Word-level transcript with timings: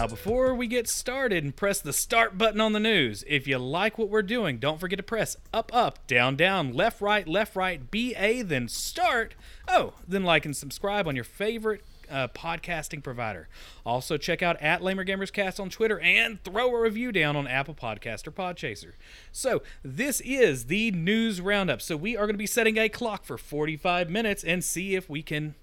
Now, 0.00 0.06
before 0.06 0.54
we 0.54 0.66
get 0.66 0.88
started 0.88 1.44
and 1.44 1.54
press 1.54 1.78
the 1.78 1.92
start 1.92 2.38
button 2.38 2.58
on 2.58 2.72
the 2.72 2.80
news, 2.80 3.22
if 3.28 3.46
you 3.46 3.58
like 3.58 3.98
what 3.98 4.08
we're 4.08 4.22
doing, 4.22 4.56
don't 4.56 4.80
forget 4.80 4.96
to 4.96 5.02
press 5.02 5.36
up, 5.52 5.70
up, 5.74 6.06
down, 6.06 6.36
down, 6.36 6.72
left, 6.72 7.02
right, 7.02 7.28
left, 7.28 7.54
right, 7.54 7.90
BA, 7.90 8.42
then 8.42 8.66
start. 8.66 9.34
Oh, 9.68 9.92
then 10.08 10.24
like 10.24 10.46
and 10.46 10.56
subscribe 10.56 11.06
on 11.06 11.16
your 11.16 11.24
favorite 11.24 11.84
uh, 12.10 12.28
podcasting 12.28 13.02
provider. 13.04 13.50
Also, 13.84 14.16
check 14.16 14.42
out 14.42 14.58
at 14.62 14.82
Lamer 14.82 15.04
Gamers 15.04 15.30
Cast 15.30 15.60
on 15.60 15.68
Twitter 15.68 16.00
and 16.00 16.42
throw 16.44 16.74
a 16.74 16.80
review 16.80 17.12
down 17.12 17.36
on 17.36 17.46
Apple 17.46 17.74
Podcast 17.74 18.26
or 18.26 18.30
Podchaser. 18.30 18.92
So, 19.32 19.62
this 19.82 20.22
is 20.22 20.64
the 20.64 20.92
news 20.92 21.42
roundup. 21.42 21.82
So, 21.82 21.94
we 21.94 22.16
are 22.16 22.24
going 22.24 22.36
to 22.36 22.38
be 22.38 22.46
setting 22.46 22.78
a 22.78 22.88
clock 22.88 23.26
for 23.26 23.36
45 23.36 24.08
minutes 24.08 24.44
and 24.44 24.64
see 24.64 24.94
if 24.94 25.10
we 25.10 25.22
can 25.22 25.56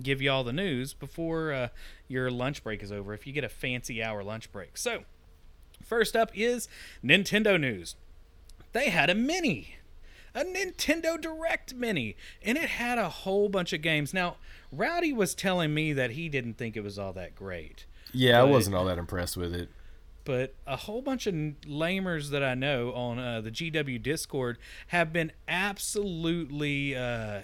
give 0.00 0.22
you 0.22 0.30
all 0.30 0.44
the 0.44 0.52
news 0.52 0.94
before 0.94 1.52
uh, 1.52 1.68
your 2.08 2.30
lunch 2.30 2.62
break 2.64 2.82
is 2.82 2.92
over 2.92 3.12
if 3.14 3.26
you 3.26 3.32
get 3.32 3.44
a 3.44 3.48
fancy 3.48 4.02
hour 4.02 4.22
lunch 4.22 4.50
break. 4.52 4.76
So, 4.76 5.04
first 5.84 6.16
up 6.16 6.30
is 6.34 6.68
Nintendo 7.04 7.60
news. 7.60 7.96
They 8.72 8.88
had 8.88 9.10
a 9.10 9.14
mini, 9.14 9.76
a 10.34 10.44
Nintendo 10.44 11.20
Direct 11.20 11.74
mini, 11.74 12.16
and 12.42 12.56
it 12.56 12.70
had 12.70 12.96
a 12.98 13.08
whole 13.10 13.48
bunch 13.50 13.72
of 13.74 13.82
games. 13.82 14.14
Now, 14.14 14.36
Rowdy 14.70 15.12
was 15.12 15.34
telling 15.34 15.74
me 15.74 15.92
that 15.92 16.12
he 16.12 16.28
didn't 16.30 16.54
think 16.54 16.76
it 16.76 16.82
was 16.82 16.98
all 16.98 17.12
that 17.12 17.34
great. 17.34 17.84
Yeah, 18.14 18.40
I 18.40 18.44
wasn't 18.44 18.76
all 18.76 18.84
that 18.86 18.98
impressed 18.98 19.36
with 19.36 19.54
it. 19.54 19.68
but 20.24 20.54
a 20.66 20.76
whole 20.76 21.02
bunch 21.02 21.26
of 21.26 21.34
lamers 21.34 22.30
that 22.30 22.42
I 22.42 22.54
know 22.54 22.92
on 22.92 23.18
uh, 23.18 23.40
the 23.40 23.50
GW 23.50 24.02
Discord 24.02 24.56
have 24.88 25.12
been 25.12 25.32
absolutely 25.48 26.94
uh, 26.96 27.40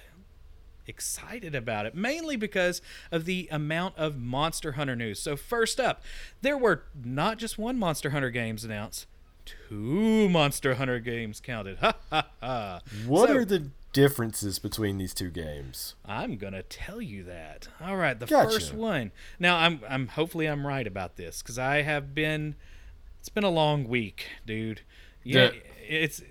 excited 0.89 1.55
about 1.55 1.87
it, 1.87 1.95
mainly 1.95 2.35
because 2.37 2.83
of 3.13 3.25
the 3.27 3.47
amount 3.53 3.97
of 3.97 4.19
Monster 4.19 4.73
Hunter 4.73 4.97
news. 4.97 5.21
So, 5.21 5.37
first 5.37 5.79
up, 5.79 6.03
there 6.43 6.57
were 6.59 6.83
not 7.05 7.39
just 7.39 7.59
one 7.59 7.79
Monster 7.79 8.11
Hunter 8.11 8.31
games 8.31 8.65
announced. 8.65 9.07
Two 9.69 10.29
Monster 10.29 10.75
Hunter 10.75 10.99
games 10.99 11.41
counted. 11.41 11.79
Ha 11.81 11.95
ha 12.11 12.27
ha. 12.41 12.81
What 13.07 13.29
So- 13.29 13.37
are 13.37 13.45
the 13.45 13.71
differences 13.93 14.59
between 14.59 14.99
these 14.99 15.15
two 15.15 15.31
games? 15.31 15.95
I'm 16.05 16.37
gonna 16.37 16.63
tell 16.63 17.01
you 17.01 17.23
that. 17.25 17.69
All 17.81 17.97
right, 17.97 18.19
the 18.19 18.27
Gotcha. 18.27 18.51
first 18.51 18.75
one. 18.75 19.13
Now 19.39 19.57
I'm 19.57 19.81
I'm 19.89 20.09
hopefully 20.09 20.47
I'm 20.47 20.67
right 20.67 20.87
about 20.87 21.17
this 21.17 21.43
because 21.43 21.59
I 21.59 21.83
have 21.83 22.15
been. 22.15 22.57
It's 23.21 23.29
been 23.31 23.45
a 23.45 23.51
long 23.51 23.89
week, 23.89 24.27
dude. 24.47 24.83
Yeah, 25.25 25.49
The- 25.49 25.63
it's. 26.03 26.23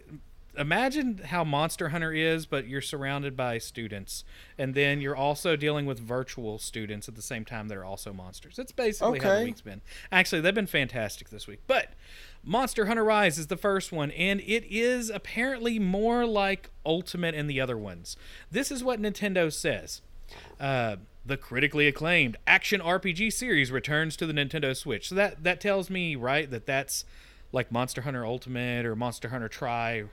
Imagine 0.58 1.20
how 1.26 1.44
Monster 1.44 1.90
Hunter 1.90 2.12
is, 2.12 2.46
but 2.46 2.68
you're 2.68 2.82
surrounded 2.82 3.38
by 3.38 3.58
students, 3.58 4.24
and 4.58 4.74
then 4.74 5.02
you're 5.02 5.16
also 5.16 5.56
dealing 5.56 5.86
with 5.86 6.00
virtual 6.00 6.58
students 6.58 7.08
at 7.08 7.16
the 7.16 7.22
same 7.22 7.46
time 7.46 7.68
that 7.68 7.78
are 7.78 7.86
also 7.86 8.12
monsters. 8.12 8.56
That's 8.56 8.72
basically 8.72 9.20
how 9.20 9.40
the 9.40 9.46
week's 9.46 9.62
been. 9.62 9.82
Actually, 10.12 10.42
they've 10.42 10.56
been 10.56 10.68
fantastic 10.68 11.30
this 11.30 11.48
week. 11.48 11.60
But 11.68 11.94
Monster 12.44 12.86
Hunter 12.88 13.04
Rise 13.04 13.38
is 13.38 13.48
the 13.48 13.58
first 13.58 13.92
one, 13.92 14.12
and 14.12 14.42
it 14.42 14.66
is 14.70 15.10
apparently 15.10 15.80
more 15.80 16.26
like 16.26 16.72
Ultimate 16.86 17.36
and 17.36 17.50
the 17.50 17.62
other 17.62 17.78
ones. 17.78 18.18
This 18.50 18.72
is 18.72 18.84
what 18.84 19.02
Nintendo 19.02 19.52
says. 19.52 20.02
Uh, 20.60 20.98
the 21.26 21.38
critically 21.38 21.88
acclaimed 21.88 22.38
action 22.48 22.80
RPG 22.82 23.34
series 23.34 23.72
returns 23.72 24.16
to 24.18 24.26
the 24.26 24.34
Nintendo 24.34 24.76
Switch. 24.76 25.10
So 25.10 25.16
that 25.16 25.44
that 25.44 25.60
tells 25.62 25.90
me, 25.90 26.16
right, 26.16 26.50
that 26.50 26.66
that's 26.66 27.06
like 27.52 27.72
Monster 27.72 28.02
Hunter 28.02 28.26
Ultimate 28.26 28.86
or 28.86 28.96
Monster 28.96 29.30
Hunter 29.30 29.50
Tri. 29.50 30.06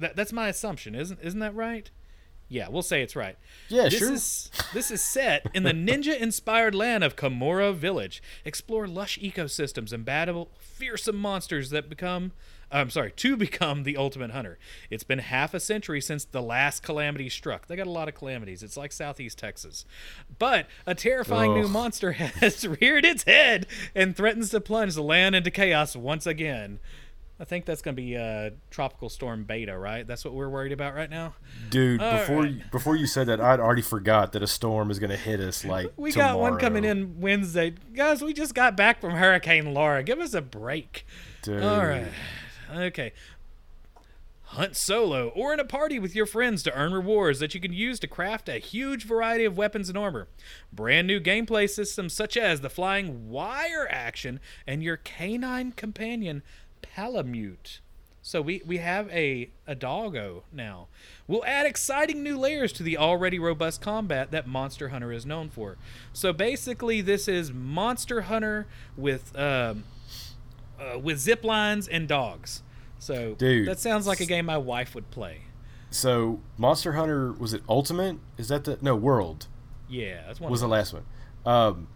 That 0.00 0.16
that's 0.16 0.32
my 0.32 0.48
assumption, 0.48 0.94
isn't 0.94 1.20
isn't 1.22 1.40
that 1.40 1.54
right? 1.54 1.90
Yeah, 2.50 2.68
we'll 2.68 2.82
say 2.82 3.00
it's 3.00 3.14
right. 3.14 3.36
Yeah, 3.68 3.84
this 3.84 3.98
sure. 3.98 4.12
Is, 4.12 4.50
this 4.74 4.90
is 4.90 5.00
set 5.00 5.46
in 5.54 5.62
the 5.62 5.70
ninja-inspired 5.70 6.74
land 6.74 7.04
of 7.04 7.14
Kamura 7.14 7.72
Village. 7.72 8.20
Explore 8.44 8.88
lush 8.88 9.20
ecosystems 9.20 9.92
and 9.92 10.04
battle 10.04 10.50
fearsome 10.58 11.16
monsters 11.16 11.70
that 11.70 11.88
become. 11.88 12.32
Uh, 12.72 12.78
I'm 12.78 12.90
sorry, 12.90 13.12
to 13.12 13.36
become 13.36 13.84
the 13.84 13.96
ultimate 13.96 14.32
hunter. 14.32 14.58
It's 14.90 15.04
been 15.04 15.20
half 15.20 15.54
a 15.54 15.60
century 15.60 16.00
since 16.00 16.24
the 16.24 16.42
last 16.42 16.82
calamity 16.82 17.28
struck. 17.28 17.68
They 17.68 17.76
got 17.76 17.86
a 17.86 17.90
lot 17.90 18.08
of 18.08 18.16
calamities. 18.16 18.64
It's 18.64 18.76
like 18.76 18.90
Southeast 18.90 19.38
Texas. 19.38 19.84
But 20.36 20.66
a 20.86 20.96
terrifying 20.96 21.54
new 21.54 21.68
monster 21.68 22.12
has 22.12 22.66
reared 22.66 23.04
its 23.04 23.22
head 23.22 23.68
and 23.94 24.16
threatens 24.16 24.50
to 24.50 24.60
plunge 24.60 24.96
the 24.96 25.02
land 25.04 25.36
into 25.36 25.52
chaos 25.52 25.94
once 25.94 26.26
again. 26.26 26.80
I 27.40 27.44
think 27.44 27.64
that's 27.64 27.80
going 27.80 27.96
to 27.96 28.02
be 28.02 28.18
uh, 28.18 28.50
Tropical 28.70 29.08
Storm 29.08 29.44
Beta, 29.44 29.76
right? 29.76 30.06
That's 30.06 30.26
what 30.26 30.34
we're 30.34 30.50
worried 30.50 30.72
about 30.72 30.94
right 30.94 31.08
now. 31.08 31.34
Dude, 31.70 32.02
All 32.02 32.18
before 32.18 32.42
right. 32.42 32.52
you, 32.52 32.60
before 32.70 32.96
you 32.96 33.06
said 33.06 33.28
that, 33.28 33.40
I'd 33.40 33.58
already 33.58 33.80
forgot 33.80 34.32
that 34.32 34.42
a 34.42 34.46
storm 34.46 34.90
is 34.90 34.98
going 34.98 35.08
to 35.08 35.16
hit 35.16 35.40
us 35.40 35.64
like 35.64 35.90
We 35.96 36.12
got 36.12 36.38
one 36.38 36.58
coming 36.58 36.84
in 36.84 37.18
Wednesday. 37.18 37.74
Guys, 37.94 38.20
we 38.20 38.34
just 38.34 38.54
got 38.54 38.76
back 38.76 39.00
from 39.00 39.12
Hurricane 39.12 39.72
Laura. 39.72 40.02
Give 40.02 40.20
us 40.20 40.34
a 40.34 40.42
break. 40.42 41.06
Dude. 41.40 41.62
All 41.62 41.86
right. 41.86 42.08
Okay. 42.74 43.12
Hunt 44.42 44.76
solo 44.76 45.28
or 45.28 45.54
in 45.54 45.60
a 45.60 45.64
party 45.64 45.98
with 45.98 46.14
your 46.14 46.26
friends 46.26 46.62
to 46.64 46.74
earn 46.74 46.92
rewards 46.92 47.38
that 47.38 47.54
you 47.54 47.60
can 47.60 47.72
use 47.72 47.98
to 48.00 48.08
craft 48.08 48.48
a 48.48 48.58
huge 48.58 49.06
variety 49.06 49.44
of 49.44 49.56
weapons 49.56 49.88
and 49.88 49.96
armor. 49.96 50.28
Brand 50.72 51.06
new 51.06 51.20
gameplay 51.20 51.70
systems 51.70 52.12
such 52.12 52.36
as 52.36 52.60
the 52.60 52.68
flying 52.68 53.30
wire 53.30 53.86
action 53.88 54.40
and 54.66 54.82
your 54.82 54.98
canine 54.98 55.72
companion 55.72 56.42
Palamute. 56.94 57.80
So 58.22 58.42
we, 58.42 58.62
we 58.66 58.78
have 58.78 59.08
a, 59.10 59.50
a 59.66 59.74
doggo 59.74 60.44
now. 60.52 60.88
We'll 61.26 61.44
add 61.44 61.64
exciting 61.64 62.22
new 62.22 62.38
layers 62.38 62.72
to 62.74 62.82
the 62.82 62.98
already 62.98 63.38
robust 63.38 63.80
combat 63.80 64.30
that 64.30 64.46
Monster 64.46 64.90
Hunter 64.90 65.10
is 65.10 65.24
known 65.24 65.48
for. 65.48 65.78
So 66.12 66.32
basically, 66.32 67.00
this 67.00 67.28
is 67.28 67.50
Monster 67.52 68.22
Hunter 68.22 68.66
with 68.96 69.36
um, 69.38 69.84
uh, 70.78 70.98
with 70.98 71.18
zip 71.18 71.44
lines 71.44 71.88
and 71.88 72.06
dogs. 72.06 72.62
So 72.98 73.34
Dude. 73.36 73.66
that 73.66 73.78
sounds 73.78 74.06
like 74.06 74.20
a 74.20 74.26
game 74.26 74.46
my 74.46 74.58
wife 74.58 74.94
would 74.94 75.10
play. 75.10 75.42
So, 75.90 76.40
Monster 76.56 76.92
Hunter 76.92 77.32
was 77.32 77.52
it 77.52 77.62
Ultimate? 77.68 78.18
Is 78.38 78.48
that 78.48 78.64
the 78.64 78.78
no 78.80 78.94
World? 78.94 79.48
Yeah, 79.88 80.22
that's 80.26 80.40
one. 80.40 80.50
was 80.50 80.60
the 80.60 80.68
last 80.68 80.92
one. 80.92 81.04
Um, 81.44 81.88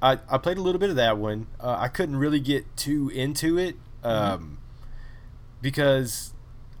I 0.00 0.18
I 0.30 0.38
played 0.38 0.56
a 0.56 0.62
little 0.62 0.78
bit 0.78 0.88
of 0.88 0.96
that 0.96 1.18
one. 1.18 1.48
Uh, 1.60 1.76
I 1.78 1.88
couldn't 1.88 2.16
really 2.16 2.40
get 2.40 2.76
too 2.76 3.10
into 3.10 3.58
it 3.58 3.76
um, 4.04 4.58
because 5.60 6.32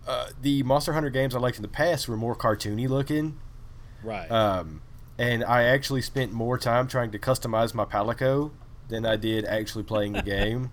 uh, 0.06 0.28
the 0.40 0.62
Monster 0.62 0.92
Hunter 0.92 1.10
games 1.10 1.34
I 1.34 1.38
liked 1.38 1.56
in 1.56 1.62
the 1.62 1.68
past 1.68 2.08
were 2.08 2.16
more 2.16 2.34
cartoony 2.34 2.88
looking. 2.88 3.38
right. 4.02 4.30
Um, 4.30 4.82
and 5.18 5.44
I 5.44 5.64
actually 5.64 6.02
spent 6.02 6.32
more 6.32 6.58
time 6.58 6.88
trying 6.88 7.10
to 7.12 7.18
customize 7.18 7.74
my 7.74 7.84
Palico 7.84 8.50
than 8.88 9.04
I 9.06 9.16
did 9.16 9.44
actually 9.44 9.84
playing 9.84 10.14
the 10.14 10.22
game. 10.24 10.72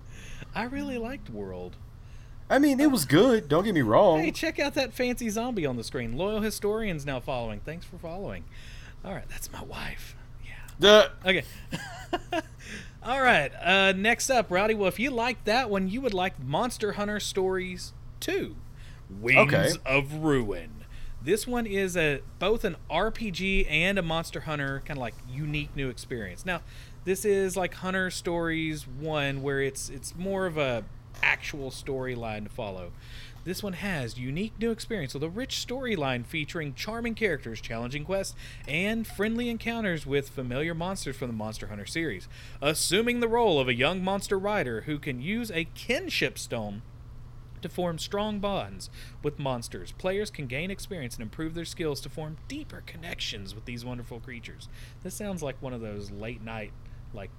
I 0.54 0.64
really 0.64 0.98
liked 0.98 1.30
World. 1.30 1.76
I 2.48 2.58
mean, 2.58 2.80
it 2.80 2.90
was 2.90 3.04
good. 3.04 3.48
Don't 3.48 3.62
get 3.64 3.74
me 3.74 3.82
wrong. 3.82 4.18
Hey, 4.20 4.32
check 4.32 4.58
out 4.58 4.74
that 4.74 4.92
fancy 4.92 5.28
zombie 5.28 5.66
on 5.66 5.76
the 5.76 5.84
screen. 5.84 6.16
Loyal 6.16 6.40
historians 6.40 7.06
now 7.06 7.20
following. 7.20 7.60
Thanks 7.60 7.86
for 7.86 7.96
following. 7.98 8.42
All 9.04 9.12
right, 9.14 9.28
that's 9.28 9.52
my 9.52 9.62
wife. 9.62 10.16
Yeah. 10.44 10.50
The- 10.80 11.10
Okay. 11.24 11.44
All 13.02 13.22
right. 13.22 13.50
Uh, 13.62 13.92
next 13.92 14.28
up, 14.30 14.50
Rowdy. 14.50 14.74
Well, 14.74 14.88
if 14.88 14.98
you 14.98 15.10
like 15.10 15.44
that 15.44 15.70
one, 15.70 15.88
you 15.88 16.00
would 16.02 16.12
like 16.14 16.38
Monster 16.42 16.92
Hunter 16.92 17.18
Stories 17.18 17.92
2 18.20 18.56
Wings 19.20 19.52
Okay. 19.54 19.72
of 19.86 20.12
Ruin. 20.14 20.84
This 21.22 21.46
one 21.46 21.66
is 21.66 21.96
a 21.96 22.20
both 22.38 22.64
an 22.64 22.76
RPG 22.90 23.66
and 23.70 23.98
a 23.98 24.02
Monster 24.02 24.40
Hunter 24.40 24.82
kind 24.86 24.98
of 24.98 25.02
like 25.02 25.14
unique 25.30 25.74
new 25.76 25.88
experience. 25.88 26.44
Now, 26.46 26.60
this 27.04 27.24
is 27.24 27.56
like 27.56 27.74
Hunter 27.74 28.10
Stories 28.10 28.86
1 28.86 29.42
where 29.42 29.60
it's 29.62 29.88
it's 29.90 30.14
more 30.16 30.46
of 30.46 30.56
a 30.58 30.84
actual 31.22 31.70
storyline 31.70 32.44
to 32.44 32.50
follow. 32.50 32.92
This 33.44 33.62
one 33.62 33.72
has 33.72 34.18
unique 34.18 34.52
new 34.58 34.70
experience 34.70 35.14
with 35.14 35.22
a 35.22 35.30
rich 35.30 35.66
storyline 35.66 36.26
featuring 36.26 36.74
charming 36.74 37.14
characters, 37.14 37.60
challenging 37.60 38.04
quests, 38.04 38.34
and 38.68 39.06
friendly 39.06 39.48
encounters 39.48 40.04
with 40.04 40.28
familiar 40.28 40.74
monsters 40.74 41.16
from 41.16 41.28
the 41.28 41.34
Monster 41.34 41.68
Hunter 41.68 41.86
series. 41.86 42.28
Assuming 42.60 43.20
the 43.20 43.28
role 43.28 43.58
of 43.58 43.68
a 43.68 43.74
young 43.74 44.04
monster 44.04 44.38
rider 44.38 44.82
who 44.82 44.98
can 44.98 45.22
use 45.22 45.50
a 45.50 45.64
kinship 45.74 46.38
stone 46.38 46.82
to 47.62 47.68
form 47.68 47.98
strong 47.98 48.40
bonds 48.40 48.90
with 49.22 49.38
monsters. 49.38 49.92
Players 49.92 50.30
can 50.30 50.46
gain 50.46 50.70
experience 50.70 51.14
and 51.14 51.22
improve 51.22 51.54
their 51.54 51.64
skills 51.64 52.00
to 52.02 52.08
form 52.08 52.36
deeper 52.48 52.82
connections 52.86 53.54
with 53.54 53.64
these 53.64 53.84
wonderful 53.84 54.20
creatures. 54.20 54.68
This 55.02 55.14
sounds 55.14 55.42
like 55.42 55.60
one 55.60 55.72
of 55.72 55.80
those 55.80 56.10
late 56.10 56.42
night, 56.42 56.72
like 57.12 57.30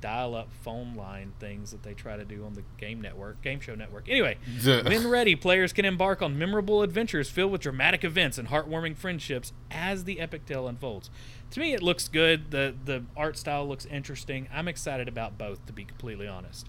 dial 0.00 0.34
up 0.34 0.48
phone 0.62 0.94
line 0.94 1.32
things 1.38 1.70
that 1.70 1.82
they 1.82 1.94
try 1.94 2.16
to 2.16 2.24
do 2.24 2.44
on 2.44 2.54
the 2.54 2.62
game 2.78 3.00
network, 3.00 3.40
game 3.42 3.60
show 3.60 3.74
network. 3.74 4.08
Anyway, 4.08 4.36
when 4.64 5.08
ready, 5.08 5.34
players 5.34 5.72
can 5.72 5.84
embark 5.84 6.22
on 6.22 6.38
memorable 6.38 6.82
adventures 6.82 7.30
filled 7.30 7.52
with 7.52 7.60
dramatic 7.60 8.04
events 8.04 8.38
and 8.38 8.48
heartwarming 8.48 8.96
friendships 8.96 9.52
as 9.70 10.04
the 10.04 10.20
epic 10.20 10.46
tale 10.46 10.68
unfolds. 10.68 11.10
To 11.50 11.60
me, 11.60 11.72
it 11.74 11.82
looks 11.82 12.08
good. 12.08 12.50
The 12.50 12.74
the 12.84 13.04
art 13.16 13.36
style 13.36 13.66
looks 13.66 13.86
interesting. 13.86 14.48
I'm 14.52 14.68
excited 14.68 15.08
about 15.08 15.38
both, 15.38 15.64
to 15.66 15.72
be 15.72 15.84
completely 15.84 16.26
honest. 16.26 16.68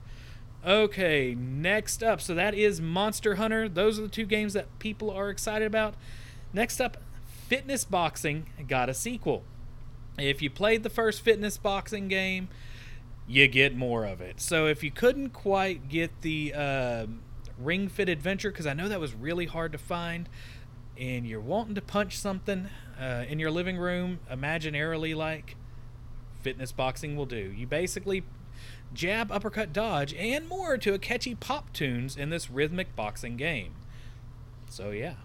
Okay, 0.65 1.35
next 1.35 2.01
up. 2.01 2.19
So 2.21 2.33
that 2.33 2.55
is 2.55 2.81
Monster 2.81 3.35
Hunter. 3.35 3.69
Those 3.69 3.99
are 3.99 4.03
the 4.03 4.07
two 4.07 4.25
games 4.25 4.53
that 4.53 4.79
people 4.79 5.11
are 5.11 5.29
excited 5.29 5.65
about. 5.65 5.93
Next 6.53 6.81
up, 6.81 6.97
Fitness 7.47 7.85
Boxing 7.85 8.47
got 8.67 8.89
a 8.89 8.93
sequel. 8.93 9.43
If 10.17 10.41
you 10.41 10.49
played 10.49 10.83
the 10.83 10.89
first 10.89 11.21
Fitness 11.21 11.57
Boxing 11.57 12.07
game, 12.07 12.47
you 13.27 13.47
get 13.47 13.75
more 13.75 14.05
of 14.05 14.21
it. 14.21 14.39
So 14.39 14.67
if 14.67 14.83
you 14.83 14.91
couldn't 14.91 15.29
quite 15.29 15.89
get 15.89 16.21
the 16.21 16.53
uh, 16.53 17.05
Ring 17.57 17.87
Fit 17.87 18.09
Adventure, 18.09 18.51
because 18.51 18.67
I 18.67 18.73
know 18.73 18.87
that 18.87 18.99
was 18.99 19.13
really 19.13 19.45
hard 19.45 19.71
to 19.71 19.77
find, 19.77 20.29
and 20.97 21.25
you're 21.25 21.39
wanting 21.39 21.75
to 21.75 21.81
punch 21.81 22.17
something 22.17 22.69
uh, 22.99 23.25
in 23.27 23.39
your 23.39 23.51
living 23.51 23.77
room, 23.77 24.19
imaginarily 24.31 25.15
like 25.15 25.55
fitness 26.41 26.71
boxing 26.71 27.15
will 27.15 27.25
do. 27.25 27.53
You 27.55 27.67
basically 27.67 28.23
jab, 28.93 29.31
uppercut, 29.31 29.73
dodge, 29.73 30.13
and 30.13 30.47
more 30.47 30.77
to 30.77 30.93
a 30.93 30.99
catchy 30.99 31.35
pop 31.35 31.73
tunes 31.73 32.15
in 32.15 32.29
this 32.29 32.49
rhythmic 32.49 32.95
boxing 32.95 33.35
game. 33.35 33.73
So 34.69 34.91
yeah. 34.91 35.15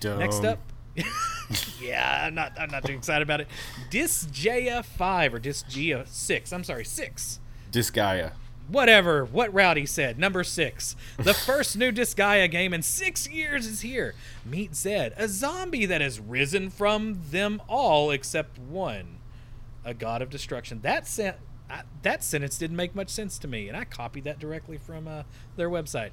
Dumb. 0.00 0.18
Next 0.18 0.44
up, 0.44 0.58
yeah, 1.80 2.24
I'm 2.26 2.34
not 2.34 2.52
I'm 2.58 2.70
not 2.70 2.84
too 2.84 2.92
excited 2.92 3.22
about 3.22 3.40
it. 3.40 3.48
Disgaea 3.90 4.84
five 4.84 5.34
or 5.34 5.40
Disgaea 5.40 6.06
six. 6.08 6.52
I'm 6.52 6.64
sorry, 6.64 6.84
six. 6.84 7.40
Disgaea. 7.70 8.32
Whatever. 8.68 9.24
What 9.24 9.52
Rowdy 9.52 9.86
said. 9.86 10.18
Number 10.18 10.44
six. 10.44 10.94
The 11.18 11.34
first 11.46 11.76
new 11.76 11.90
Disgaea 11.90 12.50
game 12.50 12.72
in 12.72 12.82
six 12.82 13.28
years 13.28 13.66
is 13.66 13.80
here. 13.80 14.14
Meet 14.44 14.76
Zed, 14.76 15.14
a 15.16 15.28
zombie 15.28 15.86
that 15.86 16.00
has 16.00 16.20
risen 16.20 16.70
from 16.70 17.20
them 17.30 17.60
all 17.68 18.10
except 18.10 18.58
one, 18.58 19.18
a 19.84 19.94
god 19.94 20.22
of 20.22 20.30
destruction. 20.30 20.80
That 20.82 21.06
sent. 21.06 21.36
I, 21.68 21.82
that 22.02 22.24
sentence 22.24 22.58
didn't 22.58 22.76
make 22.76 22.96
much 22.96 23.10
sense 23.10 23.38
to 23.38 23.48
me, 23.48 23.68
and 23.68 23.76
I 23.76 23.84
copied 23.84 24.24
that 24.24 24.40
directly 24.40 24.76
from 24.76 25.06
uh, 25.06 25.22
their 25.56 25.70
website. 25.70 26.10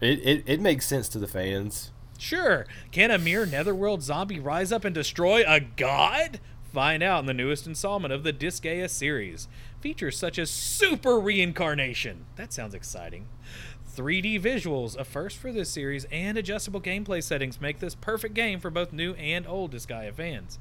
It, 0.00 0.20
it 0.20 0.42
it 0.46 0.60
makes 0.60 0.86
sense 0.86 1.08
to 1.10 1.18
the 1.18 1.26
fans. 1.26 1.90
Sure. 2.18 2.66
Can 2.90 3.10
a 3.10 3.18
mere 3.18 3.46
netherworld 3.46 4.02
zombie 4.02 4.40
rise 4.40 4.72
up 4.72 4.84
and 4.84 4.94
destroy 4.94 5.44
a 5.46 5.60
god? 5.60 6.40
Find 6.72 7.02
out 7.02 7.20
in 7.20 7.26
the 7.26 7.34
newest 7.34 7.66
installment 7.66 8.12
of 8.12 8.22
the 8.22 8.32
Disgaea 8.32 8.90
series. 8.90 9.48
Features 9.80 10.18
such 10.18 10.38
as 10.38 10.50
super 10.50 11.18
reincarnation. 11.18 12.26
That 12.36 12.52
sounds 12.52 12.74
exciting. 12.74 13.28
3D 13.96 14.40
visuals, 14.40 14.96
a 14.96 15.04
first 15.04 15.38
for 15.38 15.50
this 15.52 15.70
series, 15.70 16.04
and 16.12 16.36
adjustable 16.36 16.80
gameplay 16.80 17.22
settings 17.22 17.60
make 17.60 17.78
this 17.78 17.94
perfect 17.94 18.34
game 18.34 18.60
for 18.60 18.70
both 18.70 18.92
new 18.92 19.14
and 19.14 19.46
old 19.46 19.72
Disgaea 19.72 20.12
fans. 20.12 20.58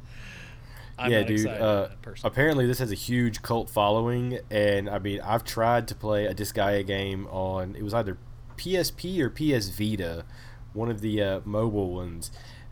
I'm 0.98 1.12
yeah, 1.12 1.24
dude. 1.24 1.42
excited 1.42 1.62
Uh, 1.62 1.90
apparently, 2.24 2.66
this 2.66 2.80
has 2.80 2.92
a 2.92 2.96
huge 2.96 3.42
cult 3.42 3.70
following, 3.70 4.40
and 4.50 4.90
I 4.90 5.00
mean, 5.00 5.20
I've 5.20 5.44
tried 5.44 5.88
to 5.90 5.96
play 5.96 6.26
a 6.26 6.34
Disgaea 6.34 6.88
game 6.88 7.28
on. 7.28 7.76
It 7.76 7.84
was 7.84 7.94
either 7.94 8.18
PSP 8.56 9.20
or 9.20 9.30
PS 9.30 9.70
Vita, 9.70 10.24
one 10.76 10.90
of 10.90 11.02
the 11.02 11.22
uh, 11.22 11.40
mobile 11.46 11.94
ones, 11.94 12.32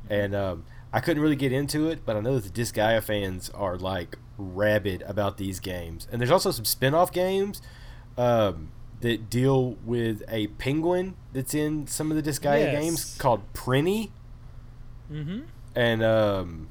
and 0.09 0.35
um, 0.35 0.65
I 0.91 0.99
couldn't 0.99 1.23
really 1.23 1.35
get 1.35 1.51
into 1.51 1.87
it. 1.89 2.05
But 2.05 2.15
I 2.15 2.19
know 2.19 2.37
that 2.39 2.53
the 2.53 2.61
Disgaea 2.61 3.01
fans 3.01 3.49
are 3.51 3.77
like 3.77 4.17
rabid 4.37 5.01
about 5.07 5.37
these 5.37 5.59
games, 5.59 6.07
and 6.11 6.19
there's 6.21 6.31
also 6.31 6.51
some 6.51 6.65
spin-off 6.65 7.11
games 7.11 7.61
um, 8.17 8.69
that 9.01 9.29
deal 9.29 9.73
with 9.85 10.21
a 10.29 10.47
penguin 10.47 11.15
that's 11.33 11.53
in 11.53 11.87
some 11.87 12.11
of 12.11 12.15
the 12.21 12.23
Disgaea 12.29 12.71
Yes. 12.71 12.81
games 12.81 13.17
called 13.17 13.41
Prinny 13.53 14.11
Mm-hmm. 15.11 15.41
and 15.75 16.01
um, 16.03 16.67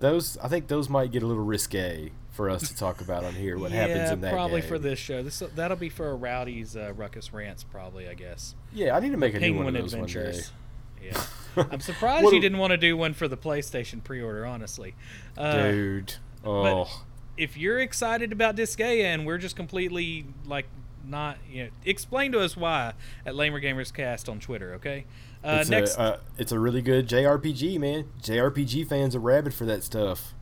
those 0.00 0.36
I 0.38 0.48
think 0.48 0.68
those 0.68 0.88
might 0.88 1.10
get 1.12 1.22
a 1.22 1.26
little 1.26 1.44
risque 1.44 2.10
for 2.34 2.50
us 2.50 2.68
to 2.68 2.76
talk 2.76 3.00
about 3.00 3.24
on 3.24 3.34
here. 3.34 3.58
What 3.58 3.70
yeah, 3.70 3.86
happens 3.86 4.10
in 4.10 4.20
that 4.22 4.32
probably 4.32 4.60
game. 4.60 4.68
for 4.68 4.78
this 4.78 4.98
show. 4.98 5.22
This 5.22 5.42
that'll 5.54 5.76
be 5.76 5.88
for 5.88 6.10
a 6.10 6.14
Rowdy's 6.14 6.76
uh, 6.76 6.92
Ruckus 6.94 7.32
Rants, 7.32 7.64
probably. 7.64 8.08
I 8.08 8.14
guess. 8.14 8.54
Yeah, 8.72 8.96
I 8.96 9.00
need 9.00 9.12
to 9.12 9.16
make 9.16 9.34
a 9.34 9.40
new 9.40 9.54
one 9.54 9.64
Penguin 9.64 9.76
of 9.76 9.82
those 9.82 9.94
Adventures. 9.94 10.50
one 10.50 10.60
Yeah. 11.04 11.66
I'm 11.70 11.80
surprised 11.80 12.32
you 12.32 12.40
didn't 12.40 12.58
want 12.58 12.70
to 12.70 12.78
do 12.78 12.96
one 12.96 13.12
for 13.12 13.28
the 13.28 13.36
PlayStation 13.36 14.02
pre-order, 14.02 14.46
honestly. 14.46 14.94
Uh, 15.36 15.70
dude. 15.70 16.14
Oh, 16.44 17.04
If 17.36 17.56
you're 17.58 17.78
excited 17.78 18.32
about 18.32 18.56
Disgaea 18.56 19.04
and 19.04 19.26
we're 19.26 19.38
just 19.38 19.54
completely 19.54 20.26
like 20.46 20.66
not, 21.06 21.36
you 21.48 21.64
know, 21.64 21.70
explain 21.84 22.32
to 22.32 22.40
us 22.40 22.56
why 22.56 22.94
at 23.26 23.34
Lamer 23.34 23.60
Gamers 23.60 23.92
Cast 23.92 24.28
on 24.28 24.40
Twitter, 24.40 24.74
okay? 24.74 25.04
Uh, 25.44 25.58
it's 25.60 25.68
next, 25.68 25.96
a 25.96 26.00
uh, 26.00 26.18
it's 26.38 26.52
a 26.52 26.58
really 26.58 26.80
good 26.80 27.06
JRPG, 27.06 27.78
man. 27.78 28.06
JRPG 28.22 28.88
fans 28.88 29.14
are 29.14 29.20
rabid 29.20 29.52
for 29.52 29.66
that 29.66 29.84
stuff. 29.84 30.34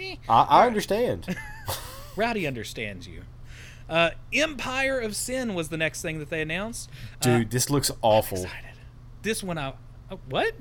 Eh, 0.00 0.16
I, 0.28 0.42
I 0.42 0.66
understand. 0.66 1.36
Rowdy 2.16 2.46
understands 2.46 3.06
you. 3.06 3.22
Uh, 3.88 4.10
Empire 4.32 5.00
of 5.00 5.16
Sin 5.16 5.54
was 5.54 5.68
the 5.68 5.76
next 5.76 6.00
thing 6.02 6.18
that 6.20 6.30
they 6.30 6.40
announced. 6.42 6.88
Uh, 7.22 7.38
Dude, 7.38 7.50
this 7.50 7.70
looks 7.70 7.90
awful. 8.02 8.42
excited. 8.42 8.70
This 9.22 9.42
one, 9.42 9.58
I 9.58 9.74
oh, 10.10 10.20
what? 10.28 10.54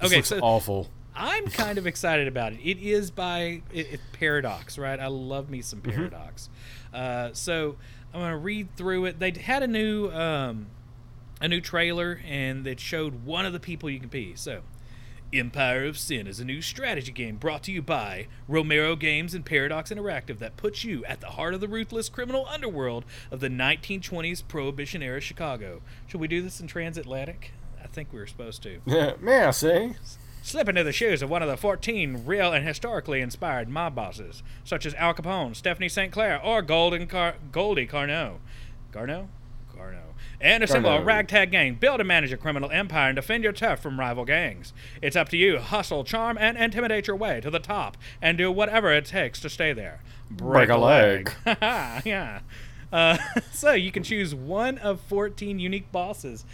This 0.00 0.10
okay, 0.10 0.16
looks 0.16 0.28
so 0.28 0.40
awful. 0.40 0.90
I'm 1.14 1.46
kind 1.46 1.78
of 1.78 1.86
excited 1.86 2.28
about 2.28 2.52
it. 2.52 2.60
It 2.62 2.78
is 2.78 3.10
by 3.10 3.62
it, 3.72 3.94
it, 3.94 4.00
Paradox, 4.12 4.76
right? 4.76 5.00
I 5.00 5.06
love 5.06 5.48
me 5.48 5.62
some 5.62 5.80
Mm-hmm. 5.80 5.90
Paradox. 5.90 6.50
Uh, 6.92 7.30
so 7.32 7.76
I'm 8.12 8.20
gonna 8.20 8.36
read 8.36 8.76
through 8.76 9.06
it. 9.06 9.18
They 9.18 9.30
had 9.30 9.62
a 9.62 9.66
new 9.66 10.10
um, 10.10 10.66
a 11.40 11.48
new 11.48 11.62
trailer, 11.62 12.20
and 12.26 12.66
it 12.66 12.78
showed 12.80 13.24
one 13.24 13.46
of 13.46 13.54
the 13.54 13.60
people 13.60 13.88
you 13.88 14.00
can 14.00 14.10
be. 14.10 14.34
So. 14.34 14.60
Empire 15.38 15.84
of 15.84 15.98
Sin 15.98 16.26
is 16.26 16.40
a 16.40 16.44
new 16.44 16.60
strategy 16.62 17.12
game 17.12 17.36
brought 17.36 17.62
to 17.64 17.72
you 17.72 17.82
by 17.82 18.26
Romero 18.48 18.96
Games 18.96 19.34
and 19.34 19.44
Paradox 19.44 19.90
Interactive 19.90 20.38
that 20.38 20.56
puts 20.56 20.84
you 20.84 21.04
at 21.04 21.20
the 21.20 21.28
heart 21.28 21.54
of 21.54 21.60
the 21.60 21.68
ruthless 21.68 22.08
criminal 22.08 22.46
underworld 22.46 23.04
of 23.30 23.40
the 23.40 23.48
1920s 23.48 24.42
Prohibition 24.46 25.02
era 25.02 25.20
Chicago. 25.20 25.82
Should 26.06 26.20
we 26.20 26.28
do 26.28 26.42
this 26.42 26.60
in 26.60 26.66
transatlantic? 26.66 27.52
I 27.82 27.86
think 27.86 28.12
we 28.12 28.18
were 28.18 28.26
supposed 28.26 28.62
to. 28.64 28.80
Yeah, 28.86 29.12
May 29.20 29.44
I 29.44 29.50
say? 29.50 29.96
Slip 30.42 30.68
into 30.68 30.84
the 30.84 30.92
shoes 30.92 31.22
of 31.22 31.30
one 31.30 31.42
of 31.42 31.48
the 31.48 31.56
14 31.56 32.22
real 32.24 32.52
and 32.52 32.64
historically 32.66 33.20
inspired 33.20 33.68
mob 33.68 33.94
bosses, 33.96 34.42
such 34.64 34.86
as 34.86 34.94
Al 34.94 35.12
Capone, 35.12 35.56
Stephanie 35.56 35.88
St. 35.88 36.12
Clair, 36.12 36.40
or 36.40 36.62
Golden 36.62 37.06
Car- 37.08 37.34
Goldie 37.50 37.86
Carnot. 37.86 38.38
Garneau? 38.92 39.28
And 40.40 40.62
assemble 40.62 40.90
a 40.90 41.02
ragtag 41.02 41.50
gang, 41.50 41.74
build 41.76 42.00
and 42.00 42.08
manage 42.08 42.32
a 42.32 42.36
criminal 42.36 42.70
empire, 42.70 43.08
and 43.10 43.16
defend 43.16 43.42
your 43.44 43.52
turf 43.52 43.80
from 43.80 43.98
rival 43.98 44.24
gangs. 44.24 44.72
It's 45.00 45.16
up 45.16 45.28
to 45.30 45.36
you. 45.36 45.58
Hustle, 45.58 46.04
charm, 46.04 46.36
and 46.38 46.58
intimidate 46.58 47.06
your 47.06 47.16
way 47.16 47.40
to 47.40 47.50
the 47.50 47.58
top, 47.58 47.96
and 48.20 48.36
do 48.36 48.52
whatever 48.52 48.92
it 48.92 49.06
takes 49.06 49.40
to 49.40 49.48
stay 49.48 49.72
there. 49.72 50.02
Break 50.30 50.68
a 50.68 50.76
leg. 50.76 51.32
yeah. 51.46 52.40
Uh, 52.92 53.16
so 53.52 53.72
you 53.72 53.90
can 53.90 54.02
choose 54.02 54.34
one 54.34 54.78
of 54.78 55.00
14 55.00 55.58
unique 55.58 55.90
bosses 55.90 56.44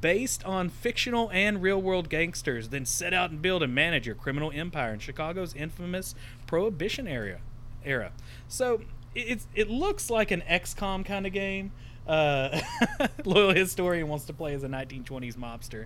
based 0.00 0.44
on 0.44 0.68
fictional 0.68 1.30
and 1.32 1.62
real 1.62 1.80
world 1.80 2.08
gangsters, 2.10 2.68
then 2.68 2.84
set 2.84 3.14
out 3.14 3.30
and 3.30 3.40
build 3.40 3.62
and 3.62 3.74
manage 3.74 4.06
your 4.06 4.14
criminal 4.14 4.52
empire 4.54 4.92
in 4.92 4.98
Chicago's 4.98 5.54
infamous 5.54 6.14
Prohibition 6.46 7.06
area. 7.08 7.40
Era. 7.84 8.12
So 8.48 8.82
it- 9.14 9.20
it's, 9.20 9.46
it 9.54 9.70
looks 9.70 10.10
like 10.10 10.30
an 10.30 10.42
XCOM 10.48 11.04
kind 11.04 11.26
of 11.26 11.32
game. 11.32 11.72
Uh, 12.08 12.60
loyal 13.24 13.52
historian 13.52 14.08
wants 14.08 14.24
to 14.24 14.32
play 14.32 14.54
as 14.54 14.64
a 14.64 14.68
1920s 14.68 15.36
mobster. 15.36 15.84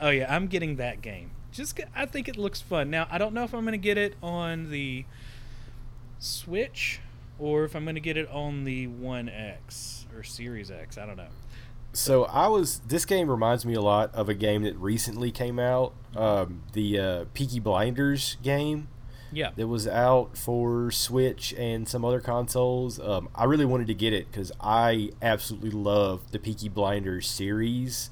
Oh 0.00 0.10
yeah, 0.10 0.32
I'm 0.34 0.46
getting 0.46 0.76
that 0.76 1.00
game. 1.00 1.30
Just 1.52 1.80
I 1.94 2.06
think 2.06 2.28
it 2.28 2.36
looks 2.36 2.60
fun. 2.60 2.90
Now 2.90 3.06
I 3.10 3.18
don't 3.18 3.32
know 3.32 3.44
if 3.44 3.54
I'm 3.54 3.64
gonna 3.64 3.78
get 3.78 3.96
it 3.96 4.14
on 4.22 4.70
the 4.70 5.04
Switch 6.18 7.00
or 7.38 7.64
if 7.64 7.74
I'm 7.74 7.84
to 7.86 8.00
get 8.00 8.16
it 8.16 8.28
on 8.30 8.64
the 8.64 8.86
One 8.86 9.28
X 9.28 10.06
or 10.14 10.22
Series 10.22 10.70
X. 10.70 10.98
I 10.98 11.06
don't 11.06 11.16
know. 11.16 11.28
So 11.92 12.24
I 12.24 12.48
was. 12.48 12.80
This 12.80 13.04
game 13.04 13.30
reminds 13.30 13.64
me 13.64 13.74
a 13.74 13.80
lot 13.80 14.14
of 14.14 14.28
a 14.28 14.34
game 14.34 14.62
that 14.64 14.76
recently 14.76 15.30
came 15.30 15.58
out. 15.58 15.92
Um, 16.16 16.62
the 16.72 16.98
uh, 16.98 17.24
Peaky 17.34 17.60
Blinders 17.60 18.36
game. 18.42 18.88
Yeah. 19.34 19.50
that 19.56 19.66
was 19.68 19.86
out 19.88 20.36
for 20.38 20.90
Switch 20.90 21.52
and 21.58 21.88
some 21.88 22.04
other 22.04 22.20
consoles. 22.20 22.98
Um, 23.00 23.28
I 23.34 23.44
really 23.44 23.64
wanted 23.64 23.86
to 23.88 23.94
get 23.94 24.12
it 24.12 24.30
because 24.30 24.52
I 24.60 25.10
absolutely 25.20 25.70
love 25.70 26.30
the 26.30 26.38
Peaky 26.38 26.68
Blinders 26.68 27.26
series. 27.28 28.10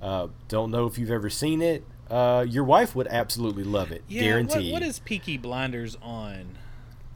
Uh, 0.00 0.28
don't 0.48 0.70
know 0.70 0.86
if 0.86 0.98
you've 0.98 1.10
ever 1.10 1.28
seen 1.30 1.60
it. 1.62 1.84
Uh, 2.10 2.44
your 2.48 2.64
wife 2.64 2.94
would 2.94 3.06
absolutely 3.08 3.64
love 3.64 3.90
it, 3.90 4.02
Yeah. 4.08 4.36
What, 4.42 4.62
what 4.64 4.82
is 4.82 4.98
Peaky 4.98 5.36
Blinders 5.38 5.96
on? 6.02 6.58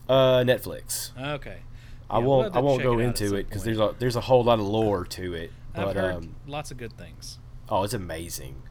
uh, 0.09 0.39
Netflix? 0.39 1.11
Okay. 1.19 1.57
I 2.09 2.17
Yeah, 2.19 2.25
we'll 2.25 2.37
won't. 2.37 2.53
have 2.53 2.55
I 2.55 2.59
won't 2.65 2.81
go 2.83 2.97
it 2.99 3.03
into 3.03 3.35
it 3.35 3.47
because 3.49 3.63
there's 3.63 3.79
a 3.79 3.93
there's 3.99 4.15
a 4.15 4.21
whole 4.21 4.43
lot 4.43 4.59
of 4.59 4.65
lore 4.65 5.03
to 5.05 5.33
it. 5.33 5.51
I've 5.75 5.85
But 5.87 5.95
heard 5.97 6.15
um, 6.15 6.35
lots 6.47 6.71
of 6.71 6.77
good 6.77 6.93
things. 6.97 7.37
oh, 7.69 7.83
it's 7.83 7.93
amazing. 7.93 8.61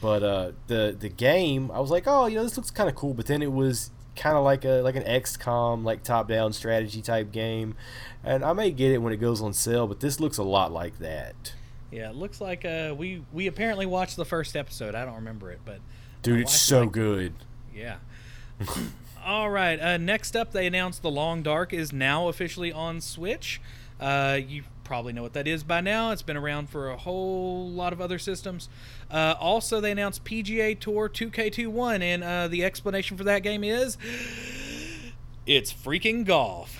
But 0.00 0.22
uh, 0.22 0.52
the 0.66 0.96
the 0.98 1.08
game, 1.10 1.70
I 1.70 1.78
was 1.80 1.90
like, 1.90 2.04
oh, 2.06 2.26
you 2.26 2.36
know, 2.36 2.42
this 2.42 2.56
looks 2.56 2.70
kind 2.70 2.88
of 2.88 2.94
cool. 2.96 3.12
But 3.14 3.26
then 3.26 3.42
it 3.42 3.52
was 3.52 3.90
kind 4.16 4.36
of 4.36 4.44
like 4.44 4.64
a 4.64 4.80
like 4.82 4.96
an 4.96 5.04
XCOM 5.04 5.84
like 5.84 6.02
top 6.02 6.28
down 6.28 6.52
strategy 6.52 7.02
type 7.02 7.30
game, 7.32 7.74
and 8.24 8.44
I 8.44 8.52
may 8.52 8.70
get 8.70 8.90
it 8.92 8.98
when 8.98 9.12
it 9.12 9.18
goes 9.18 9.40
on 9.40 9.52
sale. 9.52 9.86
But 9.86 10.00
this 10.00 10.18
looks 10.20 10.38
a 10.38 10.42
lot 10.42 10.72
like 10.72 10.98
that, 10.98 11.54
Yeah, 11.90 12.10
it 12.10 12.16
looks 12.16 12.40
like 12.40 12.64
uh, 12.64 12.94
we 12.96 13.22
we 13.32 13.46
apparently 13.46 13.86
watched 13.86 14.16
the 14.16 14.24
first 14.24 14.56
episode. 14.56 14.94
I 14.94 15.04
don't 15.04 15.16
remember 15.16 15.50
it, 15.50 15.60
but 15.64 15.80
dude. 16.22 16.40
It's 16.40 16.58
so 16.58 16.80
liked 16.80 16.88
it. 16.88 16.92
good. 16.92 17.34
Yeah. 17.74 17.96
All 19.24 19.50
right. 19.50 19.78
Uh, 19.80 19.96
next 19.96 20.36
up, 20.36 20.52
they 20.52 20.66
announced 20.66 21.02
The 21.02 21.10
Long 21.10 21.42
Dark 21.42 21.72
is 21.72 21.92
now 21.92 22.28
officially 22.28 22.72
on 22.72 23.00
Switch. 23.00 23.60
Uh, 24.00 24.38
you 24.46 24.62
probably 24.86 25.12
know 25.12 25.22
what 25.22 25.32
that 25.34 25.46
is 25.48 25.64
by 25.64 25.80
now. 25.80 26.12
It's 26.12 26.22
been 26.22 26.36
around 26.36 26.70
for 26.70 26.90
a 26.90 26.96
whole 26.96 27.68
lot 27.68 27.92
of 27.92 28.00
other 28.00 28.18
systems. 28.18 28.68
Uh, 29.10 29.34
also, 29.38 29.80
they 29.80 29.90
announced 29.90 30.24
PGA 30.24 30.78
Tour 30.78 31.08
2K21, 31.08 32.00
and 32.00 32.24
uh, 32.24 32.48
the 32.48 32.64
explanation 32.64 33.16
for 33.16 33.24
that 33.24 33.42
game 33.42 33.64
is 33.64 33.98
it's 35.46 35.72
freaking 35.72 36.24
golf. 36.24 36.78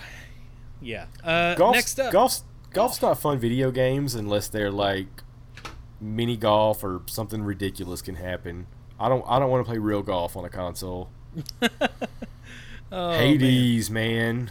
Yeah. 0.81 1.07
Uh, 1.23 1.55
Golf's, 1.55 1.75
next 1.75 1.99
up, 1.99 2.11
golf's 2.11 2.43
golf's 2.71 3.01
not 3.01 3.19
fun 3.19 3.39
video 3.39 3.71
games 3.71 4.13
unless 4.15 4.47
they're 4.47 4.71
like 4.71 5.07
mini 5.99 6.37
golf 6.37 6.83
or 6.83 7.01
something 7.07 7.43
ridiculous 7.43 8.01
can 8.01 8.15
happen. 8.15 8.67
I 8.99 9.09
don't 9.09 9.25
I 9.27 9.39
don't 9.39 9.49
want 9.49 9.65
to 9.65 9.69
play 9.69 9.79
real 9.79 10.03
golf 10.03 10.37
on 10.37 10.45
a 10.45 10.49
console. 10.49 11.09
Oh, 12.89 13.09
man. 13.09 13.19
Hades, 13.19 13.91
man. 13.91 14.49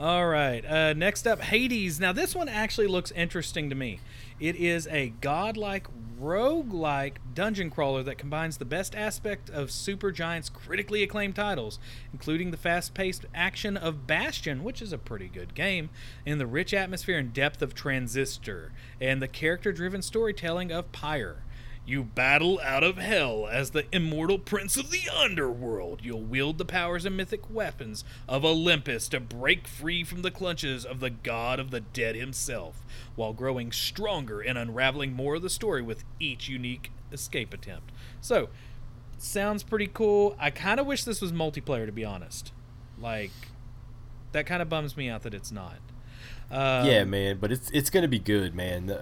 All 0.00 0.26
right. 0.26 0.64
Uh, 0.64 0.94
next 0.94 1.26
up, 1.26 1.42
Hades. 1.42 2.00
Now, 2.00 2.14
this 2.14 2.34
one 2.34 2.48
actually 2.48 2.86
looks 2.86 3.10
interesting 3.10 3.68
to 3.68 3.76
me. 3.76 4.00
It 4.40 4.56
is 4.56 4.86
a 4.86 5.10
godlike, 5.20 5.88
roguelike 6.18 7.16
dungeon 7.34 7.68
crawler 7.68 8.02
that 8.04 8.16
combines 8.16 8.56
the 8.56 8.64
best 8.64 8.94
aspect 8.94 9.50
of 9.50 9.68
Supergiant's 9.68 10.48
critically 10.48 11.02
acclaimed 11.02 11.36
titles, 11.36 11.78
including 12.14 12.50
the 12.50 12.56
fast 12.56 12.94
paced 12.94 13.26
action 13.34 13.76
of 13.76 14.06
Bastion, 14.06 14.64
which 14.64 14.80
is 14.80 14.94
a 14.94 14.98
pretty 14.98 15.28
good 15.28 15.54
game, 15.54 15.90
and 16.24 16.40
the 16.40 16.46
rich 16.46 16.72
atmosphere 16.72 17.18
and 17.18 17.34
depth 17.34 17.60
of 17.60 17.74
Transistor, 17.74 18.72
and 19.02 19.20
the 19.20 19.28
character 19.28 19.70
driven 19.70 20.00
storytelling 20.00 20.72
of 20.72 20.92
Pyre. 20.92 21.42
You 21.86 22.04
battle 22.04 22.60
out 22.62 22.84
of 22.84 22.98
hell 22.98 23.48
as 23.50 23.70
the 23.70 23.84
immortal 23.92 24.38
prince 24.38 24.76
of 24.76 24.90
the 24.90 25.08
underworld. 25.08 26.00
You'll 26.02 26.20
wield 26.20 26.58
the 26.58 26.64
powers 26.64 27.04
and 27.04 27.16
mythic 27.16 27.52
weapons 27.52 28.04
of 28.28 28.44
Olympus 28.44 29.08
to 29.08 29.18
break 29.18 29.66
free 29.66 30.04
from 30.04 30.22
the 30.22 30.30
clutches 30.30 30.84
of 30.84 31.00
the 31.00 31.10
god 31.10 31.58
of 31.58 31.70
the 31.70 31.80
dead 31.80 32.14
himself, 32.14 32.84
while 33.16 33.32
growing 33.32 33.72
stronger 33.72 34.40
and 34.40 34.56
unraveling 34.56 35.14
more 35.14 35.36
of 35.36 35.42
the 35.42 35.50
story 35.50 35.82
with 35.82 36.04
each 36.20 36.48
unique 36.48 36.92
escape 37.10 37.52
attempt. 37.52 37.90
So, 38.20 38.50
sounds 39.18 39.62
pretty 39.62 39.88
cool. 39.92 40.36
I 40.38 40.50
kind 40.50 40.78
of 40.78 40.86
wish 40.86 41.02
this 41.02 41.20
was 41.20 41.32
multiplayer, 41.32 41.86
to 41.86 41.92
be 41.92 42.04
honest. 42.04 42.52
Like, 42.98 43.32
that 44.32 44.46
kind 44.46 44.62
of 44.62 44.68
bums 44.68 44.96
me 44.96 45.08
out 45.08 45.22
that 45.22 45.34
it's 45.34 45.50
not. 45.50 45.78
Um, 46.50 46.84
yeah, 46.84 47.04
man, 47.04 47.38
but 47.40 47.52
it's 47.52 47.70
it's 47.70 47.90
gonna 47.90 48.08
be 48.08 48.18
good, 48.18 48.54
man. 48.56 48.90
Uh, 48.90 48.94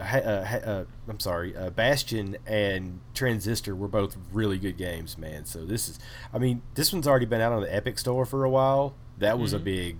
uh, 0.66 0.84
I'm 1.08 1.18
sorry, 1.18 1.56
uh, 1.56 1.70
Bastion 1.70 2.36
and 2.46 3.00
Transistor 3.14 3.74
were 3.74 3.88
both 3.88 4.18
really 4.32 4.58
good 4.58 4.76
games, 4.76 5.16
man. 5.16 5.46
So 5.46 5.64
this 5.64 5.88
is, 5.88 5.98
I 6.32 6.38
mean, 6.38 6.60
this 6.74 6.92
one's 6.92 7.06
already 7.08 7.24
been 7.26 7.40
out 7.40 7.52
on 7.52 7.62
the 7.62 7.74
Epic 7.74 7.98
Store 7.98 8.26
for 8.26 8.44
a 8.44 8.50
while. 8.50 8.94
That 9.16 9.38
was 9.38 9.54
a 9.54 9.58
Mhm. 9.58 9.64
big 9.64 9.96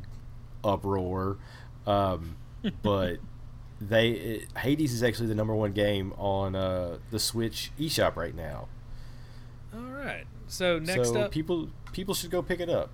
uproar, 0.62 1.38
um, 1.86 2.36
but 2.82 3.16
they 3.80 4.10
it, 4.10 4.58
Hades 4.58 4.92
is 4.92 5.02
actually 5.02 5.28
the 5.28 5.34
number 5.34 5.54
one 5.54 5.72
game 5.72 6.12
on 6.18 6.54
uh, 6.54 6.98
the 7.10 7.18
Switch 7.18 7.70
eShop 7.80 8.16
right 8.16 8.34
now. 8.34 8.68
All 9.74 9.80
right. 9.80 10.24
So 10.48 10.78
next 10.78 11.08
so 11.10 11.22
up, 11.22 11.30
people 11.30 11.70
people 11.92 12.14
should 12.14 12.30
go 12.30 12.42
pick 12.42 12.60
it 12.60 12.68
up. 12.68 12.90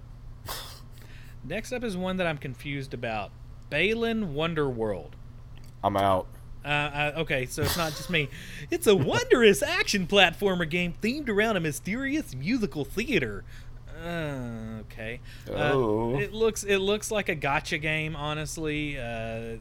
next 1.45 1.73
up 1.73 1.83
is 1.85 1.97
one 1.97 2.17
that 2.19 2.27
I'm 2.27 2.39
confused 2.39 2.95
about. 2.95 3.31
Balan 3.75 4.35
Wonderworld. 4.35 5.11
I'm 5.83 5.97
out. 5.97 6.29
Uh, 6.65 6.69
uh, 6.69 7.13
okay, 7.17 7.45
so 7.47 7.63
it's 7.63 7.77
not 7.77 7.91
just 7.91 8.09
me. 8.09 8.29
It's 8.71 8.87
a 8.87 8.95
wondrous 8.95 9.65
action 9.65 10.07
platformer 10.07 10.69
game 10.71 10.95
themed 11.03 11.29
around 11.29 11.57
a 11.57 11.61
mysterious 11.61 12.37
musical 12.37 12.85
theater. 12.85 13.43
Uh, 14.01 14.79
okay. 14.83 15.19
Uh, 15.51 15.73
Oh. 15.73 16.17
it 16.21 16.33
looks 16.33 16.63
it 16.63 16.79
looks 16.79 17.11
like 17.11 17.29
a 17.29 17.35
gotcha 17.35 17.79
game. 17.79 18.15
Honestly, 18.15 18.97
uh, 18.97 19.57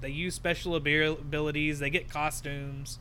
they 0.00 0.08
use 0.08 0.34
special 0.34 0.74
abil- 0.74 1.18
abilities. 1.20 1.80
They 1.80 1.90
get 1.90 2.08
costumes. 2.08 2.98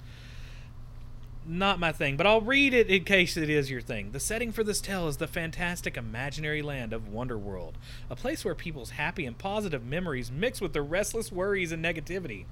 Not 1.52 1.80
my 1.80 1.92
thing, 1.92 2.16
but 2.16 2.28
I'll 2.28 2.42
read 2.42 2.76
it 2.76 2.88
in 2.90 3.04
case 3.06 3.36
it 3.36 3.50
is 3.50 3.72
your 3.72 3.82
thing. 3.82 4.12
The 4.12 4.20
setting 4.20 4.52
for 4.52 4.64
this 4.64 4.80
tale 4.80 5.08
is 5.08 5.18
the 5.18 5.26
fantastic 5.26 5.98
imaginary 5.98 6.62
land 6.62 6.94
of 6.94 7.10
Wonderworld, 7.10 7.74
a 8.08 8.16
place 8.16 8.46
where 8.46 8.54
people's 8.54 8.92
happy 8.92 9.26
and 9.26 9.36
positive 9.36 9.84
memories 9.84 10.32
mix 10.32 10.62
with 10.62 10.74
their 10.74 10.84
restless 10.84 11.32
worries 11.32 11.72
and 11.72 11.84
negativity. 11.84 12.46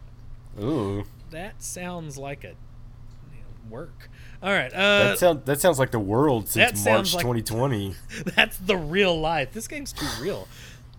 Ooh, 0.59 1.03
That 1.29 1.61
sounds 1.61 2.17
like 2.17 2.43
a 2.43 2.55
work. 3.69 4.09
All 4.41 4.49
right. 4.51 4.73
Uh, 4.73 5.09
that 5.09 5.19
sounds 5.19 5.45
that 5.45 5.61
sounds 5.61 5.77
like 5.77 5.91
the 5.91 5.99
world 5.99 6.47
since 6.47 6.83
March 6.83 7.13
like- 7.13 7.21
2020. 7.21 7.93
that's 8.35 8.57
the 8.57 8.77
real 8.77 9.19
life. 9.19 9.53
This 9.53 9.67
game's 9.67 9.93
too 9.93 10.07
real. 10.19 10.47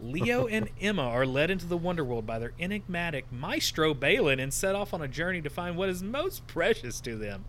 Leo 0.01 0.47
and 0.51 0.69
Emma 0.81 1.03
are 1.03 1.27
led 1.27 1.51
into 1.51 1.67
the 1.67 1.79
Wonderworld 1.79 2.27
by 2.27 2.39
their 2.39 2.53
enigmatic 2.61 3.33
maestro 3.33 3.93
Balan 3.95 4.39
and 4.39 4.55
set 4.55 4.77
off 4.77 4.95
on 4.95 5.03
a 5.03 5.09
journey 5.09 5.43
to 5.43 5.51
find 5.51 5.77
what 5.77 5.89
is 5.89 6.01
most 6.01 6.47
precious 6.47 7.01
to 7.01 7.17
them. 7.17 7.45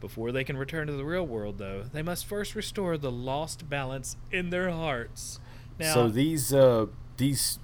Before 0.00 0.32
they 0.32 0.44
can 0.44 0.56
return 0.56 0.86
to 0.86 0.94
the 0.94 1.04
real 1.04 1.26
world, 1.26 1.58
though, 1.58 1.84
they 1.92 2.02
must 2.02 2.24
first 2.24 2.54
restore 2.54 2.96
the 2.96 3.12
lost 3.12 3.68
balance 3.68 4.16
in 4.32 4.48
their 4.48 4.70
hearts. 4.70 5.40
Now, 5.78 5.94
so 5.94 6.08
these 6.08 6.54
uh, 6.54 6.86
these 7.18 7.58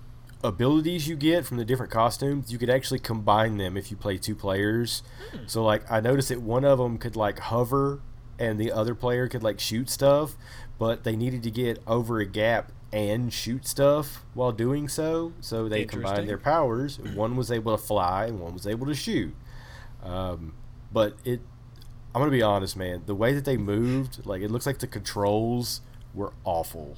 abilities 0.45 1.09
you 1.09 1.16
get 1.16 1.47
from 1.47 1.57
the 1.57 1.64
different 1.64 1.90
costumes, 1.90 2.52
you 2.52 2.59
could 2.59 2.71
actually 2.71 2.99
combine 2.99 3.57
them 3.57 3.76
if 3.76 3.90
you 3.90 3.97
play 3.97 4.19
two 4.19 4.35
players. 4.35 5.02
Hmm. 5.33 5.38
So 5.47 5.64
like 5.64 5.90
I 5.90 6.00
noticed 6.00 6.28
that 6.28 6.43
one 6.43 6.64
of 6.64 6.78
them 6.78 6.99
could 6.99 7.16
like 7.16 7.38
hover 7.38 8.00
and 8.38 8.61
the 8.61 8.71
other 8.71 8.95
player 8.95 9.28
could 9.28 9.43
like 9.43 9.59
shoot 9.59 9.88
stuff, 9.88 10.37
but 10.78 11.05
they 11.05 11.16
needed 11.16 11.43
to 11.43 11.50
get 11.50 11.83
over 11.87 12.21
a 12.21 12.26
gap 12.26 12.73
and 12.93 13.33
shoot 13.33 13.66
stuff 13.66 14.25
while 14.35 14.52
doing 14.52 14.88
so. 14.88 15.33
So 15.40 15.69
they 15.69 15.85
combined 15.85 16.28
their 16.28 16.38
powers. 16.38 16.99
One 16.99 17.37
was 17.37 17.50
able 17.50 17.76
to 17.76 17.83
fly 17.83 18.26
and 18.26 18.40
one 18.40 18.52
was 18.52 18.66
able 18.66 18.87
to 18.87 18.95
shoot. 18.95 19.35
Um, 20.02 20.55
but 20.93 21.16
it 21.25 21.40
I'm 22.16 22.20
gonna 22.23 22.30
be 22.30 22.40
honest, 22.42 22.78
man. 22.78 23.02
The 23.04 23.14
way 23.14 23.35
that 23.35 23.44
they 23.44 23.58
moved, 23.58 24.25
like 24.25 24.40
it 24.40 24.50
looks 24.50 24.64
like 24.64 24.78
the 24.78 24.87
controls 24.87 25.82
were 26.14 26.32
awful. 26.44 26.96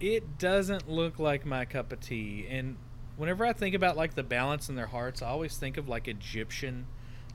it 0.00 0.38
doesn't 0.38 0.90
look 0.90 1.20
like 1.20 1.46
my 1.46 1.64
cup 1.64 1.92
of 1.92 2.00
tea 2.00 2.44
and 2.50 2.76
whenever 3.16 3.46
i 3.46 3.52
think 3.52 3.76
about 3.76 3.96
like 3.96 4.14
the 4.16 4.24
balance 4.24 4.68
in 4.68 4.74
their 4.74 4.88
hearts 4.88 5.22
i 5.22 5.26
always 5.28 5.56
think 5.56 5.76
of 5.76 5.88
like 5.88 6.08
egyptian 6.08 6.84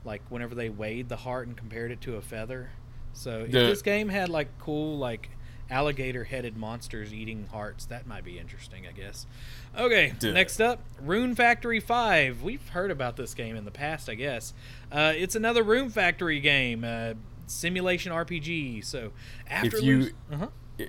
like 0.04 0.20
whenever 0.28 0.54
they 0.54 0.68
weighed 0.68 1.08
the 1.08 1.16
heart 1.16 1.46
and 1.48 1.56
compared 1.56 1.90
it 1.90 2.02
to 2.02 2.16
a 2.16 2.20
feather 2.20 2.68
so 3.14 3.40
if 3.46 3.50
The- 3.50 3.58
this 3.60 3.80
game 3.80 4.10
had 4.10 4.28
like 4.28 4.48
cool 4.58 4.98
like 4.98 5.30
alligator 5.70 6.24
headed 6.24 6.54
monsters 6.54 7.14
eating 7.14 7.46
hearts 7.50 7.86
that 7.86 8.06
might 8.06 8.24
be 8.24 8.38
interesting 8.38 8.86
i 8.86 8.92
guess 8.92 9.26
okay 9.78 10.12
next 10.22 10.60
up 10.60 10.80
rune 11.00 11.34
factory 11.34 11.80
5 11.80 12.42
we've 12.42 12.68
heard 12.70 12.90
about 12.90 13.16
this 13.16 13.34
game 13.34 13.54
in 13.56 13.64
the 13.64 13.70
past 13.70 14.08
i 14.08 14.14
guess 14.14 14.52
uh, 14.92 15.12
it's 15.16 15.34
another 15.36 15.62
rune 15.62 15.88
factory 15.90 16.40
game 16.40 16.82
uh, 16.84 17.14
simulation 17.46 18.12
rpg 18.12 18.84
so 18.84 19.12
after 19.48 19.76
If 19.78 19.82
you- 19.82 20.10
uh-huh. 20.32 20.48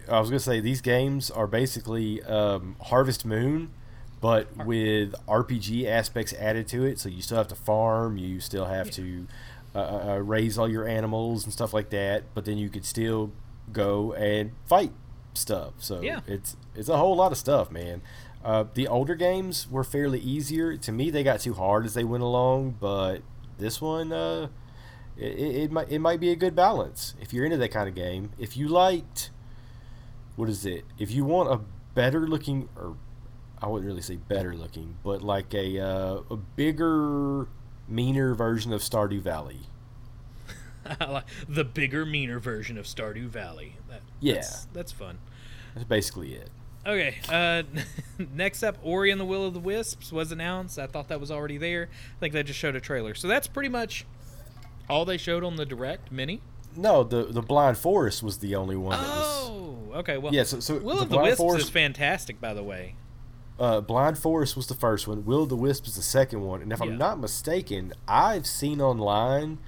I 0.10 0.20
was 0.22 0.30
gonna 0.30 0.40
say 0.40 0.62
these 0.62 0.80
games 0.82 1.30
are 1.30 1.48
basically 1.48 2.24
um, 2.24 2.78
Harvest 2.80 3.26
Moon, 3.26 3.72
but 4.22 4.66
with 4.66 5.14
RPG 5.28 5.86
aspects 5.86 6.32
added 6.32 6.70
to 6.70 6.86
it. 6.86 6.98
So 6.98 7.10
you 7.10 7.22
still 7.22 7.36
have 7.36 7.50
to 7.50 7.56
farm, 7.56 8.18
you 8.18 8.40
still 8.40 8.64
have 8.68 8.90
to 8.92 9.28
uh, 9.76 9.80
uh, 9.80 10.18
raise 10.20 10.58
all 10.58 10.70
your 10.70 10.88
animals 10.88 11.44
and 11.44 11.52
stuff 11.52 11.74
like 11.74 11.90
that. 11.90 12.24
But 12.34 12.46
then 12.46 12.58
you 12.58 12.70
could 12.70 12.86
still 12.86 13.32
go 13.74 14.14
and 14.14 14.52
fight 14.66 14.94
stuff. 15.34 15.74
So 15.80 16.00
Yeah. 16.00 16.22
it's 16.26 16.56
it's 16.74 16.88
a 16.88 16.96
whole 16.96 17.18
lot 17.18 17.34
of 17.34 17.38
stuff, 17.38 17.70
man. 17.70 18.02
Uh, 18.44 18.66
the 18.74 18.88
older 18.88 19.16
games 19.16 19.70
were 19.70 19.84
fairly 19.84 20.20
easier. 20.20 20.76
To 20.78 20.92
me, 20.92 21.10
they 21.10 21.24
got 21.24 21.42
too 21.42 21.54
hard 21.54 21.86
as 21.86 21.94
they 21.94 22.04
went 22.04 22.24
along, 22.24 22.78
but 22.80 23.22
this 23.60 23.80
one, 23.80 24.12
uh, 24.12 24.48
it, 25.18 25.34
it, 25.34 25.56
it 25.64 25.72
might 25.72 25.92
it 25.92 26.00
might 26.00 26.20
be 26.20 26.32
a 26.32 26.36
good 26.36 26.56
balance 26.56 27.14
if 27.22 27.34
you're 27.34 27.46
into 27.46 27.58
that 27.58 27.70
kind 27.72 27.88
of 27.88 27.94
game. 27.96 28.32
If 28.40 28.58
you 28.58 28.68
liked 28.68 29.30
what 30.36 30.50
is 30.50 30.66
it? 30.66 30.86
If 30.98 31.12
you 31.12 31.24
want 31.26 31.52
a 31.52 31.60
better 31.94 32.28
looking, 32.28 32.70
or 32.76 32.96
I 33.62 33.68
wouldn't 33.68 33.88
really 33.88 34.02
say 34.02 34.16
better 34.16 34.56
looking, 34.56 34.96
but 35.04 35.22
like 35.22 35.54
a 35.54 35.80
uh, 35.80 36.22
a 36.32 36.38
bigger, 36.38 37.48
meaner 37.88 38.34
version 38.34 38.74
of 38.74 38.82
Stardew 38.82 39.22
Valley. 39.22 39.60
the 41.48 41.64
bigger, 41.64 42.06
meaner 42.06 42.40
version 42.40 42.78
of 42.78 42.86
Stardew 42.86 43.28
Valley. 43.28 43.76
That, 43.88 44.02
Yeah. 44.20 44.36
that's, 44.36 44.66
that's 44.74 44.92
fun. 44.92 45.20
That's 45.76 45.86
basically 45.86 46.34
it. 46.34 46.50
Okay, 46.86 47.16
uh, 47.30 47.64
next 48.34 48.64
up, 48.64 48.78
Ori 48.82 49.12
and 49.12 49.22
the 49.22 49.26
Will 49.26 49.46
of 49.46 49.54
the 49.54 49.60
Wisps 49.60 50.12
was 50.12 50.32
announced. 50.32 50.80
I 50.80 50.88
thought 50.88 51.10
that 51.10 51.20
was 51.20 51.30
already 51.30 51.58
there. 51.58 51.90
I 52.18 52.20
think 52.20 52.34
they 52.34 52.42
just 52.44 52.58
showed 52.60 52.76
a 52.76 52.80
trailer. 52.82 53.14
So 53.14 53.28
that's 53.28 53.48
pretty 53.48 53.70
much 53.70 54.06
all 54.90 55.06
they 55.06 55.18
showed 55.18 55.44
on 55.44 55.58
the 55.58 55.66
direct 55.66 56.12
mini. 56.12 56.42
No, 56.76 57.04
the 57.04 57.26
the 57.26 57.42
Blind 57.42 57.78
Forest 57.78 58.24
was 58.24 58.40
the 58.40 58.56
only 58.56 58.76
one 58.76 58.98
that 58.98 59.08
was. 59.08 59.50
Oh, 59.50 59.78
okay. 59.96 60.18
Well, 60.18 60.34
Yeah, 60.34 60.44
so, 60.44 60.60
so 60.60 60.78
Will 60.80 60.96
the 60.98 61.02
of 61.04 61.10
the 61.10 61.18
Wisps 61.20 61.38
Forest, 61.38 61.66
is 61.66 61.70
fantastic, 61.70 62.40
by 62.42 62.54
the 62.54 62.64
way. 62.64 62.96
uh, 63.60 63.82
Blind 63.82 64.18
Forest 64.18 64.56
was 64.56 64.68
the 64.68 64.74
first 64.74 65.08
one. 65.08 65.24
Will 65.26 65.44
of 65.44 65.50
the 65.50 65.56
Wisps 65.58 65.90
is 65.90 65.96
the 65.98 66.02
second 66.02 66.42
one, 66.42 66.62
and 66.62 66.72
if 66.74 66.80
Yeah. 66.80 66.86
I'm 66.86 66.98
not 66.98 67.20
mistaken, 67.20 67.94
I've 68.08 68.48
seen 68.48 68.82
online 68.82 69.60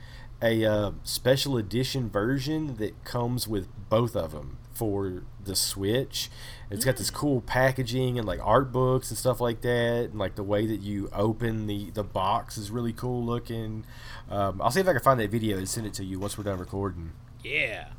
a 0.42 0.66
uh, 0.66 0.92
special 1.04 1.58
edition 1.58 2.10
version 2.10 2.78
that 2.78 3.04
comes 3.06 3.48
with 3.48 3.68
both 3.90 4.16
of 4.16 4.32
them 4.32 4.58
for 4.74 5.24
the 5.44 5.56
Switch. 5.56 6.30
It's 6.74 6.84
got 6.84 6.98
this 6.98 7.12
cool 7.12 7.40
packaging 7.42 8.18
and 8.18 8.28
like 8.28 8.40
art 8.42 8.72
books 8.72 9.12
and 9.12 9.18
stuff 9.18 9.40
like 9.40 9.62
that, 9.62 10.10
and 10.10 10.18
like 10.18 10.34
the 10.36 10.44
way 10.44 10.66
that 10.66 10.82
you 10.82 11.08
open 11.14 11.68
the 11.68 11.92
the 11.92 12.04
box 12.04 12.58
is 12.58 12.72
really 12.72 12.94
cool 12.94 13.24
looking. 13.24 13.86
Um, 14.30 14.60
I'll 14.60 14.72
see 14.72 14.80
if 14.80 14.88
I 14.88 14.94
can 14.94 15.02
find 15.02 15.20
that 15.20 15.30
video 15.30 15.58
and 15.58 15.70
send 15.70 15.86
it 15.86 15.94
to 15.96 16.04
you 16.04 16.20
once 16.20 16.36
we're 16.36 16.46
done 16.46 16.58
recording. 16.58 17.12
Yeah, 17.44 17.90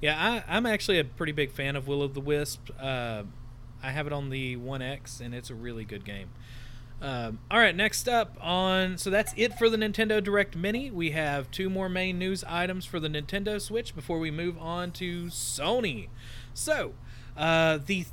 yeah. 0.00 0.42
I, 0.48 0.56
I'm 0.56 0.66
actually 0.66 0.98
a 0.98 1.04
pretty 1.04 1.32
big 1.32 1.52
fan 1.52 1.76
of 1.76 1.86
Will 1.86 2.02
of 2.02 2.14
the 2.14 2.20
Wisp. 2.20 2.70
Uh, 2.80 3.22
I 3.80 3.90
have 3.90 4.08
it 4.08 4.12
on 4.12 4.30
the 4.30 4.56
One 4.56 4.82
X, 4.82 5.20
and 5.20 5.32
it's 5.32 5.48
a 5.48 5.54
really 5.54 5.84
good 5.84 6.04
game. 6.04 6.30
Um, 7.00 7.38
all 7.50 7.58
right, 7.58 7.76
next 7.76 8.08
up 8.08 8.36
on 8.40 8.98
so 8.98 9.10
that's 9.10 9.34
it 9.36 9.58
for 9.58 9.68
the 9.68 9.76
Nintendo 9.76 10.24
Direct 10.24 10.56
Mini. 10.56 10.90
We 10.90 11.10
have 11.10 11.50
two 11.50 11.68
more 11.68 11.88
main 11.88 12.18
news 12.18 12.42
items 12.48 12.84
for 12.84 12.98
the 12.98 13.08
Nintendo 13.08 13.60
Switch 13.60 13.94
before 13.94 14.18
we 14.18 14.30
move 14.30 14.56
on 14.58 14.90
to 14.92 15.26
Sony. 15.26 16.08
So, 16.52 16.94
uh, 17.36 17.78
the 17.84 18.06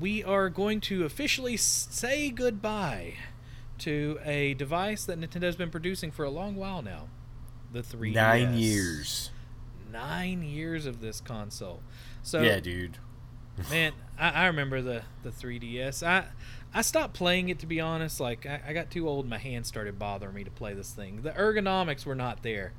we 0.00 0.22
are 0.22 0.48
going 0.48 0.80
to 0.82 1.04
officially 1.04 1.56
say 1.56 2.30
goodbye 2.30 3.14
to 3.78 4.18
a 4.24 4.54
device 4.54 5.04
that 5.04 5.20
Nintendo's 5.20 5.56
been 5.56 5.70
producing 5.70 6.10
for 6.10 6.24
a 6.24 6.30
long 6.30 6.56
while 6.56 6.82
now. 6.82 7.08
The 7.72 7.82
3DS. 7.82 8.14
Nine 8.14 8.54
years. 8.54 9.30
Nine 9.92 10.42
years 10.42 10.86
of 10.86 11.00
this 11.00 11.20
console. 11.20 11.80
So 12.22 12.42
yeah, 12.42 12.60
dude. 12.60 12.98
man, 13.70 13.92
I, 14.18 14.30
I 14.30 14.46
remember 14.46 14.80
the 14.82 15.02
the 15.22 15.30
3DS. 15.30 16.06
I 16.06 16.26
I 16.72 16.82
stopped 16.82 17.14
playing 17.14 17.48
it 17.48 17.58
to 17.60 17.66
be 17.66 17.80
honest. 17.80 18.20
Like 18.20 18.46
I, 18.46 18.60
I 18.68 18.72
got 18.72 18.90
too 18.90 19.08
old. 19.08 19.28
My 19.28 19.38
hands 19.38 19.68
started 19.68 19.98
bothering 19.98 20.34
me 20.34 20.44
to 20.44 20.50
play 20.50 20.74
this 20.74 20.92
thing. 20.92 21.22
The 21.22 21.30
ergonomics 21.30 22.04
were 22.04 22.14
not 22.14 22.42
there. 22.42 22.72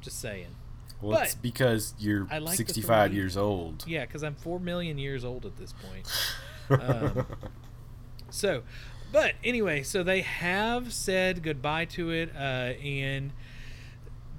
Just 0.00 0.20
saying. 0.20 0.54
Well, 1.02 1.18
But 1.18 1.26
it's 1.26 1.34
because 1.34 1.94
you're 1.98 2.26
like 2.30 2.56
65 2.56 3.10
3D. 3.10 3.14
years 3.14 3.36
old. 3.36 3.84
Yeah, 3.86 4.06
because 4.06 4.22
I'm 4.22 4.34
four 4.36 4.58
million 4.60 4.96
years 4.98 5.24
old 5.24 5.44
at 5.44 5.56
this 5.56 5.72
point. 5.72 6.06
Um, 6.70 7.26
So, 8.30 8.62
but 9.12 9.34
anyway, 9.44 9.82
so 9.82 10.02
they 10.02 10.22
have 10.22 10.92
said 10.94 11.42
goodbye 11.42 11.84
to 11.86 12.10
it, 12.10 12.30
uh, 12.34 12.38
and 12.82 13.32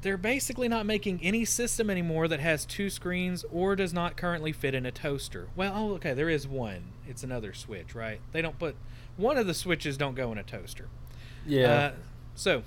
they're 0.02 0.18
basically 0.18 0.68
not 0.68 0.86
making 0.88 1.20
any 1.22 1.46
system 1.46 1.90
anymore 1.92 2.28
that 2.28 2.40
has 2.40 2.66
two 2.66 2.90
screens 2.90 3.46
or 3.52 3.76
does 3.76 3.94
not 3.94 4.18
currently 4.18 4.52
fit 4.52 4.74
in 4.74 4.86
a 4.86 4.92
toaster. 4.92 5.50
Well, 5.56 5.74
oh, 5.76 5.94
okay, 5.96 6.14
there 6.16 6.30
is 6.30 6.48
one. 6.48 6.94
It's 7.08 7.24
another 7.24 7.54
switch, 7.54 7.94
right? 7.94 8.20
They 8.32 8.42
don't 8.42 8.58
put 8.58 8.76
one 9.16 9.38
of 9.38 9.46
the 9.46 9.54
switches 9.54 9.96
don't 9.96 10.16
go 10.16 10.32
in 10.32 10.40
a 10.40 10.44
toaster. 10.44 10.88
yeah. 11.46 11.68
Uh, 11.72 11.92
so, 12.34 12.64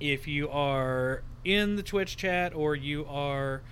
if 0.00 0.28
you 0.28 0.50
are 0.50 1.22
in 1.44 1.76
the 1.76 1.82
Twitch 1.82 2.16
chat 2.16 2.54
or 2.54 2.74
you 2.76 3.04
are 3.06 3.62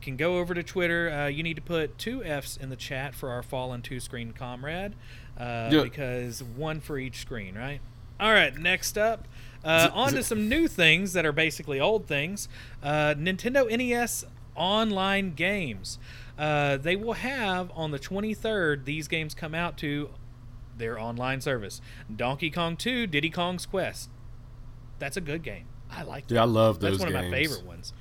can 0.00 0.16
go 0.16 0.38
over 0.38 0.52
to 0.52 0.62
Twitter, 0.64 1.10
uh, 1.10 1.26
you 1.28 1.42
need 1.44 1.54
to 1.54 1.62
put 1.62 1.96
two 1.96 2.24
F's 2.24 2.56
in 2.56 2.70
the 2.70 2.76
chat 2.76 3.14
for 3.14 3.30
our 3.30 3.42
fallen 3.42 3.82
two 3.82 4.00
screen 4.00 4.32
comrade, 4.32 4.94
uh, 5.38 5.70
Yeah. 5.72 5.82
because 5.84 6.42
one 6.42 6.80
for 6.80 6.98
each 6.98 7.18
screen, 7.20 7.54
right? 7.54 7.80
All 8.18 8.32
right, 8.32 8.56
next 8.56 8.98
up, 8.98 9.28
uh, 9.64 9.90
on 9.92 10.12
to 10.14 10.22
some 10.24 10.48
new 10.48 10.66
things 10.66 11.12
that 11.12 11.24
are 11.24 11.32
basically 11.32 11.78
old 11.78 12.06
things. 12.06 12.48
Uh, 12.82 13.14
Nintendo 13.16 13.68
NES 13.70 14.24
online 14.56 15.34
games. 15.34 15.98
Uh, 16.36 16.76
they 16.78 16.96
will 16.96 17.12
have 17.14 17.70
on 17.74 17.90
the 17.92 17.98
23rd 17.98 18.84
these 18.84 19.06
games 19.06 19.34
come 19.34 19.54
out 19.54 19.76
to 19.78 20.10
their 20.76 20.98
online 20.98 21.40
service. 21.40 21.80
Donkey 22.14 22.50
Kong 22.50 22.76
2, 22.76 23.06
Diddy 23.06 23.30
Kong's 23.30 23.66
Quest. 23.66 24.10
That's 24.98 25.16
a 25.16 25.20
good 25.20 25.42
game. 25.44 25.66
I 25.92 26.02
like 26.04 26.26
Dude, 26.26 26.36
that. 26.36 26.42
I 26.42 26.44
love 26.46 26.80
those. 26.80 26.98
That's 26.98 27.12
one 27.12 27.24
of 27.24 27.30
my 27.30 27.30
favorite 27.30 27.64
ones. 27.66 27.92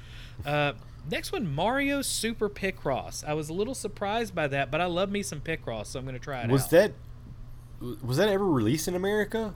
Uh, 0.45 0.73
next 1.09 1.31
one, 1.31 1.53
Mario 1.53 2.01
Super 2.01 2.49
Picross. 2.49 3.23
I 3.27 3.33
was 3.33 3.49
a 3.49 3.53
little 3.53 3.75
surprised 3.75 4.33
by 4.33 4.47
that, 4.47 4.71
but 4.71 4.81
I 4.81 4.85
love 4.85 5.11
me 5.11 5.21
some 5.23 5.41
Picross, 5.41 5.87
so 5.87 5.99
I'm 5.99 6.05
going 6.05 6.13
to 6.17 6.19
try 6.19 6.41
it 6.43 6.49
was 6.49 6.63
out. 6.65 6.69
that 6.71 6.91
was 8.03 8.17
that 8.17 8.29
ever 8.29 8.45
released 8.45 8.87
in 8.87 8.95
America? 8.95 9.53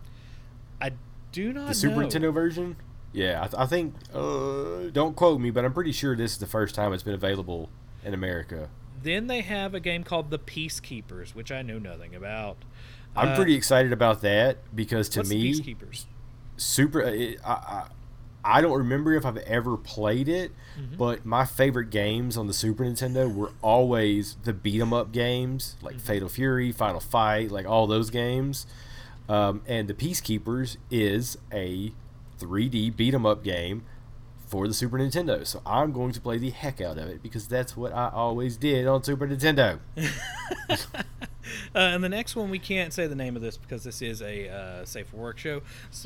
I 0.82 0.92
do 1.32 1.54
not 1.54 1.68
The 1.70 1.74
Super 1.76 2.02
know. 2.02 2.08
Nintendo 2.08 2.34
version? 2.34 2.76
Yeah, 3.14 3.40
I, 3.44 3.48
th- 3.48 3.56
I 3.58 3.66
think. 3.66 3.96
Uh, 4.14 4.90
don't 4.92 5.16
quote 5.16 5.40
me, 5.40 5.50
but 5.52 5.64
I'm 5.64 5.74
pretty 5.74 5.92
sure 5.94 6.16
this 6.16 6.34
is 6.34 6.38
the 6.40 6.48
first 6.48 6.76
time 6.76 6.92
it's 6.92 7.04
been 7.04 7.14
available 7.14 7.70
in 8.04 8.14
America. 8.14 8.70
Then 9.02 9.28
they 9.28 9.42
have 9.42 9.74
a 9.74 9.80
game 9.80 10.04
called 10.04 10.32
The 10.32 10.40
Peacekeepers, 10.40 11.36
which 11.36 11.52
I 11.52 11.62
know 11.62 11.78
nothing 11.80 12.14
about. 12.16 12.58
I'm 13.16 13.30
Uh, 13.30 13.36
pretty 13.36 13.54
excited 13.54 13.94
about 13.94 14.22
that 14.22 14.58
because 14.76 15.08
to 15.10 15.20
what's 15.20 15.30
me, 15.30 15.54
Peacekeepers? 15.54 16.06
super. 16.58 17.00
It, 17.02 17.40
I, 17.46 17.52
I 17.52 17.88
I 18.46 18.62
don't 18.62 18.78
remember 18.78 19.14
if 19.14 19.26
I've 19.26 19.38
ever 19.38 19.76
played 19.78 20.28
it, 20.30 20.52
Mm-hmm. 20.80 20.98
but 20.98 21.26
my 21.26 21.46
favorite 21.46 21.90
games 21.90 22.36
on 22.38 22.48
the 22.48 22.54
Super 22.54 22.84
Nintendo 22.84 23.34
were 23.34 23.52
always 23.62 24.36
the 24.44 24.52
beat 24.54 24.82
'em 24.82 24.94
up 24.94 25.12
games 25.14 25.78
like 25.82 25.96
Mm-hmm. 25.96 26.06
Fatal 26.06 26.30
Fury, 26.30 26.72
Final 26.74 27.00
Fight, 27.00 27.50
like 27.50 27.66
all 27.66 27.88
those 27.88 28.10
games. 28.10 28.68
Um, 29.30 29.62
and 29.68 29.88
the 29.88 29.94
Peacekeepers 29.94 30.78
is 30.92 31.38
a 31.52 31.94
3D 32.40 32.90
beat 32.96 33.14
'em 33.14 33.26
up 33.26 33.44
game 33.44 33.84
for 34.46 34.68
the 34.68 34.74
Super 34.74 34.98
Nintendo. 34.98 35.46
So 35.46 35.62
I'm 35.66 35.92
going 35.92 36.12
to 36.14 36.22
play 36.22 36.38
the 36.38 36.50
heck 36.50 36.82
out 36.82 36.98
of 36.98 37.08
it 37.08 37.22
because 37.22 37.48
that's 37.48 37.76
what 37.76 37.94
I 37.94 38.10
always 38.14 38.58
did 38.58 38.88
on 38.88 39.04
Super 39.04 39.28
Nintendo. 39.28 39.80
Uh, 41.76 41.80
and 41.80 42.04
the 42.04 42.10
next 42.10 42.36
one, 42.36 42.50
we 42.50 42.58
can't 42.58 42.94
say 42.94 43.06
the 43.06 43.16
name 43.16 43.36
of 43.36 43.42
this 43.42 43.58
because 43.58 43.84
this 43.84 44.02
is 44.02 44.22
a 44.22 44.50
uh, 44.50 44.86
safe 44.86 45.08
for 45.08 45.18
work 45.18 45.38
show. 45.38 45.62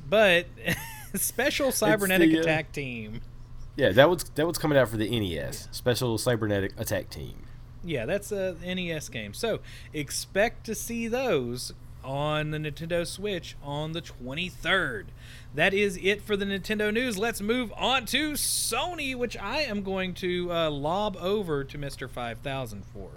But 0.07 0.47
Special 1.15 1.71
Cybernetic 1.71 2.31
the, 2.31 2.39
uh, 2.39 2.41
Attack 2.41 2.71
Team. 2.71 3.21
Yeah, 3.75 3.91
that 3.91 4.09
was 4.09 4.23
that 4.35 4.45
was 4.45 4.57
coming 4.57 4.77
out 4.77 4.89
for 4.89 4.97
the 4.97 5.07
NES, 5.07 5.69
Special 5.71 6.17
Cybernetic 6.17 6.73
Attack 6.77 7.09
Team. 7.09 7.45
Yeah, 7.83 8.05
that's 8.05 8.31
a 8.31 8.55
NES 8.63 9.09
game. 9.09 9.33
So 9.33 9.59
expect 9.93 10.65
to 10.65 10.75
see 10.75 11.07
those 11.07 11.73
on 12.03 12.51
the 12.51 12.57
Nintendo 12.57 13.05
Switch 13.05 13.55
on 13.63 13.91
the 13.91 14.01
23rd. 14.01 15.05
That 15.53 15.73
is 15.73 15.97
it 16.01 16.21
for 16.21 16.37
the 16.37 16.45
Nintendo 16.45 16.93
news. 16.93 17.17
Let's 17.17 17.41
move 17.41 17.71
on 17.75 18.05
to 18.07 18.33
Sony, 18.33 19.15
which 19.15 19.35
I 19.37 19.61
am 19.61 19.83
going 19.83 20.13
to 20.15 20.51
uh, 20.51 20.69
lob 20.69 21.17
over 21.19 21.63
to 21.63 21.77
Mr. 21.77 22.09
5000 22.09 22.83
for. 22.93 23.09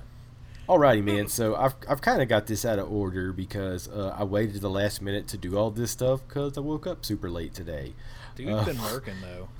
Alrighty, 0.69 1.03
man. 1.03 1.27
So 1.29 1.57
I've, 1.57 1.75
I've 1.89 2.01
kind 2.01 2.23
of 2.23 2.29
got 2.29 2.47
this 2.47 2.65
out 2.65 2.79
of 2.79 2.91
order 2.91 3.33
because 3.33 3.89
uh, 3.89 4.15
I 4.19 4.25
waited 4.25 4.55
to 4.55 4.61
the 4.61 4.71
last 4.71 5.03
minute 5.03 5.27
to 5.29 5.37
do 5.37 5.59
all 5.59 5.71
this 5.71 5.91
stuff 5.91 6.21
because 6.27 6.57
I 6.57 6.61
woke 6.61 6.87
up 6.87 7.05
super 7.05 7.31
late 7.31 7.53
today. 7.53 7.95
Dude's 8.37 8.51
Uh, 8.53 8.65
been 8.65 8.81
working, 8.83 9.15
though. 9.21 9.49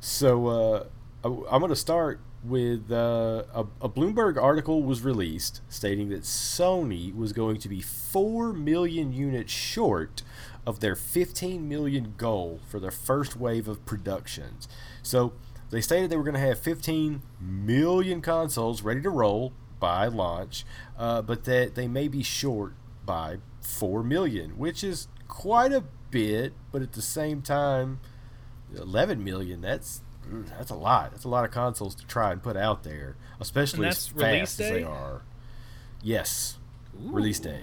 So 0.00 0.46
uh, 0.48 0.84
I, 1.24 1.28
I'm 1.28 1.60
going 1.60 1.70
to 1.70 1.76
start 1.76 2.20
with 2.44 2.92
uh, 2.92 3.44
a, 3.54 3.66
a 3.80 3.88
Bloomberg 3.88 4.40
article 4.40 4.82
was 4.82 5.02
released 5.02 5.62
stating 5.68 6.10
that 6.10 6.22
Sony 6.22 7.14
was 7.14 7.32
going 7.32 7.58
to 7.58 7.68
be 7.68 7.80
4 7.80 8.52
million 8.52 9.12
units 9.12 9.52
short 9.52 10.22
of 10.66 10.80
their 10.80 10.94
15 10.94 11.68
million 11.68 12.14
goal 12.16 12.60
for 12.68 12.78
their 12.78 12.90
first 12.90 13.36
wave 13.36 13.66
of 13.68 13.84
productions. 13.86 14.68
So 15.02 15.32
they 15.70 15.80
stated 15.80 16.10
they 16.10 16.16
were 16.16 16.22
going 16.22 16.34
to 16.34 16.40
have 16.40 16.58
15 16.58 17.22
million 17.40 18.20
consoles 18.20 18.82
ready 18.82 19.00
to 19.02 19.10
roll 19.10 19.52
by 19.80 20.06
launch, 20.06 20.64
uh, 20.98 21.22
but 21.22 21.44
that 21.44 21.74
they 21.74 21.88
may 21.88 22.08
be 22.08 22.22
short 22.22 22.74
by 23.04 23.38
4 23.60 24.02
million, 24.02 24.58
which 24.58 24.84
is 24.84 25.08
quite 25.28 25.72
a 25.72 25.84
bit, 26.10 26.52
but 26.70 26.82
at 26.82 26.92
the 26.92 27.02
same 27.02 27.42
time, 27.42 28.00
11 28.76 29.22
million 29.22 29.60
that's 29.60 30.00
that's 30.58 30.70
a 30.70 30.74
lot. 30.74 31.12
That's 31.12 31.24
a 31.24 31.28
lot 31.28 31.44
of 31.44 31.50
consoles 31.50 31.94
to 31.96 32.06
try 32.06 32.32
and 32.32 32.42
put 32.42 32.56
out 32.56 32.82
there 32.84 33.16
especially 33.40 33.86
as 33.86 34.08
fast 34.08 34.60
as 34.60 34.70
they 34.70 34.82
are. 34.82 35.22
Yes. 36.02 36.58
Ooh. 36.96 37.10
release 37.10 37.40
day. 37.40 37.62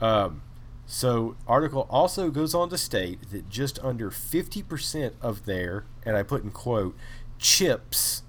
Um, 0.00 0.42
so 0.86 1.36
article 1.48 1.86
also 1.90 2.30
goes 2.30 2.54
on 2.54 2.68
to 2.68 2.78
state 2.78 3.30
that 3.30 3.48
just 3.48 3.78
under 3.82 4.10
50% 4.10 5.12
of 5.22 5.46
their 5.46 5.84
and 6.04 6.16
i 6.16 6.22
put 6.22 6.44
in 6.44 6.50
quote 6.50 6.94
chips 7.38 8.22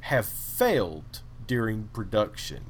have 0.00 0.26
failed 0.26 1.22
during 1.46 1.88
production. 1.92 2.64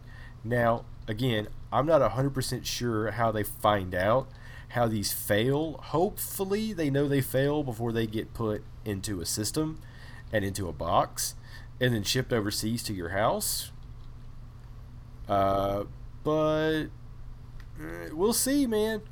Now 0.45 0.85
again 1.09 1.49
i'm 1.73 1.87
not 1.87 2.01
100% 2.01 2.65
sure 2.65 3.11
how 3.11 3.33
they 3.33 3.43
find 3.43 3.95
out 3.95 4.29
how 4.71 4.87
these 4.87 5.13
fail. 5.13 5.81
Hopefully 5.87 6.73
they 6.73 6.89
know 6.89 7.09
they 7.09 7.21
fail 7.21 7.65
before 7.65 7.93
they 7.93 8.07
get 8.07 8.33
put 8.33 8.63
into 8.85 9.21
a 9.21 9.27
system 9.27 9.81
and 10.33 10.45
into 10.45 10.69
a 10.69 10.73
box 10.73 11.35
and 11.81 11.95
then 11.95 12.03
shipped 12.03 12.33
overseas 12.33 12.83
to 12.83 12.93
your 12.93 13.11
house 13.11 13.71
uh, 15.29 15.85
but 16.25 16.85
eh, 17.81 18.09
we'll 18.13 18.33
see 18.33 18.67
man 18.67 19.03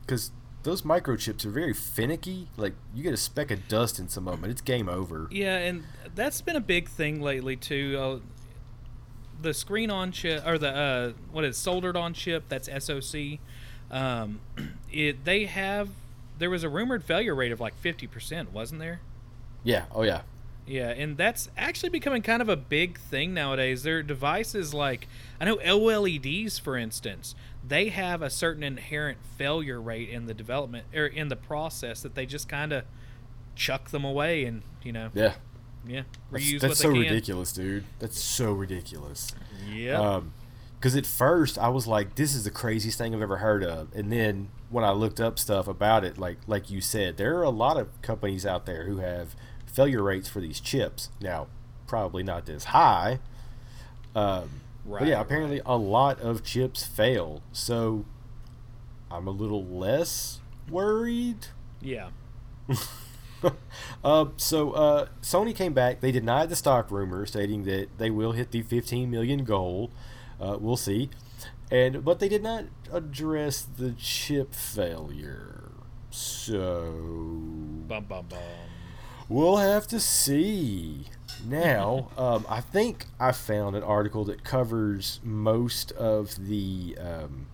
because 0.00 0.30
those 0.62 0.82
microchips 0.82 1.44
are 1.44 1.50
very 1.50 1.72
finicky 1.72 2.48
like 2.56 2.74
you 2.92 3.02
get 3.02 3.14
a 3.14 3.16
speck 3.16 3.50
of 3.52 3.68
dust 3.68 3.98
in 4.00 4.08
some 4.08 4.26
of 4.26 4.34
them 4.34 4.44
and 4.44 4.50
it's 4.50 4.60
game 4.60 4.88
over 4.88 5.28
Yeah, 5.30 5.58
and 5.58 5.84
that's 6.14 6.40
been 6.40 6.56
a 6.56 6.60
big 6.60 6.88
thing 6.88 7.20
lately 7.20 7.54
too. 7.56 7.96
Uh, 7.98 8.18
the 9.40 9.54
screen 9.54 9.90
on 9.90 10.12
chip 10.12 10.44
or 10.46 10.58
the 10.58 10.74
uh, 10.74 11.12
what 11.30 11.44
is 11.44 11.56
soldered 11.56 11.96
on 11.96 12.14
chip 12.14 12.44
that's 12.48 12.68
SOC. 12.84 13.38
Um, 13.90 14.40
it 14.92 15.24
they 15.24 15.44
have 15.44 15.90
there 16.38 16.50
was 16.50 16.64
a 16.64 16.68
rumored 16.68 17.04
failure 17.04 17.34
rate 17.34 17.52
of 17.52 17.60
like 17.60 17.76
fifty 17.76 18.06
percent, 18.06 18.52
wasn't 18.52 18.80
there? 18.80 19.00
Yeah 19.64 19.84
oh 19.94 20.02
yeah 20.02 20.22
Yeah, 20.66 20.88
and 20.88 21.16
that's 21.16 21.48
actually 21.56 21.90
becoming 21.90 22.22
kind 22.22 22.42
of 22.42 22.48
a 22.48 22.56
big 22.56 22.98
thing 22.98 23.32
nowadays. 23.32 23.84
There 23.84 23.98
are 23.98 24.02
devices, 24.02 24.74
like 24.74 25.06
I 25.40 25.44
know 25.44 25.56
OLEDs, 25.56 26.60
for 26.60 26.76
instance, 26.76 27.34
they 27.66 27.88
have 27.90 28.22
a 28.22 28.30
certain 28.30 28.62
inherent 28.62 29.18
failure 29.38 29.80
rate 29.80 30.08
in 30.08 30.26
the 30.26 30.34
development 30.34 30.86
or 30.94 31.06
in 31.06 31.28
the 31.28 31.36
process 31.36 32.00
that 32.02 32.14
they 32.14 32.26
just 32.26 32.48
kind 32.48 32.72
of 32.72 32.84
chuck 33.54 33.90
them 33.90 34.04
away 34.04 34.44
and 34.44 34.62
you 34.82 34.92
know 34.92 35.08
yeah 35.14 35.32
yeah 35.86 36.02
that's, 36.30 36.44
reuse 36.44 36.60
that's 36.60 36.70
what 36.72 36.76
so 36.76 36.92
can. 36.92 37.00
ridiculous 37.00 37.52
dude 37.52 37.84
that's 37.98 38.20
so 38.20 38.52
ridiculous 38.52 39.34
Yeah. 39.72 39.98
Um, 39.98 40.32
because 40.78 40.94
at 40.94 41.06
first 41.06 41.58
I 41.58 41.70
was 41.70 41.86
like, 41.86 42.16
"This 42.16 42.34
is 42.34 42.44
the 42.44 42.50
craziest 42.50 42.98
thing 42.98 43.14
I've 43.14 43.22
ever 43.22 43.38
heard 43.38 43.64
of," 43.64 43.88
and 43.94 44.12
then 44.12 44.50
when 44.68 44.84
I 44.84 44.90
looked 44.90 45.20
up 45.20 45.38
stuff 45.38 45.66
about 45.66 46.04
it, 46.04 46.18
like 46.18 46.36
like 46.46 46.70
you 46.70 46.82
said, 46.82 47.16
there 47.16 47.36
are 47.38 47.42
a 47.42 47.50
lot 47.50 47.78
of 47.78 47.88
companies 48.02 48.44
out 48.44 48.66
there 48.66 48.84
who 48.84 48.98
have 48.98 49.34
failure 49.76 50.02
rates 50.02 50.28
for 50.28 50.40
these 50.40 50.58
chips. 50.58 51.10
Now, 51.20 51.46
probably 51.86 52.22
not 52.22 52.46
this 52.46 52.64
high. 52.64 53.20
Um, 54.14 54.62
Right. 54.84 55.00
but 55.00 55.08
yeah, 55.08 55.20
apparently 55.20 55.60
a 55.66 55.76
lot 55.76 56.20
of 56.20 56.42
chips 56.44 56.84
fail. 56.84 57.42
So 57.52 58.04
I'm 59.10 59.26
a 59.26 59.32
little 59.32 59.64
less 59.64 60.40
worried. 60.70 61.48
Yeah. 61.80 62.10
uh, 64.04 64.26
so 64.36 64.70
uh, 64.72 65.08
Sony 65.22 65.54
came 65.54 65.72
back. 65.72 66.00
They 66.00 66.12
denied 66.12 66.48
the 66.50 66.56
stock 66.56 66.90
rumor, 66.90 67.26
stating 67.26 67.64
that 67.64 67.98
they 67.98 68.10
will 68.10 68.32
hit 68.32 68.52
the 68.52 68.62
15 68.62 69.10
million 69.10 69.44
goal. 69.44 69.90
Uh, 70.40 70.56
we'll 70.60 70.76
see. 70.76 71.10
And 71.70 72.04
but 72.04 72.20
they 72.20 72.28
did 72.28 72.42
not 72.44 72.64
address 72.92 73.62
the 73.62 73.90
chip 73.98 74.54
failure. 74.54 75.72
So 76.10 76.92
Bum 77.88 78.04
bum 78.04 78.26
bum. 78.28 78.38
We'll 79.28 79.56
have 79.56 79.86
to 79.88 80.00
see. 80.00 81.06
Now, 81.44 82.08
um, 82.16 82.46
I 82.48 82.60
think 82.60 83.06
I 83.20 83.32
found 83.32 83.76
an 83.76 83.82
article 83.82 84.24
that 84.26 84.44
covers 84.44 85.20
most 85.22 85.92
of 85.92 86.46
the 86.46 86.96
um, 87.00 87.46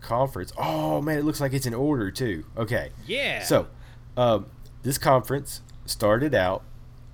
conference. 0.00 0.52
Oh 0.58 1.00
man, 1.02 1.18
it 1.18 1.24
looks 1.24 1.40
like 1.40 1.52
it's 1.52 1.66
in 1.66 1.74
order 1.74 2.10
too. 2.10 2.44
Okay, 2.56 2.90
Yeah. 3.06 3.42
so 3.42 3.68
um, 4.16 4.46
this 4.82 4.98
conference 4.98 5.60
started 5.86 6.34
out. 6.34 6.62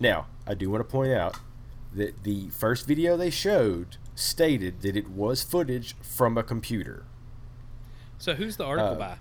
Now, 0.00 0.26
I 0.46 0.54
do 0.54 0.70
want 0.70 0.80
to 0.80 0.90
point 0.90 1.12
out 1.12 1.36
that 1.94 2.22
the 2.24 2.50
first 2.50 2.86
video 2.86 3.16
they 3.16 3.30
showed 3.30 3.96
stated 4.14 4.80
that 4.82 4.96
it 4.96 5.08
was 5.10 5.42
footage 5.42 5.94
from 6.02 6.38
a 6.38 6.42
computer. 6.42 7.04
So 8.18 8.34
who's 8.34 8.56
the 8.56 8.64
article 8.64 8.92
uh, 8.92 8.94
by? 8.94 9.16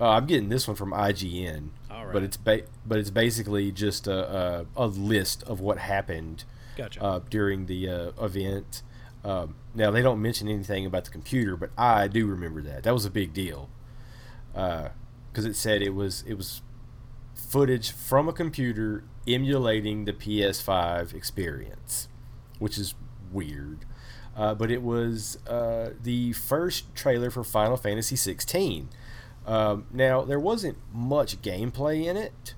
Uh, 0.00 0.10
I'm 0.10 0.26
getting 0.26 0.48
this 0.48 0.68
one 0.68 0.76
from 0.76 0.92
IGN, 0.92 1.70
right. 2.04 2.12
but 2.12 2.22
it's 2.22 2.36
ba- 2.36 2.66
but 2.86 2.98
it's 2.98 3.10
basically 3.10 3.72
just 3.72 4.06
a, 4.06 4.66
a, 4.76 4.84
a 4.84 4.86
list 4.86 5.42
of 5.44 5.60
what 5.60 5.78
happened 5.78 6.44
Gotcha. 6.76 7.02
uh, 7.02 7.20
during 7.30 7.66
the 7.66 7.88
uh, 7.88 8.24
event. 8.24 8.82
Um, 9.24 9.56
now 9.74 9.90
they 9.90 10.02
don't 10.02 10.22
mention 10.22 10.48
anything 10.48 10.86
about 10.86 11.04
the 11.04 11.10
computer, 11.10 11.56
but 11.56 11.70
I 11.76 12.08
do 12.08 12.26
remember 12.26 12.62
that. 12.62 12.84
That 12.84 12.94
was 12.94 13.04
a 13.04 13.10
big 13.10 13.34
deal 13.34 13.68
because 14.52 15.44
it 15.44 15.54
said 15.54 15.82
it 15.82 15.94
was 15.94 16.24
it 16.26 16.34
was 16.34 16.62
footage 17.34 17.90
from 17.90 18.28
a 18.28 18.32
computer 18.32 19.04
emulating 19.26 20.04
the 20.04 20.12
PS5 20.12 21.14
experience, 21.14 22.08
which 22.58 22.78
is 22.78 22.94
weird. 23.32 23.84
Uh, 24.36 24.54
but 24.54 24.70
it 24.70 24.82
was 24.82 25.38
uh, 25.48 25.90
the 26.00 26.32
first 26.32 26.94
trailer 26.94 27.30
for 27.30 27.42
Final 27.42 27.76
Fantasy 27.76 28.14
16. 28.16 28.88
Um, 29.46 29.86
now 29.92 30.22
there 30.22 30.40
wasn't 30.40 30.78
much 30.92 31.40
gameplay 31.40 32.04
in 32.04 32.16
it, 32.16 32.54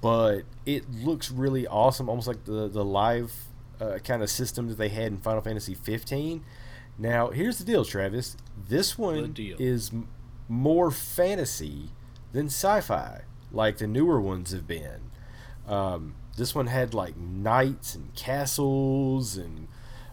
but 0.00 0.42
it 0.66 0.90
looks 0.92 1.30
really 1.30 1.66
awesome, 1.66 2.08
almost 2.08 2.26
like 2.26 2.44
the 2.44 2.68
the 2.68 2.84
live 2.84 3.32
uh, 3.80 3.98
kind 3.98 4.22
of 4.22 4.30
system 4.30 4.68
that 4.68 4.78
they 4.78 4.88
had 4.88 5.06
in 5.12 5.18
Final 5.18 5.40
Fantasy 5.42 5.74
15. 5.74 6.44
Now 6.98 7.28
here's 7.30 7.58
the 7.58 7.64
deal, 7.64 7.84
Travis. 7.84 8.36
This 8.68 8.98
one 8.98 9.32
is 9.58 9.90
m- 9.92 10.08
more 10.48 10.90
fantasy 10.90 11.90
than 12.32 12.46
sci-fi, 12.46 13.22
like 13.52 13.78
the 13.78 13.86
newer 13.86 14.20
ones 14.20 14.52
have 14.52 14.66
been. 14.66 15.10
Um, 15.68 16.14
this 16.36 16.54
one 16.54 16.66
had 16.66 16.94
like 16.94 17.16
knights 17.16 17.94
and 17.94 18.14
castles 18.14 19.36
and 19.36 19.68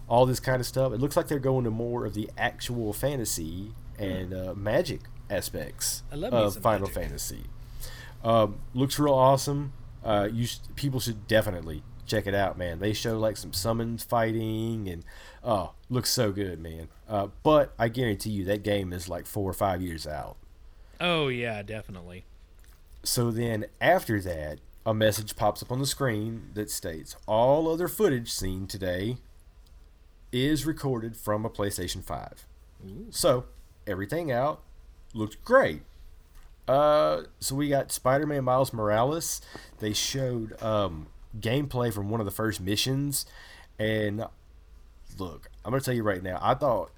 all 0.07 0.25
this 0.25 0.39
kind 0.39 0.59
of 0.59 0.65
stuff. 0.67 0.93
It 0.93 0.99
looks 0.99 1.15
like 1.17 1.27
they're 1.27 1.39
going 1.39 1.63
to 1.65 1.71
more 1.71 2.05
of 2.05 2.13
the 2.13 2.29
actual 2.37 2.93
fantasy 2.93 3.73
and 3.97 4.33
uh, 4.33 4.53
magic 4.55 5.01
aspects 5.29 6.03
I 6.11 6.15
love 6.15 6.33
me 6.33 6.39
of 6.39 6.57
Final 6.57 6.87
magic. 6.87 6.95
Fantasy. 7.03 7.43
Um, 8.23 8.59
looks 8.73 8.99
real 8.99 9.13
awesome. 9.13 9.73
Uh, 10.03 10.27
you 10.31 10.45
sh- 10.45 10.57
people 10.75 10.99
should 10.99 11.27
definitely 11.27 11.83
check 12.05 12.25
it 12.27 12.33
out, 12.33 12.57
man. 12.57 12.79
They 12.79 12.93
show 12.93 13.17
like 13.17 13.37
some 13.37 13.53
summons 13.53 14.03
fighting 14.03 14.87
and 14.89 15.03
oh, 15.43 15.73
looks 15.89 16.09
so 16.09 16.31
good, 16.31 16.59
man. 16.59 16.89
Uh, 17.07 17.27
but 17.43 17.73
I 17.77 17.87
guarantee 17.89 18.31
you 18.31 18.45
that 18.45 18.63
game 18.63 18.91
is 18.93 19.07
like 19.07 19.25
four 19.25 19.49
or 19.49 19.53
five 19.53 19.81
years 19.81 20.05
out. 20.07 20.37
oh 20.99 21.27
yeah, 21.27 21.61
definitely. 21.61 22.25
So 23.03 23.31
then 23.31 23.65
after 23.79 24.19
that, 24.21 24.59
a 24.85 24.93
message 24.93 25.35
pops 25.35 25.61
up 25.63 25.71
on 25.71 25.79
the 25.79 25.85
screen 25.85 26.49
that 26.53 26.69
states 26.69 27.15
all 27.27 27.71
other 27.71 27.87
footage 27.87 28.31
seen 28.31 28.67
today 28.67 29.17
is 30.31 30.65
recorded 30.65 31.15
from 31.15 31.45
a 31.45 31.49
PlayStation 31.49 32.03
5. 32.03 32.45
So 33.09 33.45
everything 33.87 34.31
out 34.31 34.61
looked 35.13 35.43
great. 35.43 35.81
Uh, 36.67 37.23
so 37.39 37.55
we 37.55 37.69
got 37.69 37.91
Spider-Man 37.91 38.43
Miles 38.43 38.71
Morales. 38.71 39.41
They 39.79 39.93
showed 39.93 40.61
um, 40.61 41.07
gameplay 41.39 41.91
from 41.91 42.09
one 42.09 42.19
of 42.19 42.25
the 42.25 42.31
first 42.31 42.61
missions, 42.61 43.25
and 43.79 44.25
look, 45.17 45.49
I'm 45.65 45.71
gonna 45.71 45.81
tell 45.81 45.95
you 45.95 46.03
right 46.03 46.21
now, 46.21 46.37
I 46.41 46.53
thought 46.53 46.91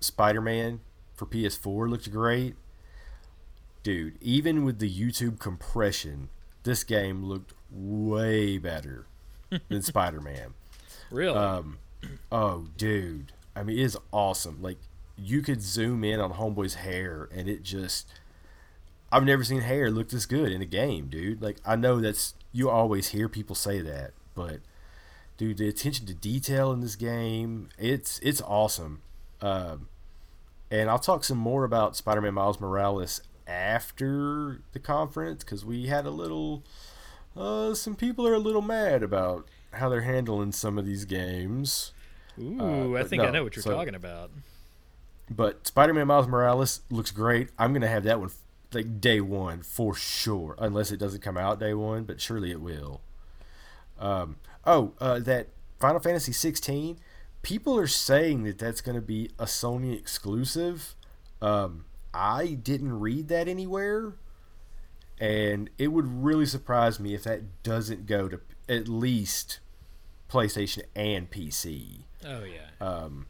Spider-Man 0.00 0.80
for 1.14 1.26
PS4 1.26 1.90
looked 1.90 2.10
great. 2.12 2.54
Dude, 3.82 4.18
even 4.20 4.64
with 4.64 4.78
the 4.78 4.90
YouTube 4.90 5.38
compression, 5.38 6.28
this 6.62 6.84
game 6.84 7.24
looked 7.24 7.54
way 7.70 8.58
better 8.58 9.06
than 9.68 9.82
Spider-Man. 9.82 10.54
Really. 11.10 11.36
Um, 11.36 11.78
oh, 12.30 12.66
dude. 12.76 13.32
I 13.56 13.62
mean, 13.62 13.78
it 13.78 13.82
is 13.82 13.96
awesome. 14.12 14.62
Like, 14.62 14.78
you 15.18 15.42
could 15.42 15.60
zoom 15.62 16.04
in 16.04 16.20
on 16.20 16.34
Homeboy's 16.34 16.74
hair, 16.74 17.28
and 17.34 17.48
it 17.48 17.62
just. 17.62 18.08
I've 19.10 19.24
never 19.24 19.42
seen 19.42 19.62
hair 19.62 19.90
look 19.90 20.10
this 20.10 20.26
good 20.26 20.52
in 20.52 20.60
a 20.60 20.66
game, 20.66 21.06
dude. 21.08 21.40
Like, 21.42 21.56
I 21.64 21.76
know 21.76 22.00
that's. 22.00 22.34
You 22.52 22.68
always 22.70 23.08
hear 23.08 23.28
people 23.28 23.54
say 23.56 23.80
that, 23.80 24.12
but. 24.34 24.60
Dude, 25.36 25.58
the 25.58 25.68
attention 25.68 26.04
to 26.06 26.14
detail 26.14 26.72
in 26.72 26.80
this 26.80 26.96
game, 26.96 27.68
it's 27.78 28.18
it's 28.24 28.42
awesome. 28.42 29.02
Um, 29.40 29.86
and 30.68 30.90
I'll 30.90 30.98
talk 30.98 31.22
some 31.22 31.38
more 31.38 31.62
about 31.62 31.94
Spider-Man 31.94 32.34
Miles 32.34 32.58
Morales 32.58 33.20
after 33.46 34.60
the 34.72 34.80
conference 34.80 35.44
because 35.44 35.64
we 35.64 35.86
had 35.86 36.06
a 36.06 36.10
little. 36.10 36.64
Uh, 37.36 37.72
some 37.74 37.94
people 37.94 38.26
are 38.26 38.34
a 38.34 38.38
little 38.40 38.62
mad 38.62 39.04
about 39.04 39.46
how 39.74 39.88
they're 39.88 40.00
handling 40.00 40.50
some 40.50 40.76
of 40.76 40.84
these 40.84 41.04
games. 41.04 41.92
Ooh, 42.40 42.96
I 42.96 43.02
but 43.02 43.08
think 43.08 43.22
I 43.22 43.30
know 43.30 43.44
what 43.44 43.54
you're 43.54 43.62
so- 43.62 43.74
talking 43.76 43.94
about. 43.94 44.32
But 45.30 45.66
Spider-Man 45.66 46.06
Miles 46.06 46.26
Morales 46.26 46.80
looks 46.90 47.10
great. 47.10 47.48
I'm 47.58 47.72
gonna 47.72 47.88
have 47.88 48.04
that 48.04 48.20
one 48.20 48.30
like 48.72 49.00
day 49.00 49.20
one 49.20 49.62
for 49.62 49.94
sure, 49.94 50.54
unless 50.58 50.90
it 50.90 50.98
doesn't 50.98 51.22
come 51.22 51.36
out 51.36 51.60
day 51.60 51.74
one. 51.74 52.04
But 52.04 52.20
surely 52.20 52.50
it 52.50 52.60
will. 52.60 53.00
Um, 53.98 54.36
oh, 54.64 54.94
uh, 55.00 55.18
that 55.20 55.48
Final 55.78 56.00
Fantasy 56.00 56.32
16. 56.32 56.98
People 57.42 57.78
are 57.78 57.86
saying 57.86 58.42
that 58.44 58.58
that's 58.58 58.80
gonna 58.80 59.00
be 59.00 59.30
a 59.38 59.44
Sony 59.44 59.96
exclusive. 59.96 60.94
Um, 61.40 61.84
I 62.12 62.48
didn't 62.48 62.98
read 62.98 63.28
that 63.28 63.48
anywhere, 63.48 64.14
and 65.20 65.70
it 65.78 65.88
would 65.88 66.06
really 66.06 66.46
surprise 66.46 66.98
me 66.98 67.14
if 67.14 67.24
that 67.24 67.62
doesn't 67.62 68.06
go 68.06 68.28
to 68.28 68.40
at 68.68 68.88
least 68.88 69.60
PlayStation 70.28 70.82
and 70.94 71.30
PC. 71.30 72.04
Oh 72.24 72.42
yeah. 72.44 72.86
Um, 72.86 73.26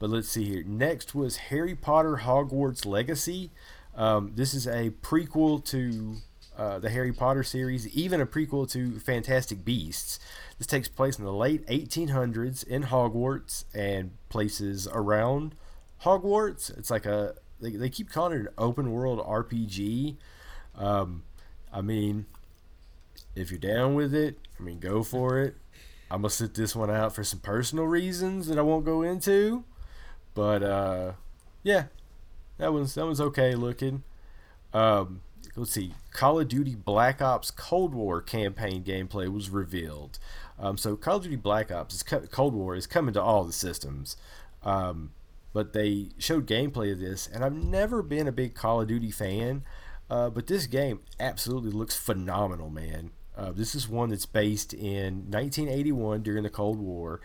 but 0.00 0.10
let's 0.10 0.28
see 0.28 0.44
here. 0.44 0.64
Next 0.64 1.14
was 1.14 1.36
Harry 1.36 1.76
Potter 1.76 2.22
Hogwarts 2.24 2.84
Legacy. 2.84 3.50
Um, 3.94 4.32
this 4.34 4.54
is 4.54 4.66
a 4.66 4.90
prequel 5.02 5.62
to 5.66 6.16
uh, 6.56 6.78
the 6.78 6.90
Harry 6.90 7.12
Potter 7.12 7.44
series, 7.44 7.86
even 7.88 8.20
a 8.20 8.26
prequel 8.26 8.68
to 8.72 8.98
Fantastic 8.98 9.64
Beasts. 9.64 10.18
This 10.58 10.66
takes 10.66 10.88
place 10.88 11.18
in 11.18 11.24
the 11.24 11.32
late 11.32 11.66
1800s 11.66 12.66
in 12.66 12.84
Hogwarts 12.84 13.64
and 13.74 14.12
places 14.30 14.88
around 14.90 15.54
Hogwarts. 16.02 16.76
It's 16.76 16.90
like 16.90 17.06
a 17.06 17.34
they, 17.60 17.72
they 17.72 17.90
keep 17.90 18.10
calling 18.10 18.32
it 18.32 18.40
an 18.40 18.48
open 18.56 18.92
world 18.92 19.20
RPG. 19.20 20.16
Um, 20.74 21.24
I 21.70 21.82
mean, 21.82 22.24
if 23.36 23.50
you're 23.50 23.60
down 23.60 23.94
with 23.94 24.14
it, 24.14 24.38
I 24.58 24.62
mean, 24.62 24.80
go 24.80 25.02
for 25.02 25.38
it. 25.38 25.56
I'm 26.10 26.22
gonna 26.22 26.30
sit 26.30 26.54
this 26.54 26.74
one 26.74 26.90
out 26.90 27.14
for 27.14 27.22
some 27.22 27.40
personal 27.40 27.84
reasons 27.84 28.46
that 28.48 28.58
I 28.58 28.62
won't 28.62 28.86
go 28.86 29.02
into, 29.02 29.64
but 30.34 30.62
uh, 30.62 31.12
yeah, 31.62 31.84
that 32.58 32.72
one's 32.72 32.94
that 32.94 33.06
one's 33.06 33.20
okay 33.20 33.54
looking. 33.54 34.02
Um, 34.72 35.22
let's 35.56 35.72
see, 35.72 35.94
Call 36.12 36.40
of 36.40 36.48
Duty 36.48 36.74
Black 36.74 37.20
Ops 37.20 37.50
Cold 37.50 37.94
War 37.94 38.20
campaign 38.20 38.84
gameplay 38.84 39.32
was 39.32 39.50
revealed. 39.50 40.18
Um, 40.58 40.76
so 40.76 40.96
Call 40.96 41.16
of 41.16 41.24
Duty 41.24 41.36
Black 41.36 41.72
Ops 41.72 41.94
is 41.94 42.02
co- 42.02 42.26
Cold 42.26 42.54
War 42.54 42.74
is 42.74 42.86
coming 42.86 43.14
to 43.14 43.22
all 43.22 43.44
the 43.44 43.52
systems, 43.52 44.16
um, 44.62 45.12
but 45.52 45.72
they 45.72 46.10
showed 46.18 46.46
gameplay 46.46 46.92
of 46.92 47.00
this, 47.00 47.26
and 47.26 47.44
I've 47.44 47.54
never 47.54 48.02
been 48.02 48.28
a 48.28 48.32
big 48.32 48.54
Call 48.54 48.80
of 48.80 48.88
Duty 48.88 49.10
fan, 49.10 49.64
uh, 50.08 50.30
but 50.30 50.46
this 50.46 50.66
game 50.66 51.00
absolutely 51.18 51.70
looks 51.70 51.96
phenomenal, 51.96 52.70
man. 52.70 53.10
Uh, 53.36 53.52
this 53.52 53.74
is 53.74 53.88
one 53.88 54.10
that's 54.10 54.26
based 54.26 54.74
in 54.74 55.30
1981 55.30 56.22
during 56.22 56.42
the 56.42 56.50
Cold 56.50 56.78
War, 56.78 57.20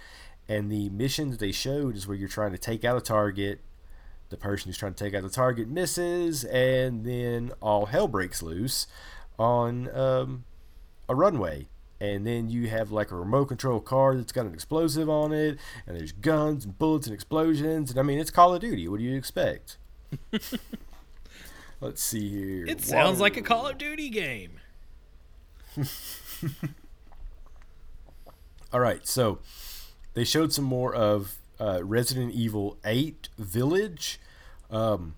and 0.47 0.71
the 0.71 0.89
mission 0.89 1.31
that 1.31 1.39
they 1.39 1.51
showed 1.51 1.95
is 1.95 2.07
where 2.07 2.15
you're 2.15 2.27
trying 2.29 2.51
to 2.51 2.57
take 2.57 2.83
out 2.85 2.97
a 2.97 3.01
target. 3.01 3.61
The 4.29 4.37
person 4.37 4.69
who's 4.69 4.77
trying 4.77 4.93
to 4.93 5.03
take 5.03 5.13
out 5.13 5.23
the 5.23 5.29
target 5.29 5.67
misses, 5.67 6.43
and 6.43 7.05
then 7.05 7.51
all 7.61 7.85
hell 7.87 8.07
breaks 8.07 8.41
loose 8.41 8.87
on 9.37 9.95
um, 9.95 10.45
a 11.07 11.15
runway. 11.15 11.67
And 11.99 12.25
then 12.27 12.49
you 12.49 12.67
have 12.67 12.91
like 12.91 13.11
a 13.11 13.15
remote 13.15 13.45
control 13.45 13.79
car 13.79 14.15
that's 14.15 14.31
got 14.31 14.45
an 14.45 14.53
explosive 14.53 15.09
on 15.09 15.31
it, 15.31 15.57
and 15.87 15.95
there's 15.95 16.11
guns 16.11 16.65
and 16.65 16.77
bullets 16.77 17.07
and 17.07 17.13
explosions. 17.13 17.89
And 17.91 17.99
I 17.99 18.03
mean, 18.03 18.19
it's 18.19 18.31
Call 18.31 18.53
of 18.53 18.61
Duty. 18.61 18.87
What 18.87 18.97
do 18.97 19.03
you 19.03 19.15
expect? 19.15 19.77
Let's 21.81 22.01
see 22.01 22.29
here. 22.29 22.65
It 22.65 22.81
sounds 22.81 23.19
like 23.19 23.37
a 23.37 23.41
Call 23.41 23.67
of 23.67 23.77
Duty 23.77 24.09
game. 24.09 24.59
All 28.73 28.79
right, 28.79 29.05
so 29.07 29.39
they 30.15 30.23
showed 30.23 30.51
some 30.51 30.65
more 30.65 30.93
of 30.95 31.35
uh, 31.59 31.81
Resident 31.83 32.33
Evil 32.33 32.77
8 32.83 33.29
Village. 33.37 34.19
Um, 34.71 35.15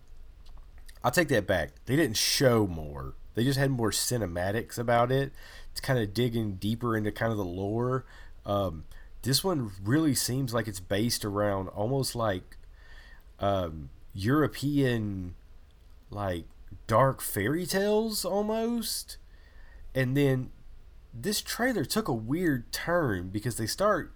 I'll 1.04 1.12
take 1.12 1.30
that 1.30 1.48
back. 1.48 1.72
They 1.86 1.96
didn't 1.96 2.18
show 2.18 2.68
more. 2.68 3.14
They 3.36 3.44
just 3.44 3.60
had 3.60 3.72
more 3.72 3.92
cinematics 3.92 4.78
about 4.78 5.12
it. 5.12 5.32
It's 5.72 5.80
kind 5.80 6.00
of 6.00 6.14
digging 6.14 6.56
deeper 6.56 6.98
into 6.98 7.12
kind 7.12 7.32
of 7.32 7.38
the 7.38 7.46
lore. 7.46 8.06
Um, 8.46 8.86
this 9.22 9.44
one 9.44 9.72
really 9.84 10.16
seems 10.16 10.54
like 10.54 10.68
it's 10.68 10.80
based 10.80 11.24
around 11.24 11.70
almost 11.70 12.16
like 12.16 12.58
um, 13.40 13.90
European, 14.14 15.36
like 16.10 16.46
dark 16.88 17.22
fairy 17.22 17.68
tales 17.68 18.26
almost. 18.26 19.18
And 19.94 20.18
then 20.18 20.50
this 21.14 21.42
trailer 21.42 21.86
took 21.86 22.08
a 22.08 22.14
weird 22.14 22.72
turn 22.72 23.30
because 23.30 23.58
they 23.58 23.68
start 23.68 24.12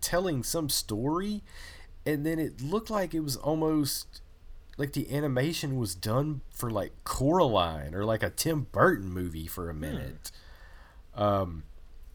telling 0.00 0.42
some 0.42 0.68
story 0.68 1.42
and 2.04 2.24
then 2.24 2.38
it 2.38 2.60
looked 2.60 2.90
like 2.90 3.14
it 3.14 3.20
was 3.20 3.36
almost 3.36 4.20
like 4.78 4.92
the 4.92 5.12
animation 5.14 5.76
was 5.78 5.94
done 5.94 6.40
for 6.50 6.70
like 6.70 6.92
Coraline 7.04 7.94
or 7.94 8.04
like 8.04 8.22
a 8.22 8.30
Tim 8.30 8.66
Burton 8.72 9.08
movie 9.10 9.46
for 9.46 9.68
a 9.70 9.72
Hmm. 9.74 9.80
minute. 9.80 10.30
Um, 11.14 11.64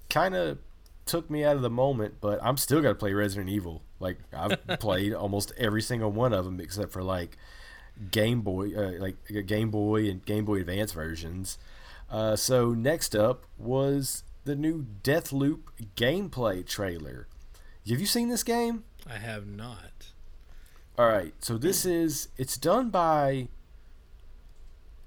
kind 0.09 0.35
of 0.35 0.59
took 1.05 1.29
me 1.29 1.43
out 1.43 1.55
of 1.55 1.61
the 1.61 1.69
moment, 1.69 2.15
but 2.21 2.39
I'm 2.43 2.57
still 2.57 2.81
gonna 2.81 2.95
play 2.95 3.13
Resident 3.13 3.49
Evil. 3.49 3.81
Like 3.99 4.19
I've 4.31 4.57
played 4.79 5.13
almost 5.13 5.51
every 5.57 5.81
single 5.81 6.11
one 6.11 6.33
of 6.33 6.45
them 6.45 6.59
except 6.59 6.91
for 6.91 7.03
like 7.03 7.37
Game 8.11 8.41
Boy, 8.41 8.71
uh, 8.75 8.91
like 8.99 9.15
Game 9.47 9.71
Boy 9.71 10.09
and 10.09 10.23
Game 10.25 10.45
Boy 10.45 10.61
Advance 10.61 10.91
versions. 10.93 11.57
Uh, 12.09 12.35
so 12.35 12.73
next 12.73 13.15
up 13.15 13.45
was 13.57 14.23
the 14.43 14.55
new 14.55 14.85
Deathloop 15.03 15.59
gameplay 15.95 16.65
trailer. 16.65 17.27
Have 17.89 17.99
you 17.99 18.05
seen 18.05 18.29
this 18.29 18.43
game? 18.43 18.83
I 19.09 19.17
have 19.17 19.47
not. 19.47 20.11
All 20.97 21.07
right, 21.07 21.33
so 21.39 21.57
this 21.57 21.85
is 21.85 22.27
it's 22.37 22.57
done 22.57 22.89
by 22.89 23.47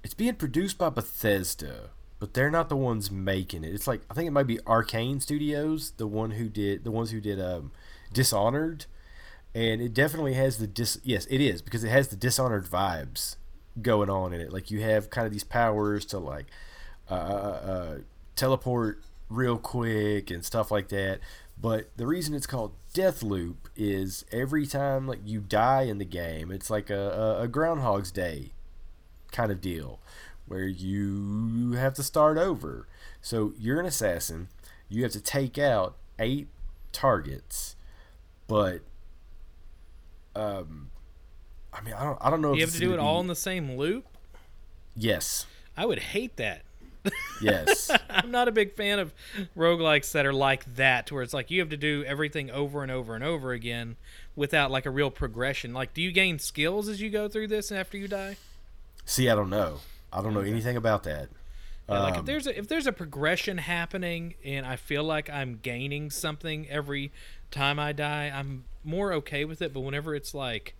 it's 0.03 0.13
being 0.13 0.35
produced 0.35 0.77
by 0.77 0.89
Bethesda, 0.89 1.91
but 2.19 2.33
they're 2.33 2.51
not 2.51 2.69
the 2.69 2.75
ones 2.75 3.09
making 3.09 3.63
it. 3.63 3.73
It's 3.73 3.87
like 3.87 4.01
I 4.09 4.13
think 4.13 4.27
it 4.27 4.31
might 4.31 4.47
be 4.47 4.57
Arkane 4.59 5.21
Studios, 5.21 5.91
the 5.97 6.07
one 6.07 6.31
who 6.31 6.49
did 6.49 6.83
the 6.83 6.91
ones 6.91 7.11
who 7.11 7.21
did 7.21 7.39
um, 7.39 7.71
Dishonored, 8.11 8.87
and 9.53 9.81
it 9.81 9.93
definitely 9.93 10.33
has 10.33 10.57
the 10.57 10.67
dis. 10.67 10.99
Yes, 11.03 11.25
it 11.29 11.39
is 11.39 11.61
because 11.61 11.83
it 11.83 11.89
has 11.89 12.09
the 12.09 12.15
Dishonored 12.17 12.65
vibes 12.65 13.37
going 13.81 14.09
on 14.09 14.33
in 14.33 14.41
it. 14.41 14.51
Like 14.51 14.69
you 14.69 14.81
have 14.81 15.09
kind 15.09 15.25
of 15.25 15.31
these 15.31 15.43
powers 15.43 16.03
to 16.05 16.19
like 16.19 16.47
uh, 17.09 17.13
uh, 17.13 17.97
teleport 18.35 19.01
real 19.29 19.57
quick 19.57 20.29
and 20.29 20.43
stuff 20.43 20.71
like 20.71 20.89
that. 20.89 21.19
But 21.57 21.89
the 21.97 22.05
reason 22.05 22.35
it's 22.35 22.47
called 22.47 22.73
Death 22.93 23.23
Loop 23.23 23.69
is 23.75 24.25
every 24.31 24.65
time 24.67 25.07
like 25.07 25.19
you 25.25 25.39
die 25.39 25.83
in 25.83 25.97
the 25.97 26.05
game, 26.05 26.51
it's 26.51 26.69
like 26.69 26.89
a, 26.89 27.39
a, 27.41 27.47
Groundhog's 27.47 28.11
Day 28.11 28.51
kind 29.31 29.51
of 29.51 29.61
deal 29.61 29.99
where 30.47 30.67
you 30.67 31.71
have 31.73 31.93
to 31.95 32.03
start 32.03 32.37
over. 32.37 32.87
So 33.21 33.53
you're 33.57 33.79
an 33.79 33.85
assassin. 33.85 34.49
You 34.89 35.03
have 35.03 35.11
to 35.13 35.21
take 35.21 35.57
out 35.57 35.97
eight 36.19 36.47
targets, 36.91 37.75
but 38.47 38.81
um, 40.35 40.91
I 41.73 41.81
mean, 41.81 41.93
I 41.93 42.03
don't, 42.03 42.17
I 42.21 42.29
don't 42.29 42.41
know. 42.41 42.51
If 42.51 42.57
you 42.57 42.65
have 42.65 42.73
to 42.73 42.79
do 42.79 42.93
it 42.93 42.97
gonna 42.97 43.07
all 43.07 43.19
in 43.21 43.27
the 43.27 43.35
same 43.35 43.77
loop. 43.77 44.05
Yes, 44.95 45.45
I 45.75 45.85
would 45.85 45.99
hate 45.99 46.37
that. 46.37 46.61
Yes. 47.41 47.91
I'm 48.09 48.31
not 48.31 48.47
a 48.47 48.51
big 48.51 48.73
fan 48.73 48.99
of 48.99 49.13
roguelikes 49.57 50.11
that 50.13 50.25
are 50.25 50.33
like 50.33 50.75
that, 50.75 51.11
where 51.11 51.23
it's 51.23 51.33
like 51.33 51.51
you 51.51 51.59
have 51.59 51.69
to 51.69 51.77
do 51.77 52.03
everything 52.05 52.49
over 52.51 52.81
and 52.83 52.91
over 52.91 53.15
and 53.15 53.23
over 53.23 53.51
again 53.51 53.97
without 54.35 54.71
like 54.71 54.85
a 54.85 54.89
real 54.89 55.11
progression. 55.11 55.73
Like, 55.73 55.93
do 55.93 56.01
you 56.01 56.11
gain 56.11 56.39
skills 56.39 56.87
as 56.89 57.01
you 57.01 57.09
go 57.09 57.27
through 57.27 57.47
this 57.47 57.71
after 57.71 57.97
you 57.97 58.07
die? 58.07 58.37
See, 59.05 59.29
I 59.29 59.35
don't 59.35 59.49
know. 59.49 59.79
I 60.11 60.21
don't 60.21 60.33
know 60.33 60.41
anything 60.41 60.77
about 60.77 61.03
that. 61.03 61.29
Yeah, 61.89 61.99
like 61.99 62.15
if 62.15 62.19
Um, 62.21 62.25
there's 62.25 62.47
a, 62.47 62.57
if 62.57 62.67
there's 62.67 62.87
a 62.87 62.91
progression 62.91 63.59
happening 63.59 64.35
and 64.43 64.65
I 64.65 64.75
feel 64.75 65.03
like 65.03 65.29
I'm 65.29 65.59
gaining 65.61 66.09
something 66.09 66.67
every 66.69 67.11
time 67.51 67.77
I 67.79 67.91
die, 67.93 68.31
I'm 68.33 68.65
more 68.83 69.13
okay 69.13 69.45
with 69.45 69.61
it. 69.61 69.73
But 69.73 69.81
whenever 69.81 70.15
it's 70.15 70.33
like 70.33 70.75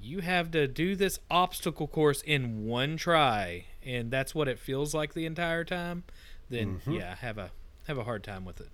you 0.00 0.20
have 0.20 0.50
to 0.52 0.66
do 0.66 0.96
this 0.96 1.18
obstacle 1.30 1.86
course 1.86 2.22
in 2.22 2.64
one 2.66 2.96
try 2.96 3.66
and 3.84 4.10
that's 4.10 4.34
what 4.34 4.48
it 4.48 4.58
feels 4.58 4.94
like 4.94 5.14
the 5.14 5.26
entire 5.26 5.64
time, 5.64 6.04
then 6.50 6.76
Mm-hmm. 6.76 6.92
yeah, 6.92 7.14
have 7.16 7.38
a 7.38 7.50
have 7.88 7.98
a 7.98 8.04
hard 8.04 8.22
time 8.22 8.44
with 8.44 8.60
it. 8.60 8.68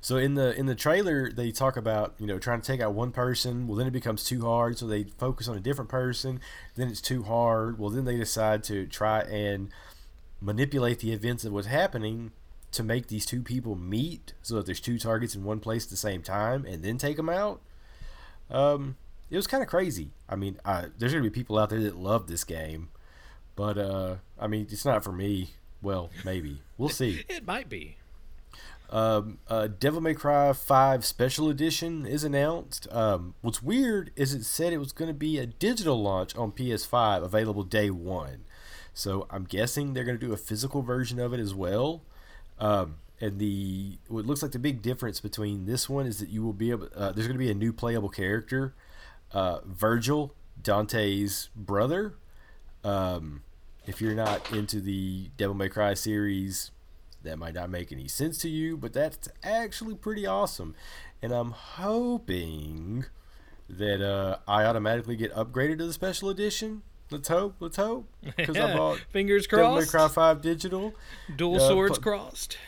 So 0.00 0.16
in 0.16 0.34
the 0.34 0.56
in 0.58 0.66
the 0.66 0.74
trailer, 0.74 1.30
they 1.32 1.50
talk 1.50 1.76
about 1.76 2.14
you 2.18 2.26
know 2.26 2.38
trying 2.38 2.60
to 2.60 2.66
take 2.66 2.80
out 2.80 2.94
one 2.94 3.12
person. 3.12 3.66
Well, 3.66 3.76
then 3.76 3.86
it 3.86 3.92
becomes 3.92 4.22
too 4.24 4.42
hard, 4.42 4.78
so 4.78 4.86
they 4.86 5.04
focus 5.04 5.48
on 5.48 5.56
a 5.56 5.60
different 5.60 5.90
person. 5.90 6.40
Then 6.76 6.88
it's 6.88 7.00
too 7.00 7.24
hard. 7.24 7.78
Well, 7.78 7.90
then 7.90 8.04
they 8.04 8.16
decide 8.16 8.62
to 8.64 8.86
try 8.86 9.20
and 9.22 9.70
manipulate 10.40 11.00
the 11.00 11.12
events 11.12 11.44
of 11.44 11.52
what's 11.52 11.66
happening 11.66 12.32
to 12.72 12.82
make 12.82 13.06
these 13.06 13.24
two 13.24 13.40
people 13.40 13.74
meet, 13.76 14.34
so 14.42 14.56
that 14.56 14.66
there's 14.66 14.80
two 14.80 14.98
targets 14.98 15.34
in 15.34 15.44
one 15.44 15.60
place 15.60 15.84
at 15.84 15.90
the 15.90 15.96
same 15.96 16.22
time, 16.22 16.64
and 16.66 16.82
then 16.82 16.98
take 16.98 17.16
them 17.16 17.28
out. 17.28 17.60
Um, 18.50 18.96
it 19.30 19.36
was 19.36 19.46
kind 19.46 19.62
of 19.62 19.68
crazy. 19.68 20.10
I 20.28 20.36
mean, 20.36 20.58
I, 20.64 20.86
there's 20.98 21.12
gonna 21.12 21.22
be 21.22 21.30
people 21.30 21.58
out 21.58 21.70
there 21.70 21.80
that 21.80 21.96
love 21.96 22.26
this 22.26 22.44
game, 22.44 22.88
but 23.56 23.78
uh, 23.78 24.16
I 24.38 24.46
mean, 24.46 24.66
it's 24.70 24.84
not 24.84 25.04
for 25.04 25.12
me. 25.12 25.50
Well, 25.82 26.10
maybe 26.24 26.62
we'll 26.78 26.88
see. 26.88 27.24
It 27.28 27.46
might 27.46 27.68
be. 27.68 27.96
Um, 28.90 29.38
uh, 29.48 29.68
Devil 29.78 30.00
May 30.00 30.14
Cry 30.14 30.52
5 30.52 31.04
Special 31.04 31.48
Edition 31.48 32.06
is 32.06 32.22
announced. 32.22 32.86
Um, 32.92 33.34
what's 33.40 33.62
weird 33.62 34.12
is 34.14 34.32
it 34.34 34.44
said 34.44 34.72
it 34.72 34.78
was 34.78 34.92
going 34.92 35.08
to 35.08 35.14
be 35.14 35.38
a 35.38 35.46
digital 35.46 36.00
launch 36.00 36.36
on 36.36 36.52
PS5, 36.52 37.24
available 37.24 37.64
day 37.64 37.90
one. 37.90 38.44
So 38.92 39.26
I'm 39.30 39.44
guessing 39.44 39.92
they're 39.94 40.04
going 40.04 40.18
to 40.18 40.24
do 40.24 40.32
a 40.32 40.36
physical 40.36 40.82
version 40.82 41.18
of 41.18 41.32
it 41.32 41.40
as 41.40 41.54
well. 41.54 42.02
Um, 42.58 42.96
and 43.20 43.38
the 43.38 43.98
what 44.08 44.26
looks 44.26 44.42
like 44.42 44.52
the 44.52 44.58
big 44.58 44.82
difference 44.82 45.20
between 45.20 45.66
this 45.66 45.88
one 45.88 46.06
is 46.06 46.18
that 46.18 46.28
you 46.28 46.42
will 46.42 46.52
be 46.52 46.70
able. 46.70 46.88
Uh, 46.94 47.10
there's 47.12 47.26
going 47.26 47.38
to 47.38 47.44
be 47.44 47.50
a 47.50 47.54
new 47.54 47.72
playable 47.72 48.08
character, 48.08 48.74
uh, 49.34 49.58
Virgil, 49.66 50.34
Dante's 50.62 51.50
brother. 51.54 52.14
Um, 52.82 53.42
if 53.86 54.00
you're 54.00 54.14
not 54.14 54.50
into 54.52 54.80
the 54.80 55.30
Devil 55.36 55.54
May 55.54 55.68
Cry 55.68 55.94
series, 55.94 56.70
that 57.22 57.38
might 57.38 57.54
not 57.54 57.68
make 57.68 57.92
any 57.92 58.08
sense 58.08 58.38
to 58.38 58.48
you, 58.48 58.76
but 58.76 58.92
that's 58.92 59.28
actually 59.42 59.94
pretty 59.94 60.26
awesome. 60.26 60.74
And 61.20 61.32
I'm 61.32 61.50
hoping 61.50 63.06
that 63.68 64.02
uh, 64.06 64.38
I 64.46 64.64
automatically 64.64 65.16
get 65.16 65.34
upgraded 65.34 65.78
to 65.78 65.86
the 65.86 65.92
special 65.92 66.30
edition. 66.30 66.82
Let's 67.10 67.28
hope. 67.28 67.56
Let's 67.60 67.76
hope. 67.76 68.08
Because 68.36 68.56
I 68.56 68.76
bought 68.76 68.98
Fingers 69.10 69.46
Devil 69.46 69.76
May 69.76 69.86
crossed. 69.86 69.90
Cry 69.90 70.08
5 70.08 70.40
digital. 70.40 70.94
Dual 71.34 71.56
uh, 71.56 71.68
swords 71.68 71.98
pl- 71.98 72.12
crossed. 72.12 72.58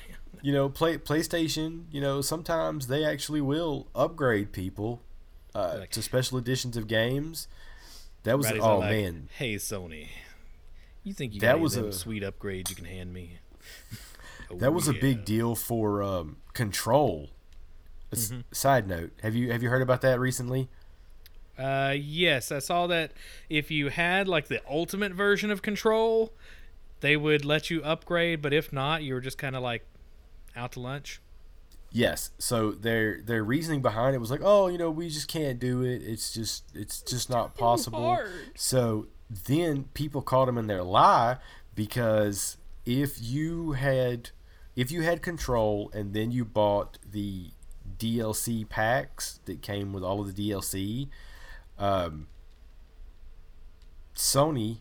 You 0.42 0.52
know, 0.52 0.68
play 0.68 0.98
PlayStation. 0.98 1.84
You 1.90 2.00
know, 2.00 2.20
sometimes 2.20 2.86
they 2.86 3.04
actually 3.04 3.40
will 3.40 3.88
upgrade 3.94 4.52
people 4.52 5.02
uh, 5.56 5.76
Like- 5.80 5.90
to 5.92 6.02
special 6.02 6.38
editions 6.38 6.76
of 6.76 6.86
games. 6.86 7.48
That 8.24 8.36
was 8.38 8.46
Rowdy's 8.46 8.62
oh 8.62 8.78
like, 8.78 8.90
man, 8.90 9.28
Hey 9.36 9.54
Sony, 9.54 10.08
you 11.04 11.12
think 11.12 11.34
you 11.34 11.40
That 11.40 11.60
was 11.60 11.76
a- 11.76 11.92
sweet 11.92 12.22
upgrade 12.24 12.68
you 12.70 12.76
can 12.76 12.84
hand 12.84 13.12
me? 13.12 13.38
Oh, 14.48 14.56
that 14.58 14.72
was 14.72 14.86
a 14.86 14.92
big 14.92 15.24
deal 15.24 15.56
for 15.56 16.04
um, 16.04 16.36
Control. 16.52 17.30
Mm-hmm. 18.12 18.42
Side 18.52 18.86
note: 18.86 19.10
Have 19.20 19.34
you 19.34 19.50
have 19.50 19.60
you 19.60 19.68
heard 19.70 19.82
about 19.82 20.02
that 20.02 20.20
recently? 20.20 20.68
Uh, 21.58 21.94
yes, 21.98 22.52
I 22.52 22.60
saw 22.60 22.86
that. 22.86 23.10
If 23.50 23.72
you 23.72 23.88
had 23.88 24.28
like 24.28 24.46
the 24.46 24.62
ultimate 24.70 25.12
version 25.12 25.50
of 25.50 25.62
Control, 25.62 26.32
they 27.00 27.16
would 27.16 27.44
let 27.44 27.70
you 27.70 27.82
upgrade, 27.82 28.40
but 28.40 28.52
if 28.52 28.72
not, 28.72 29.02
you 29.02 29.14
were 29.14 29.20
just 29.20 29.36
kind 29.36 29.56
of 29.56 29.62
like 29.64 29.84
out 30.54 30.70
to 30.72 30.80
lunch. 30.80 31.20
Yes. 31.96 32.30
So 32.36 32.72
their 32.72 33.22
their 33.22 33.42
reasoning 33.42 33.80
behind 33.80 34.14
it 34.14 34.18
was 34.18 34.30
like, 34.30 34.42
oh, 34.44 34.66
you 34.66 34.76
know, 34.76 34.90
we 34.90 35.08
just 35.08 35.28
can't 35.28 35.58
do 35.58 35.80
it. 35.80 36.02
It's 36.02 36.30
just 36.30 36.64
it's 36.74 37.00
just 37.00 37.30
not 37.30 37.54
possible. 37.54 38.02
hard. 38.04 38.30
So 38.54 39.06
then 39.30 39.84
people 39.94 40.20
caught 40.20 40.44
them 40.44 40.58
in 40.58 40.66
their 40.66 40.82
lie 40.82 41.38
because 41.74 42.58
if 42.84 43.22
you 43.22 43.72
had 43.72 44.28
if 44.76 44.92
you 44.92 45.04
had 45.04 45.22
control 45.22 45.90
and 45.94 46.12
then 46.12 46.30
you 46.30 46.44
bought 46.44 46.98
the 47.10 47.46
DLC 47.98 48.68
packs 48.68 49.40
that 49.46 49.62
came 49.62 49.94
with 49.94 50.04
all 50.04 50.20
of 50.20 50.36
the 50.36 50.50
DLC, 50.50 51.08
um, 51.78 52.26
Sony 54.14 54.80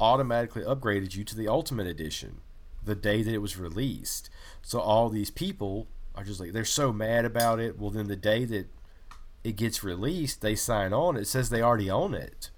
automatically 0.00 0.64
upgraded 0.64 1.14
you 1.14 1.22
to 1.22 1.36
the 1.36 1.46
Ultimate 1.46 1.86
Edition 1.86 2.40
the 2.84 2.96
day 2.96 3.22
that 3.22 3.32
it 3.32 3.38
was 3.38 3.56
released. 3.56 4.28
So 4.60 4.80
all 4.80 5.08
these 5.08 5.30
people 5.30 5.86
are 6.18 6.24
just 6.24 6.40
like 6.40 6.52
they're 6.52 6.64
so 6.64 6.92
mad 6.92 7.24
about 7.24 7.60
it. 7.60 7.78
Well, 7.78 7.90
then 7.90 8.08
the 8.08 8.16
day 8.16 8.44
that 8.44 8.66
it 9.44 9.56
gets 9.56 9.84
released, 9.84 10.40
they 10.40 10.54
sign 10.54 10.92
on. 10.92 11.16
It 11.16 11.26
says 11.26 11.48
they 11.48 11.62
already 11.62 11.90
own 11.90 12.14
it. 12.14 12.50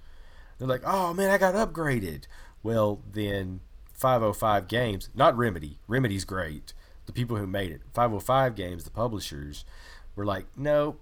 They're 0.59 0.69
like, 0.69 0.83
"Oh 0.85 1.13
man, 1.13 1.31
I 1.31 1.39
got 1.39 1.55
upgraded." 1.55 2.25
Well, 2.63 3.03
then 3.11 3.61
505 3.93 4.67
Games, 4.69 5.11
not 5.15 5.37
Remedy. 5.37 5.79
Remedy's 5.87 6.25
great. 6.25 6.73
The 7.07 7.13
people 7.13 7.37
who 7.37 7.47
made 7.47 7.71
it, 7.71 7.83
505 7.95 8.55
Games, 8.55 8.85
the 8.85 8.91
publishers, 8.91 9.65
were 10.17 10.25
like, 10.25 10.47
"No, 10.57 10.97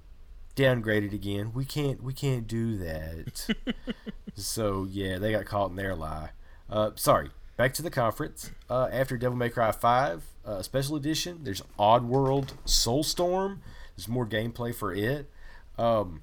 downgraded 0.57 1.13
again. 1.13 1.53
We 1.53 1.65
can't 1.65 2.03
we 2.03 2.13
can't 2.13 2.47
do 2.47 2.77
that." 2.79 3.55
so 4.35 4.87
yeah, 4.91 5.19
they 5.19 5.33
got 5.33 5.45
caught 5.45 5.71
in 5.71 5.77
their 5.77 5.95
lie. 5.95 6.31
Uh, 6.69 6.91
sorry. 6.97 7.31
Back 7.59 7.75
to 7.75 7.83
the 7.83 7.91
conference. 7.91 8.53
Uh, 8.71 8.89
after 8.93 9.19
Devil 9.19 9.37
May 9.37 9.49
Cry 9.49 9.73
5 9.73 10.23
uh, 10.47 10.63
Special 10.63 10.95
Edition, 10.95 11.41
there's 11.43 11.61
Oddworld 11.77 12.53
Soulstorm. 12.65 13.59
There's 13.97 14.07
more 14.07 14.25
gameplay 14.25 14.73
for 14.73 14.95
it. 14.95 15.29
Um, 15.77 16.23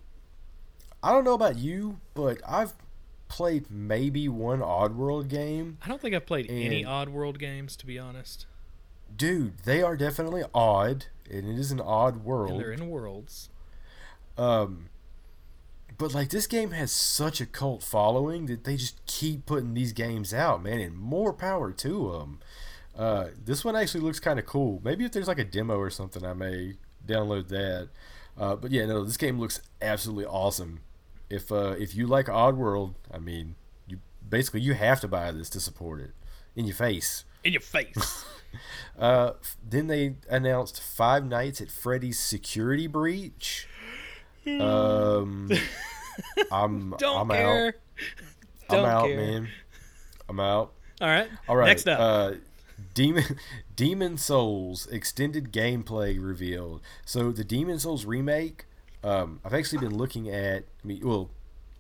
I 1.03 1.11
don't 1.11 1.25
know 1.25 1.33
about 1.33 1.57
you, 1.57 1.99
but 2.13 2.39
I've 2.47 2.73
played 3.27 3.69
maybe 3.69 4.29
one 4.29 4.61
Oddworld 4.61 5.27
game. 5.27 5.77
I 5.83 5.89
don't 5.89 5.99
think 5.99 6.15
I've 6.15 6.25
played 6.25 6.49
any 6.49 6.85
Oddworld 6.85 7.37
games, 7.37 7.75
to 7.75 7.85
be 7.85 7.99
honest. 7.99 8.45
Dude, 9.13 9.57
they 9.65 9.83
are 9.83 9.97
definitely 9.97 10.43
odd, 10.53 11.07
and 11.29 11.49
it 11.49 11.59
is 11.59 11.69
an 11.69 11.81
odd 11.81 12.23
world. 12.23 12.51
And 12.51 12.59
they're 12.61 12.71
in 12.71 12.87
worlds. 12.87 13.49
Um, 14.37 14.85
but 15.97 16.13
like 16.13 16.29
this 16.29 16.47
game 16.47 16.71
has 16.71 16.91
such 16.91 17.39
a 17.41 17.45
cult 17.45 17.83
following 17.83 18.45
that 18.47 18.63
they 18.63 18.77
just 18.77 19.05
keep 19.05 19.45
putting 19.45 19.73
these 19.73 19.93
games 19.93 20.33
out, 20.33 20.63
man, 20.63 20.79
and 20.79 20.97
more 20.97 21.33
power 21.33 21.71
to 21.71 22.11
them. 22.11 22.39
Uh, 22.97 23.27
this 23.43 23.65
one 23.65 23.75
actually 23.75 24.01
looks 24.01 24.19
kind 24.19 24.39
of 24.39 24.45
cool. 24.45 24.81
Maybe 24.83 25.05
if 25.05 25.11
there's 25.11 25.27
like 25.27 25.39
a 25.39 25.45
demo 25.45 25.77
or 25.77 25.89
something, 25.89 26.25
I 26.25 26.33
may 26.33 26.75
download 27.05 27.49
that. 27.49 27.89
Uh, 28.37 28.55
but 28.55 28.71
yeah, 28.71 28.85
no, 28.85 29.03
this 29.03 29.17
game 29.17 29.39
looks 29.39 29.61
absolutely 29.81 30.25
awesome. 30.25 30.81
If 31.29 31.51
uh, 31.51 31.75
if 31.77 31.95
you 31.95 32.07
like 32.07 32.27
Oddworld, 32.27 32.95
I 33.11 33.17
mean, 33.17 33.55
you 33.87 33.99
basically 34.27 34.61
you 34.61 34.73
have 34.73 35.01
to 35.01 35.07
buy 35.07 35.31
this 35.31 35.49
to 35.51 35.59
support 35.59 36.01
it. 36.01 36.11
In 36.55 36.65
your 36.65 36.75
face. 36.75 37.25
In 37.43 37.53
your 37.53 37.61
face. 37.61 38.25
uh, 38.99 39.31
then 39.67 39.87
they 39.87 40.15
announced 40.29 40.81
Five 40.81 41.25
Nights 41.25 41.59
at 41.59 41.69
Freddy's 41.69 42.19
Security 42.19 42.87
Breach. 42.87 43.67
Um, 44.47 45.49
I'm 46.51 46.95
Don't 46.97 47.17
I'm 47.21 47.29
care. 47.29 47.67
out. 47.67 47.73
Don't 48.69 48.79
I'm 48.79 48.85
out, 48.85 49.05
care. 49.07 49.17
man. 49.17 49.47
I'm 50.29 50.39
out. 50.39 50.71
All 51.01 51.07
right. 51.07 51.29
All 51.47 51.55
right. 51.55 51.67
Next 51.67 51.87
up. 51.87 51.99
Uh, 51.99 52.33
Demon 52.93 53.23
Demon's 53.75 54.23
Souls 54.23 54.87
extended 54.87 55.51
gameplay 55.51 56.17
revealed. 56.21 56.81
So 57.05 57.31
the 57.31 57.43
Demon's 57.43 57.83
Souls 57.83 58.05
remake. 58.05 58.65
Um, 59.03 59.39
I've 59.45 59.53
actually 59.53 59.79
been 59.79 59.95
looking 59.97 60.29
at. 60.29 60.63
I 60.83 60.87
mean, 60.87 61.01
well, 61.03 61.29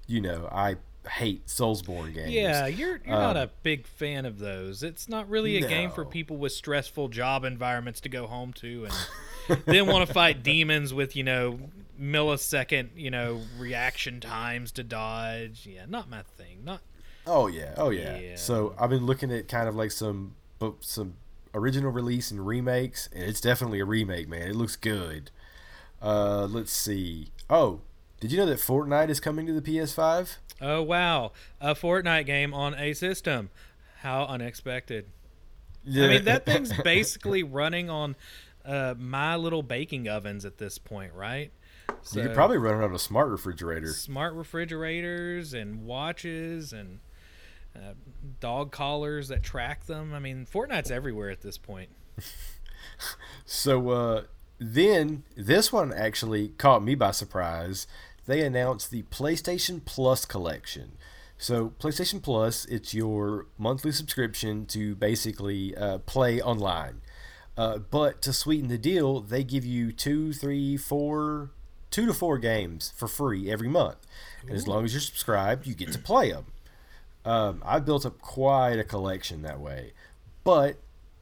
you 0.07 0.21
know, 0.21 0.47
I 0.51 0.75
hate 1.09 1.47
Soulsborne 1.47 2.13
games. 2.13 2.31
Yeah, 2.31 2.67
you're 2.67 2.99
you're 3.05 3.17
not 3.17 3.37
Um, 3.37 3.43
a 3.43 3.49
big 3.63 3.87
fan 3.87 4.25
of 4.25 4.37
those. 4.39 4.83
It's 4.83 5.07
not 5.09 5.29
really 5.29 5.57
a 5.57 5.67
game 5.67 5.91
for 5.91 6.05
people 6.05 6.37
with 6.37 6.51
stressful 6.51 7.07
job 7.09 7.43
environments 7.45 8.01
to 8.01 8.09
go 8.09 8.27
home 8.27 8.53
to 8.53 8.87
and 9.47 9.61
then 9.65 9.87
want 9.87 10.05
to 10.07 10.13
fight 10.13 10.43
demons 10.43 10.93
with, 10.93 11.15
you 11.15 11.23
know, 11.23 11.59
millisecond, 11.99 12.89
you 12.95 13.11
know, 13.11 13.41
reaction 13.57 14.19
times 14.19 14.71
to 14.73 14.83
dodge. 14.83 15.67
Yeah, 15.69 15.85
not 15.87 16.09
my 16.09 16.21
thing. 16.37 16.63
Not 16.63 16.81
Oh 17.27 17.47
yeah, 17.47 17.73
oh 17.77 17.89
yeah. 17.89 18.17
Yeah. 18.17 18.35
So 18.35 18.75
I've 18.79 18.89
been 18.89 19.05
looking 19.05 19.31
at 19.31 19.47
kind 19.47 19.67
of 19.67 19.75
like 19.75 19.91
some 19.91 20.35
some 20.81 21.15
original 21.53 21.91
release 21.91 22.31
and 22.31 22.45
remakes, 22.45 23.09
and 23.13 23.23
it's 23.23 23.41
definitely 23.41 23.79
a 23.79 23.85
remake, 23.85 24.27
man. 24.27 24.47
It 24.47 24.55
looks 24.55 24.75
good. 24.75 25.31
Uh, 26.01 26.47
let's 26.49 26.71
see. 26.71 27.31
Oh, 27.49 27.81
did 28.19 28.31
you 28.31 28.37
know 28.37 28.45
that 28.45 28.59
Fortnite 28.59 29.09
is 29.09 29.19
coming 29.19 29.47
to 29.47 29.59
the 29.59 29.61
PS5? 29.61 30.37
Oh 30.61 30.81
wow, 30.81 31.31
a 31.59 31.73
Fortnite 31.73 32.25
game 32.25 32.53
on 32.53 32.75
a 32.75 32.93
system. 32.93 33.49
How 33.99 34.25
unexpected. 34.25 35.07
Yeah. 35.83 36.05
I 36.05 36.09
mean, 36.09 36.25
that 36.25 36.45
thing's 36.45 36.73
basically 36.83 37.41
running 37.43 37.89
on 37.89 38.15
uh, 38.63 38.93
my 38.97 39.35
little 39.35 39.63
baking 39.63 40.07
ovens 40.07 40.45
at 40.45 40.57
this 40.57 40.77
point, 40.77 41.13
right? 41.13 41.51
You 42.13 42.21
could 42.21 42.33
probably 42.33 42.57
run 42.57 42.81
on 42.83 42.93
a 42.93 42.99
smart 42.99 43.29
refrigerators. 43.29 43.97
smart 43.97 44.33
refrigerators 44.33 45.53
and 45.53 45.85
watches 45.85 46.71
and 46.73 46.99
uh, 47.75 47.93
dog 48.39 48.71
collars 48.71 49.27
that 49.27 49.43
track 49.43 49.85
them. 49.85 50.13
I 50.13 50.19
mean, 50.19 50.45
Fortnite's 50.45 50.91
everywhere 50.91 51.29
at 51.29 51.41
this 51.41 51.57
point. 51.57 51.89
So 53.45 53.89
uh, 53.89 54.23
then 54.59 55.23
this 55.35 55.71
one 55.71 55.93
actually 55.93 56.49
caught 56.49 56.83
me 56.83 56.95
by 56.95 57.11
surprise. 57.11 57.87
They 58.25 58.41
announced 58.41 58.91
the 58.91 59.03
PlayStation 59.03 59.83
Plus 59.85 60.25
collection. 60.25 60.93
So 61.37 61.73
PlayStation 61.79 62.21
Plus, 62.21 62.65
it's 62.65 62.93
your 62.93 63.47
monthly 63.57 63.91
subscription 63.91 64.65
to 64.67 64.95
basically 64.95 65.75
uh, 65.75 65.99
play 65.99 66.41
online. 66.41 67.01
Uh, 67.57 67.77
but 67.77 68.21
to 68.23 68.33
sweeten 68.33 68.67
the 68.67 68.77
deal, 68.77 69.21
they 69.21 69.43
give 69.43 69.63
you 69.63 69.91
two, 69.91 70.33
three, 70.33 70.75
four, 70.75 71.51
two 71.91 72.05
to 72.05 72.13
four 72.13 72.37
games 72.37 72.93
for 72.95 73.07
free 73.07 73.51
every 73.51 73.67
month. 73.67 73.97
And 74.41 74.51
as 74.51 74.67
long 74.67 74.85
as 74.85 74.93
you're 74.93 75.01
subscribed, 75.01 75.65
you 75.65 75.73
get 75.73 75.91
to 75.91 75.99
play 75.99 76.31
them. 76.31 76.45
Um, 77.23 77.63
I've 77.65 77.85
built 77.85 78.05
up 78.05 78.21
quite 78.21 78.77
a 78.79 78.83
collection 78.83 79.41
that 79.41 79.59
way. 79.59 79.93
But 80.43 80.77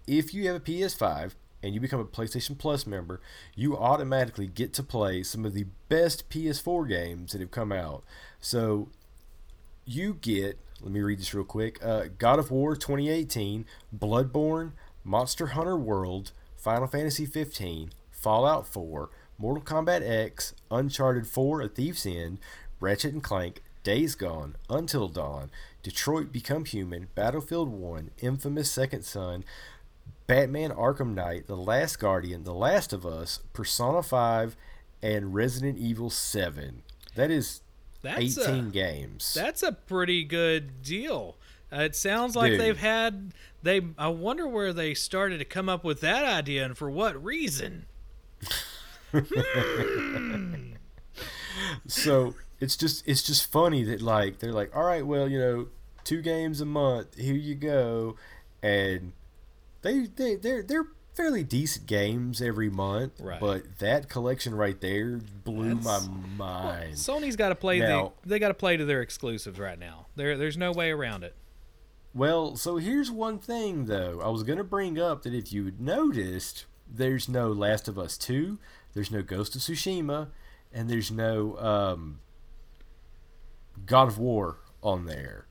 if 0.05 0.33
you 0.33 0.47
have 0.47 0.57
a 0.57 0.59
PS5 0.59 1.31
and 1.61 1.73
you 1.73 1.79
become 1.79 2.01
a 2.01 2.05
PlayStation 2.05 2.57
Plus 2.57 2.85
member, 2.85 3.21
you 3.55 3.77
automatically 3.77 4.47
get 4.47 4.73
to 4.73 4.83
play 4.83 5.23
some 5.23 5.45
of 5.45 5.53
the 5.53 5.65
best 5.87 6.29
PS4 6.29 6.87
games 6.89 7.31
that 7.31 7.39
have 7.39 7.51
come 7.51 7.71
out. 7.71 8.03
So 8.41 8.89
you 9.85 10.15
get, 10.15 10.59
let 10.81 10.91
me 10.91 10.99
read 10.99 11.19
this 11.19 11.33
real 11.33 11.45
quick 11.45 11.83
uh, 11.83 12.05
God 12.17 12.37
of 12.37 12.51
War 12.51 12.75
2018, 12.75 13.65
Bloodborne, 13.97 14.73
Monster 15.05 15.47
Hunter 15.47 15.77
World, 15.77 16.33
Final 16.57 16.87
Fantasy 16.87 17.25
15, 17.25 17.91
Fallout 18.11 18.67
4, 18.67 19.09
Mortal 19.37 19.63
Kombat 19.63 20.07
X, 20.07 20.53
Uncharted 20.71 21.27
4, 21.27 21.61
A 21.61 21.67
Thief's 21.67 22.05
End, 22.05 22.39
Ratchet 22.79 23.13
and 23.13 23.23
Clank, 23.23 23.61
Days 23.83 24.15
Gone, 24.15 24.55
Until 24.69 25.07
Dawn, 25.07 25.49
Detroit 25.81 26.31
Become 26.31 26.65
Human, 26.65 27.07
Battlefield 27.15 27.69
1, 27.69 28.11
Infamous 28.21 28.71
Second 28.71 29.03
Son, 29.03 29.43
Batman 30.27 30.71
Arkham 30.71 31.13
Knight, 31.13 31.47
The 31.47 31.57
Last 31.57 31.99
Guardian, 31.99 32.43
The 32.43 32.53
Last 32.53 32.93
of 32.93 33.05
Us, 33.05 33.39
Persona 33.51 34.01
5, 34.03 34.55
and 35.01 35.33
Resident 35.33 35.77
Evil 35.77 36.09
7. 36.09 36.83
That 37.15 37.29
is 37.29 37.61
That's 38.01 38.37
18 38.37 38.67
a, 38.67 38.69
games. 38.69 39.33
that's 39.33 39.61
a 39.61 39.73
pretty 39.73 40.23
good 40.23 40.81
deal. 40.81 41.35
Uh, 41.71 41.81
it 41.81 41.95
sounds 41.95 42.35
like 42.35 42.51
Dude. 42.51 42.59
they've 42.61 42.77
had 42.77 43.33
they. 43.63 43.81
I 43.97 44.07
wonder 44.07 44.47
where 44.47 44.73
they 44.73 44.93
started 44.93 45.39
to 45.39 45.45
come 45.45 45.67
up 45.67 45.83
with 45.83 46.01
that 46.01 46.23
idea 46.23 46.63
and 46.65 46.77
for 46.77 46.89
what 46.89 47.21
reason. 47.23 47.87
so 51.87 52.35
it's 52.59 52.75
just 52.75 53.07
it's 53.07 53.23
just 53.23 53.51
funny 53.51 53.83
that 53.83 54.01
like 54.01 54.39
they're 54.39 54.51
like 54.53 54.75
all 54.75 54.83
right 54.83 55.05
well 55.05 55.29
you 55.29 55.39
know 55.39 55.67
two 56.03 56.21
games 56.21 56.61
a 56.61 56.65
month 56.65 57.15
here 57.17 57.35
you 57.35 57.55
go 57.55 58.15
and 58.61 59.13
they 59.81 60.07
they 60.15 60.35
they're 60.35 60.63
they're 60.63 60.87
fairly 61.15 61.43
decent 61.43 61.85
games 61.85 62.41
every 62.41 62.69
month 62.71 63.13
Right. 63.21 63.39
but 63.39 63.77
that 63.79 64.09
collection 64.09 64.55
right 64.55 64.79
there 64.81 65.19
blew 65.43 65.75
That's- 65.75 66.07
my 66.07 66.27
mind 66.37 66.93
Sony's 66.95 67.35
got 67.35 67.49
to 67.49 67.55
play 67.55 67.79
Now- 67.79 68.13
the. 68.23 68.29
They 68.29 68.39
got 68.39 68.47
to 68.47 68.55
play 68.55 68.77
to 68.77 68.85
their 68.85 69.01
exclusives 69.01 69.59
right 69.59 69.77
now. 69.77 70.07
There, 70.15 70.35
there's 70.37 70.57
no 70.57 70.71
way 70.71 70.89
around 70.89 71.23
it. 71.23 71.35
well 72.15 72.55
so 72.55 72.77
here's 72.77 73.11
one 73.11 73.37
thing 73.39 73.85
though 73.85 74.21
i 74.23 74.27
was 74.29 74.41
gonna 74.43 74.63
bring 74.63 74.99
up 74.99 75.21
that 75.23 75.33
if 75.33 75.51
you 75.53 75.71
noticed 75.79 76.65
there's 76.91 77.27
no 77.29 77.49
last 77.51 77.87
of 77.87 77.97
us 77.99 78.17
2 78.17 78.57
there's 78.93 79.11
no 79.11 79.21
ghost 79.21 79.55
of 79.55 79.61
tsushima 79.61 80.29
and 80.71 80.89
there's 80.89 81.11
no 81.11 81.57
um, 81.57 82.19
god 83.85 84.07
of 84.07 84.17
war 84.17 84.57
on 84.81 85.05
there 85.05 85.47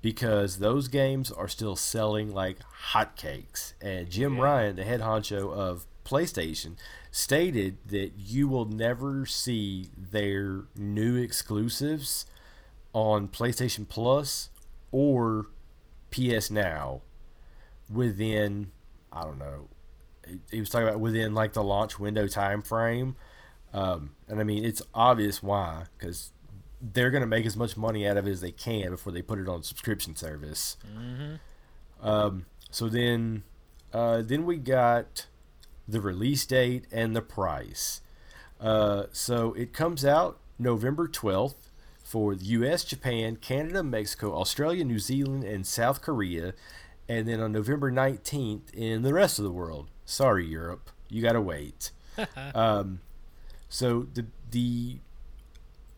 because 0.00 0.58
those 0.58 0.88
games 0.88 1.30
are 1.30 1.48
still 1.48 1.76
selling 1.76 2.32
like 2.32 2.58
hotcakes. 2.92 3.74
And 3.80 4.08
Jim 4.08 4.36
Yeah. 4.36 4.42
Ryan, 4.42 4.76
the 4.76 4.84
head 4.84 5.00
honcho 5.00 5.52
of 5.52 5.86
PlayStation, 6.04 6.76
stated 7.10 7.78
that 7.86 8.12
you 8.16 8.48
will 8.48 8.64
never 8.64 9.26
see 9.26 9.88
their 9.96 10.64
new 10.76 11.16
exclusives 11.16 12.26
on 12.92 13.28
PlayStation 13.28 13.88
Plus 13.88 14.50
or 14.92 15.46
PS 16.10 16.50
Now 16.50 17.02
within 17.90 18.70
I 19.12 19.24
don't 19.24 19.38
know. 19.38 19.68
He- 20.50 20.60
was 20.60 20.70
talking 20.70 20.88
about 20.88 21.00
within 21.00 21.34
like 21.34 21.52
the 21.52 21.62
launch 21.62 21.98
window 21.98 22.26
time 22.26 22.62
frame. 22.62 23.16
Um, 23.72 24.10
and 24.28 24.40
I 24.40 24.44
mean, 24.44 24.64
it's 24.64 24.82
obvious 24.94 25.42
why, 25.42 25.84
because 25.98 26.32
they're 26.80 27.10
going 27.10 27.22
to 27.22 27.26
make 27.26 27.44
as 27.44 27.56
much 27.56 27.76
money 27.76 28.06
out 28.06 28.16
of 28.16 28.26
it 28.26 28.30
as 28.30 28.40
they 28.40 28.50
can 28.52 28.90
before 28.90 29.12
they 29.12 29.22
put 29.22 29.38
it 29.38 29.48
on 29.48 29.62
subscription 29.62 30.16
service. 30.16 30.76
Um, 32.00 32.46
so 32.70 32.88
then, 32.88 33.42
uh, 33.92 34.22
then 34.22 34.44
we 34.46 34.56
got 34.56 35.26
the 35.86 36.00
release 36.00 36.46
date 36.46 36.86
and 36.92 37.14
the 37.16 37.22
price. 37.22 38.00
Uh, 38.60 39.04
so 39.12 39.52
it 39.54 39.72
comes 39.72 40.04
out 40.04 40.38
November 40.58 41.08
12th 41.08 41.54
for 42.04 42.34
the 42.34 42.44
U.S., 42.46 42.84
Japan, 42.84 43.36
Canada, 43.36 43.82
Mexico, 43.82 44.34
Australia, 44.34 44.84
New 44.84 44.98
Zealand, 44.98 45.44
and 45.44 45.66
South 45.66 46.00
Korea, 46.00 46.54
and 47.08 47.26
then 47.28 47.40
on 47.40 47.52
November 47.52 47.90
19th 47.90 48.72
in 48.72 49.02
the 49.02 49.12
rest 49.12 49.38
of 49.38 49.44
the 49.44 49.50
world. 49.50 49.88
Sorry, 50.08 50.46
Europe, 50.46 50.88
you 51.10 51.20
gotta 51.20 51.40
wait. 51.40 51.90
um, 52.54 53.00
so 53.68 54.06
the 54.14 54.24
the 54.50 55.00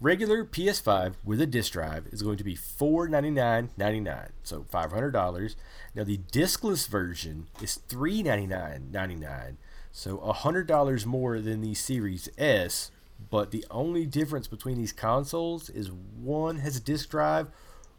regular 0.01 0.45
PS5 0.45 1.15
with 1.25 1.41
a 1.41 1.47
disc 1.47 1.73
drive 1.73 2.09
is 2.11 2.21
going 2.21 2.37
to 2.37 2.43
be 2.43 2.57
four 2.57 3.07
ninety 3.07 3.31
nine 3.31 3.71
ninety 3.77 4.01
nine, 4.01 4.31
so 4.43 4.65
five 4.69 4.91
hundred 4.91 5.13
dollars. 5.13 5.55
Now 5.95 6.03
the 6.03 6.19
discless 6.33 6.89
version 6.89 7.47
is 7.63 7.77
three 7.77 8.21
ninety 8.25 8.49
nine 8.49 8.89
ninety 8.91 9.15
nine, 9.15 9.59
so 9.93 10.19
hundred 10.19 10.67
dollars 10.67 11.07
more 11.07 11.39
than 11.39 11.61
the 11.61 11.75
Series 11.75 12.29
S. 12.37 12.91
But 13.31 13.53
the 13.53 13.65
only 13.71 14.07
difference 14.07 14.49
between 14.49 14.77
these 14.77 14.93
consoles 14.93 15.71
is 15.71 15.93
one 15.93 16.57
has 16.57 16.77
a 16.77 16.81
disc 16.81 17.11
drive, 17.11 17.47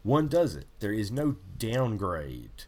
one 0.02 0.28
doesn't. 0.28 0.66
There 0.80 0.92
is 0.92 1.10
no 1.10 1.36
downgrade 1.56 2.64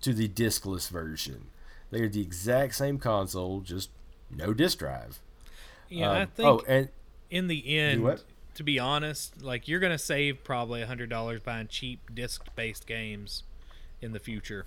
to 0.00 0.12
the 0.12 0.26
discless 0.26 0.88
version. 0.88 1.50
They 1.90 2.00
are 2.02 2.08
the 2.08 2.20
exact 2.22 2.74
same 2.74 2.98
console, 2.98 3.60
just 3.60 3.90
no 4.30 4.52
disc 4.54 4.78
drive. 4.78 5.20
Yeah, 5.88 6.10
I 6.10 6.22
Um, 6.22 6.28
think 6.28 6.48
oh, 6.48 6.62
and 6.68 6.88
in 7.30 7.48
the 7.48 7.76
end, 7.78 8.20
to 8.54 8.62
be 8.62 8.78
honest, 8.78 9.42
like 9.42 9.66
you're 9.68 9.80
gonna 9.80 9.98
save 9.98 10.44
probably 10.44 10.82
a 10.82 10.86
hundred 10.86 11.10
dollars 11.10 11.40
buying 11.40 11.66
cheap 11.68 12.14
disc-based 12.14 12.86
games 12.86 13.42
in 14.00 14.12
the 14.12 14.20
future. 14.20 14.66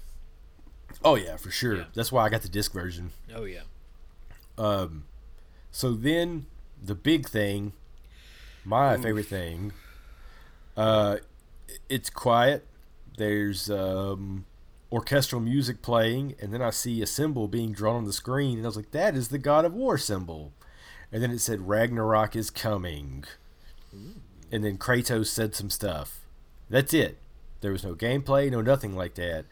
oh 1.04 1.16
yeah, 1.16 1.38
for 1.38 1.50
sure. 1.50 1.78
Yeah. 1.78 1.84
That's 1.94 2.12
why 2.12 2.26
I 2.26 2.30
got 2.30 2.42
the 2.42 2.50
disc 2.50 2.72
version. 2.74 3.12
Oh 3.34 3.46
yeah. 3.46 3.62
Um, 4.58 5.06
so 5.72 5.94
then 5.94 6.46
the 6.82 6.94
big 6.96 7.28
thing, 7.28 7.74
my 8.66 8.98
favorite 8.98 9.26
thing, 9.28 9.72
uh, 10.78 11.18
it's 11.90 12.10
quiet. 12.10 12.66
There's 13.18 13.70
um, 13.70 14.46
orchestral 14.94 15.42
music 15.42 15.82
playing, 15.82 16.36
and 16.40 16.54
then 16.54 16.62
I 16.62 16.70
see 16.70 17.02
a 17.02 17.08
symbol 17.08 17.48
being 17.48 17.72
drawn 17.72 17.96
on 17.96 18.06
the 18.06 18.14
screen, 18.14 18.58
and 18.58 18.66
I 18.66 18.70
was 18.70 18.78
like, 18.78 18.92
"That 18.92 19.16
is 19.16 19.30
the 19.30 19.40
God 19.40 19.66
of 19.66 19.74
War 19.74 19.98
symbol." 19.98 20.54
And 21.12 21.22
then 21.22 21.32
it 21.32 21.40
said 21.40 21.68
Ragnarok 21.68 22.36
is 22.36 22.52
coming, 22.52 23.24
and 24.52 24.64
then 24.64 24.78
Kratos 24.78 25.28
said 25.28 25.56
some 25.56 25.70
stuff. 25.72 26.22
That's 26.70 26.94
it. 26.94 27.18
There 27.62 27.72
was 27.72 27.84
no 27.84 27.96
gameplay, 27.96 28.52
no 28.52 28.62
nothing 28.62 28.96
like 28.96 29.16
that. 29.16 29.46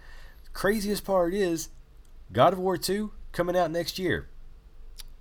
Craziest 0.53 1.03
part 1.03 1.33
is, 1.33 1.69
God 2.31 2.53
of 2.53 2.59
War 2.59 2.77
Two 2.77 3.13
coming 3.31 3.57
out 3.57 3.71
next 3.71 3.97
year. 3.97 4.27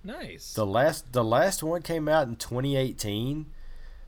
Nice. 0.03 0.53
The 0.53 0.65
last 0.65 1.13
the 1.13 1.23
last 1.23 1.63
one 1.63 1.81
came 1.81 2.07
out 2.07 2.27
in 2.27 2.35
2018. 2.35 3.47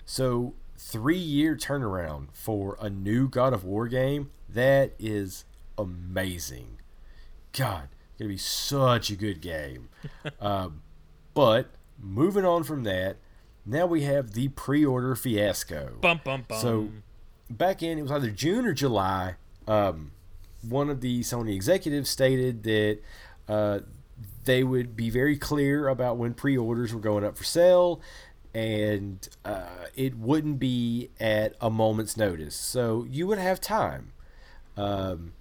So, 0.05 0.53
3 0.77 1.17
year 1.17 1.55
turnaround 1.55 2.27
for 2.33 2.77
a 2.81 2.89
new 2.89 3.29
God 3.29 3.53
of 3.53 3.63
War 3.63 3.87
game. 3.87 4.31
That 4.49 4.93
is 4.99 5.45
amazing. 5.77 6.79
God, 7.51 7.89
it's 8.11 8.19
going 8.19 8.29
to 8.29 8.33
be 8.33 8.37
such 8.37 9.09
a 9.09 9.15
good 9.15 9.41
game. 9.41 9.89
um, 10.39 10.81
but 11.33 11.67
moving 11.99 12.45
on 12.45 12.63
from 12.63 12.83
that, 12.83 13.17
now 13.65 13.85
we 13.85 14.03
have 14.03 14.33
the 14.33 14.49
pre-order 14.49 15.15
fiasco. 15.15 15.97
bum 16.01 16.21
bum 16.23 16.45
bum. 16.47 16.59
So 16.59 16.89
back 17.49 17.81
in 17.81 17.97
it 17.97 18.01
was 18.01 18.11
either 18.11 18.29
June 18.29 18.65
or 18.65 18.73
July. 18.73 19.35
Um, 19.67 20.11
one 20.61 20.89
of 20.89 21.01
the 21.01 21.21
Sony 21.21 21.53
executives 21.53 22.09
stated 22.09 22.63
that 22.63 22.99
uh, 23.47 23.79
they 24.45 24.63
would 24.63 24.95
be 24.95 25.09
very 25.09 25.37
clear 25.37 25.87
about 25.87 26.17
when 26.17 26.33
pre-orders 26.33 26.93
were 26.93 26.99
going 26.99 27.23
up 27.23 27.37
for 27.37 27.43
sale, 27.43 28.01
and 28.53 29.27
uh, 29.45 29.87
it 29.95 30.17
wouldn't 30.17 30.59
be 30.59 31.09
at 31.19 31.55
a 31.61 31.69
moment's 31.69 32.17
notice. 32.17 32.55
So 32.55 33.05
you 33.09 33.27
would 33.27 33.39
have 33.39 33.61
time. 33.61 34.13
Um, 34.75 35.33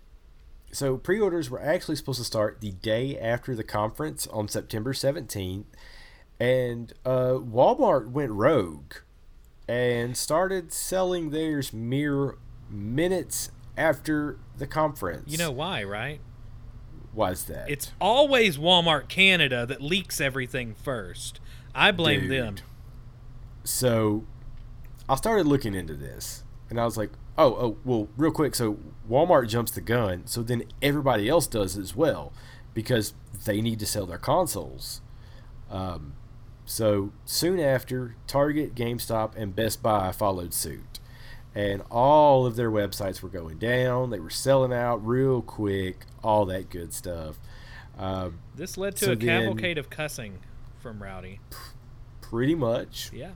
so 0.72 0.96
pre-orders 0.96 1.50
were 1.50 1.62
actually 1.62 1.96
supposed 1.96 2.18
to 2.18 2.24
start 2.24 2.60
the 2.60 2.72
day 2.72 3.18
after 3.18 3.54
the 3.54 3.64
conference 3.64 4.26
on 4.28 4.48
September 4.48 4.92
17th, 4.92 5.64
and 6.40 6.92
uh, 7.04 7.34
Walmart 7.34 8.10
went 8.10 8.32
rogue 8.32 8.94
and 9.68 10.16
started 10.16 10.72
selling 10.72 11.30
theirs 11.30 11.72
mere 11.72 12.36
minutes 12.68 13.50
after 13.76 14.38
the 14.56 14.66
conference. 14.66 15.30
you 15.30 15.38
know 15.38 15.50
why, 15.50 15.84
right? 15.84 16.20
why 17.12 17.30
is 17.30 17.44
that? 17.44 17.70
It's 17.70 17.92
always 18.00 18.58
Walmart 18.58 19.08
Canada 19.08 19.66
that 19.66 19.82
leaks 19.82 20.20
everything 20.20 20.74
first. 20.74 21.40
I 21.74 21.90
blame 21.90 22.22
Dude. 22.22 22.30
them. 22.30 22.56
so 23.64 24.24
I 25.08 25.16
started 25.16 25.46
looking 25.46 25.74
into 25.74 25.94
this, 25.94 26.42
and 26.70 26.80
I 26.80 26.84
was 26.84 26.96
like, 26.96 27.10
oh, 27.36 27.54
oh, 27.54 27.76
well, 27.84 28.08
real 28.16 28.32
quick. 28.32 28.54
So 28.54 28.78
Walmart 29.08 29.48
jumps 29.48 29.72
the 29.72 29.80
gun, 29.80 30.26
so 30.26 30.42
then 30.42 30.64
everybody 30.80 31.28
else 31.28 31.46
does 31.46 31.76
as 31.76 31.94
well, 31.96 32.32
because 32.74 33.14
they 33.44 33.60
need 33.60 33.78
to 33.80 33.86
sell 33.86 34.06
their 34.06 34.18
consoles. 34.18 35.00
Um, 35.70 36.14
so 36.64 37.12
soon 37.24 37.58
after, 37.58 38.14
Target, 38.26 38.74
GameStop, 38.74 39.32
and 39.36 39.54
Best 39.56 39.82
Buy 39.82 40.12
followed 40.12 40.54
suit, 40.54 41.00
and 41.54 41.82
all 41.90 42.46
of 42.46 42.56
their 42.56 42.70
websites 42.70 43.22
were 43.22 43.28
going 43.28 43.58
down. 43.58 44.10
They 44.10 44.20
were 44.20 44.30
selling 44.30 44.72
out 44.72 45.04
real 45.06 45.42
quick, 45.42 46.06
all 46.22 46.44
that 46.46 46.70
good 46.70 46.92
stuff. 46.92 47.38
Um, 47.98 48.38
This 48.54 48.78
led 48.78 48.96
to 48.96 49.04
So 49.06 49.12
a 49.12 49.16
then- 49.16 49.42
cavalcade 49.42 49.78
of 49.78 49.90
cussing 49.90 50.38
from 50.78 51.02
Rowdy. 51.02 51.40
pretty 52.20 52.54
much. 52.54 53.10
Yeah. 53.12 53.32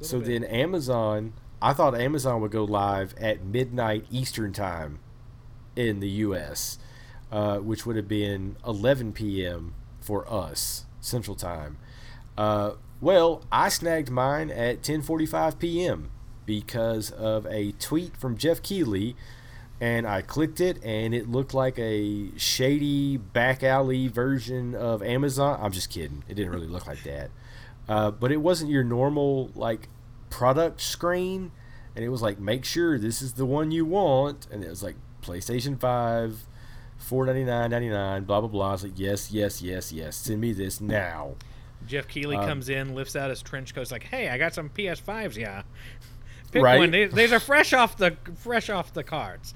So 0.00 0.18
bit. 0.20 0.28
then 0.28 0.44
Amazon, 0.44 1.32
I 1.62 1.72
thought 1.72 1.94
Amazon 1.94 2.40
would 2.40 2.50
go 2.50 2.64
live 2.64 3.14
at 3.18 3.44
midnight 3.44 4.04
Eastern 4.10 4.52
time 4.52 4.98
in 5.76 6.00
the 6.00 6.08
U.S., 6.08 6.78
uh, 7.30 7.58
which 7.58 7.86
would 7.86 7.94
have 7.94 8.08
been 8.08 8.56
11 8.66 9.12
p.m. 9.12 9.74
for 10.00 10.30
us 10.30 10.86
Central 11.00 11.36
Time. 11.36 11.78
Uh, 12.36 12.72
well, 13.00 13.42
I 13.52 13.68
snagged 13.68 14.10
mine 14.10 14.50
at 14.50 14.82
10:45 14.82 15.60
p.m. 15.60 16.10
because 16.46 17.12
of 17.12 17.46
a 17.46 17.72
tweet 17.72 18.16
from 18.16 18.36
Geoff 18.36 18.60
Keighley, 18.62 19.14
and 19.80 20.04
I 20.04 20.20
clicked 20.22 20.60
it, 20.60 20.82
and 20.84 21.14
it 21.14 21.28
looked 21.28 21.54
like 21.54 21.78
a 21.78 22.36
shady 22.36 23.16
back 23.16 23.62
alley 23.62 24.08
version 24.08 24.74
of 24.74 25.00
Amazon. 25.00 25.60
I'm 25.62 25.72
just 25.72 25.90
kidding; 25.90 26.24
it 26.28 26.34
didn't 26.34 26.52
really 26.52 26.66
look 26.66 26.88
like 26.88 27.04
that. 27.04 27.30
Uh, 27.88 28.10
but 28.10 28.32
it 28.32 28.38
wasn't 28.38 28.70
your 28.70 28.84
normal 28.84 29.50
like 29.54 29.88
product 30.32 30.80
screen, 30.80 31.52
and 31.94 32.04
it 32.04 32.08
was 32.08 32.22
like 32.22 32.40
make 32.40 32.64
sure 32.64 32.98
this 32.98 33.22
is 33.22 33.34
the 33.34 33.46
one 33.46 33.70
you 33.70 33.84
want, 33.84 34.46
and 34.50 34.64
it 34.64 34.70
was 34.70 34.82
like 34.82 34.96
PlayStation 35.22 35.78
Five, 35.78 36.46
four 36.96 37.26
ninety 37.26 37.44
nine 37.44 37.70
ninety 37.70 37.88
nine, 37.90 38.24
blah 38.24 38.40
blah 38.40 38.48
blah. 38.48 38.68
I 38.70 38.72
was 38.72 38.82
like 38.82 38.92
yes 38.96 39.30
yes 39.30 39.62
yes 39.62 39.92
yes, 39.92 40.16
send 40.16 40.40
me 40.40 40.52
this 40.52 40.80
now. 40.80 41.34
Geoff 41.86 42.08
Keighley 42.08 42.36
um, 42.36 42.46
comes 42.46 42.68
in, 42.68 42.94
lifts 42.94 43.14
out 43.16 43.28
his 43.30 43.42
trench 43.42 43.74
coat, 43.74 43.82
is 43.82 43.92
like, 43.92 44.04
"Hey, 44.04 44.28
I 44.28 44.38
got 44.38 44.54
some 44.54 44.68
PS5s, 44.70 45.36
yeah. 45.36 45.62
Pick 46.52 46.62
Right. 46.62 46.78
one. 46.78 46.90
These, 46.90 47.12
these 47.12 47.32
are 47.32 47.40
fresh 47.40 47.72
off 47.72 47.96
the 47.96 48.16
fresh 48.36 48.70
off 48.70 48.92
the 48.92 49.02
cards. 49.04 49.52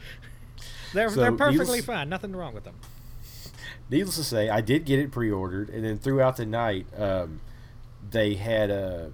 They're 0.92 1.08
So, 1.10 1.20
they're 1.20 1.32
perfectly 1.32 1.80
fine. 1.82 2.08
Nothing 2.08 2.34
wrong 2.36 2.54
with 2.54 2.64
them." 2.64 2.74
Needless 3.88 4.16
to 4.16 4.24
say, 4.24 4.48
I 4.48 4.60
did 4.60 4.84
get 4.84 4.98
it 4.98 5.12
pre-ordered, 5.12 5.70
and 5.70 5.84
then 5.84 5.96
throughout 5.98 6.36
the 6.36 6.44
night, 6.46 6.86
um, 6.98 7.40
they 8.10 8.34
had 8.34 8.68
uh, 8.68 9.06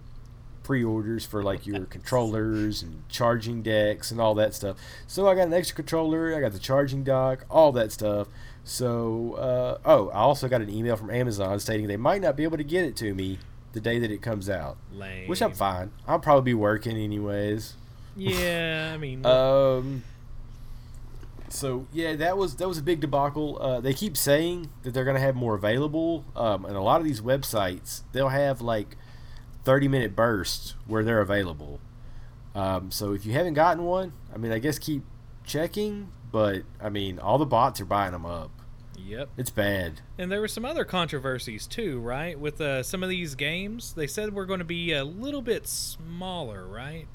pre-orders 0.63 1.25
for 1.25 1.43
like 1.43 1.67
your 1.67 1.85
controllers 1.87 2.83
and 2.83 3.03
charging 3.09 3.63
decks 3.63 4.11
and 4.11 4.21
all 4.21 4.35
that 4.35 4.55
stuff. 4.55 4.77
So 5.07 5.29
I 5.29 5.35
got 5.35 5.47
an 5.49 5.55
extra 5.55 5.77
controller, 5.77 6.35
I 6.37 6.41
got 6.41 6.53
the 6.53 6.59
charging 6.59 7.05
dock, 7.05 7.45
all 7.51 7.73
that 7.73 7.93
stuff. 7.93 8.29
So 8.65 9.35
uh, 9.35 9.79
oh, 9.85 10.09
I 10.11 10.19
also 10.19 10.49
got 10.49 10.61
an 10.61 10.71
email 10.71 10.97
from 10.97 11.11
Amazon 11.11 11.59
stating 11.61 11.87
they 11.89 11.97
might 11.97 12.23
not 12.23 12.37
be 12.37 12.45
able 12.45 12.59
to 12.59 12.65
get 12.65 12.85
it 12.85 12.97
to 12.97 13.15
me 13.15 13.39
the 13.73 13.81
day 13.81 13.99
that 13.99 14.11
it 14.11 14.23
comes 14.23 14.49
out, 14.51 14.77
Lame. 14.93 15.29
which 15.29 15.41
I'm 15.43 15.53
fine. 15.53 15.91
I'll 16.07 16.19
probably 16.21 16.45
be 16.51 16.55
working 16.55 16.97
anyways. 16.97 17.75
Yeah, 18.17 18.93
I 18.95 18.99
mean, 18.99 19.25
Um. 19.27 20.05
So 21.49 21.87
yeah, 21.93 22.17
that 22.17 22.39
was 22.39 22.57
that 22.57 22.69
was 22.69 22.79
a 22.79 22.83
big 22.83 23.01
debacle. 23.01 23.61
Uh, 23.61 23.81
they 23.81 23.93
keep 23.93 24.17
saying 24.17 24.71
that 24.85 24.95
they're 24.95 25.05
gonna 25.05 25.21
have 25.21 25.35
more 25.35 25.55
available, 25.55 26.25
um, 26.35 26.65
and 26.65 26.77
a 26.77 26.81
lot 26.81 27.01
of 27.01 27.07
these 27.07 27.21
websites 27.21 28.03
they'll 28.13 28.31
have 28.31 28.63
like 28.63 28.97
thirty 29.65 29.89
minute 29.89 30.15
bursts 30.17 30.75
where 30.87 31.05
they're 31.05 31.21
available. 31.21 31.81
Um, 32.55 32.91
so 32.91 33.13
if 33.13 33.25
you 33.25 33.33
haven't 33.33 33.55
gotten 33.55 33.85
one, 33.85 34.13
I 34.35 34.39
mean, 34.39 34.53
I 34.53 34.59
guess 34.59 34.79
keep 34.79 35.03
checking. 35.45 36.09
But 36.31 36.63
I 36.81 36.89
mean, 36.89 37.19
all 37.19 37.39
the 37.39 37.47
bots 37.47 37.81
are 37.81 37.85
buying 37.85 38.13
them 38.13 38.25
up. 38.25 38.51
Yep. 38.97 39.31
It's 39.37 39.51
bad. 39.51 40.01
And 40.17 40.31
there 40.31 40.41
were 40.41 40.49
some 40.49 40.65
other 40.65 40.85
controversies 40.85 41.67
too, 41.67 41.99
right? 42.01 42.39
With 42.39 42.61
uh, 42.61 42.83
some 42.83 43.03
of 43.03 43.09
these 43.09 43.35
games, 43.35 43.95
they 43.95 44.07
said 44.07 44.33
we're 44.33 44.47
going 44.47 44.61
to 44.61 44.65
be 44.65 44.93
a 44.93 45.05
little 45.05 45.43
bit 45.43 45.67
smaller, 45.67 46.67
right? 46.67 47.09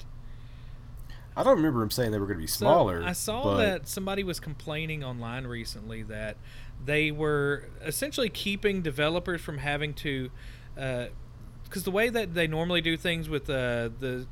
I 1.36 1.42
don't 1.44 1.56
remember 1.56 1.80
them 1.80 1.90
saying 1.90 2.10
they 2.10 2.18
were 2.18 2.26
going 2.26 2.38
to 2.38 2.42
be 2.42 2.48
So, 2.48 2.58
smaller. 2.58 3.02
I 3.04 3.12
saw 3.12 3.42
but 3.44 3.56
that 3.58 3.88
somebody 3.88 4.22
was 4.24 4.38
complaining 4.40 5.02
online 5.04 5.46
recently 5.46 6.02
that 6.04 6.36
they 6.84 7.10
were 7.10 7.68
essentially 7.84 8.28
keeping 8.28 8.82
developers 8.82 9.40
from 9.40 9.58
having 9.58 9.94
to, 9.94 10.30
because 11.68 11.84
the 11.84 11.90
way 11.90 12.08
that 12.08 12.34
they 12.34 12.46
normally 12.46 12.80
do 12.80 12.96
things 12.96 13.28
with 13.28 13.48
uh, 13.50 13.90
the 13.98 14.26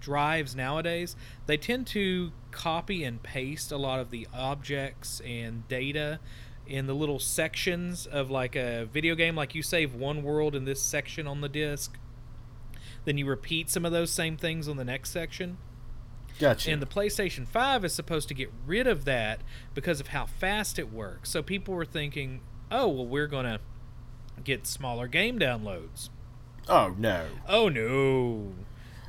drives 0.00 0.56
nowadays, 0.56 1.14
they 1.46 1.56
tend 1.56 1.86
to 1.88 2.32
copy 2.50 3.04
and 3.04 3.22
paste 3.22 3.70
a 3.70 3.76
lot 3.76 4.00
of 4.00 4.10
the 4.10 4.26
objects 4.32 5.20
and 5.20 5.66
data 5.68 6.18
in 6.66 6.86
the 6.86 6.94
little 6.94 7.18
sections 7.18 8.06
of 8.06 8.30
like 8.30 8.56
a 8.56 8.88
video 8.92 9.14
game. 9.14 9.36
Like 9.36 9.54
you 9.54 9.62
save 9.62 9.94
one 9.94 10.22
world 10.22 10.54
in 10.54 10.64
this 10.64 10.80
section 10.80 11.26
on 11.26 11.40
the 11.40 11.48
disk, 11.48 11.98
then 13.04 13.18
you 13.18 13.26
repeat 13.26 13.70
some 13.70 13.84
of 13.84 13.92
those 13.92 14.10
same 14.10 14.36
things 14.36 14.68
on 14.68 14.76
the 14.76 14.84
next 14.84 15.10
section. 15.10 15.58
Gotcha. 16.38 16.70
And 16.70 16.80
the 16.80 16.86
PlayStation 16.86 17.46
5 17.46 17.84
is 17.84 17.92
supposed 17.92 18.28
to 18.28 18.34
get 18.34 18.50
rid 18.66 18.86
of 18.86 19.04
that 19.04 19.42
because 19.74 20.00
of 20.00 20.08
how 20.08 20.26
fast 20.26 20.78
it 20.78 20.90
works. 20.90 21.28
So 21.28 21.42
people 21.42 21.74
were 21.74 21.84
thinking, 21.84 22.40
oh, 22.70 22.88
well, 22.88 23.06
we're 23.06 23.26
going 23.26 23.44
to 23.44 23.60
get 24.42 24.66
smaller 24.66 25.06
game 25.06 25.38
downloads. 25.38 26.08
Oh 26.70 26.94
no. 26.98 27.26
Oh, 27.48 27.68
no. 27.68 28.52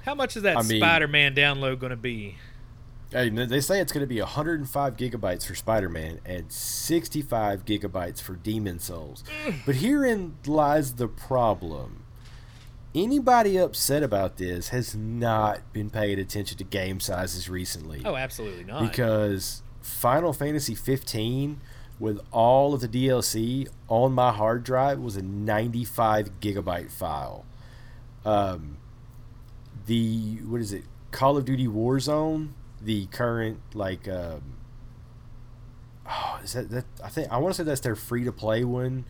How 0.03 0.15
much 0.15 0.35
is 0.35 0.43
that 0.43 0.57
I 0.57 0.63
mean- 0.63 0.81
Spider 0.81 1.07
Man 1.07 1.35
download 1.35 1.79
going 1.79 1.91
to 1.91 1.95
be? 1.95 2.37
Hey, 3.11 3.27
they 3.29 3.59
say 3.59 3.81
it's 3.81 3.91
going 3.91 4.03
to 4.03 4.07
be 4.07 4.21
105 4.21 4.95
gigabytes 4.95 5.45
for 5.45 5.53
Spider-Man 5.53 6.21
and 6.25 6.49
65 6.49 7.65
gigabytes 7.65 8.21
for 8.21 8.35
Demon's 8.35 8.85
Souls. 8.85 9.25
Mm. 9.45 9.55
but 9.65 9.75
herein 9.75 10.35
lies 10.47 10.93
the 10.93 11.09
problem. 11.09 12.05
Anybody 12.95 13.57
upset 13.57 14.01
about 14.01 14.37
this 14.37 14.69
has 14.69 14.95
not 14.95 15.73
been 15.73 15.89
paying 15.89 16.19
attention 16.19 16.57
to 16.59 16.63
game 16.63 17.01
sizes 17.01 17.49
recently. 17.49 18.01
Oh, 18.05 18.15
absolutely 18.15 18.63
not. 18.63 18.81
because 18.89 19.61
Final 19.81 20.31
Fantasy 20.31 20.73
15 20.75 21.59
with 21.99 22.21
all 22.31 22.73
of 22.73 22.79
the 22.79 22.87
DLC 22.87 23.67
on 23.89 24.13
my 24.13 24.31
hard 24.31 24.63
drive 24.63 24.99
was 24.99 25.17
a 25.17 25.21
95 25.21 26.39
gigabyte 26.39 26.91
file. 26.91 27.45
Um, 28.25 28.77
the 29.85 30.39
what 30.45 30.61
is 30.61 30.73
it? 30.73 30.83
Call 31.11 31.37
of 31.37 31.45
Duty 31.45 31.67
Warzone, 31.67 32.49
the 32.81 33.07
current 33.07 33.59
like 33.73 34.07
um, 34.07 34.57
oh, 36.07 36.39
is 36.43 36.53
that 36.53 36.69
that 36.69 36.85
I 37.03 37.09
think 37.09 37.31
I 37.31 37.37
want 37.37 37.55
to 37.55 37.57
say 37.57 37.63
that's 37.63 37.81
their 37.81 37.95
free 37.95 38.23
to 38.23 38.31
play 38.31 38.63
one. 38.63 39.05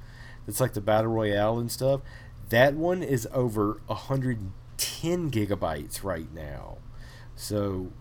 That's 0.46 0.60
like 0.60 0.74
the 0.74 0.82
battle 0.82 1.12
royale 1.12 1.60
and 1.60 1.72
stuff. 1.72 2.02
That 2.50 2.74
one 2.74 3.04
is 3.04 3.28
over 3.32 3.82
110 3.86 5.32
gigabytes 5.32 6.04
right 6.04 6.34
now. 6.34 6.78
So 7.36 7.92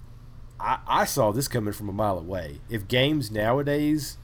I, 0.58 0.78
I 0.86 1.04
saw 1.04 1.30
this 1.32 1.48
coming 1.48 1.72
from 1.72 1.88
a 1.88 1.92
mile 1.92 2.18
away. 2.18 2.60
If 2.68 2.88
games 2.88 3.30
nowadays, 3.30 4.16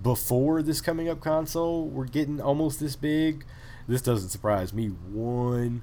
before 0.00 0.62
this 0.62 0.80
coming 0.80 1.08
up 1.08 1.20
console, 1.20 1.88
were 1.88 2.06
getting 2.06 2.40
almost 2.40 2.80
this 2.80 2.96
big, 2.96 3.44
this 3.86 4.00
doesn't 4.00 4.30
surprise 4.30 4.72
me 4.72 4.86
one 4.86 5.82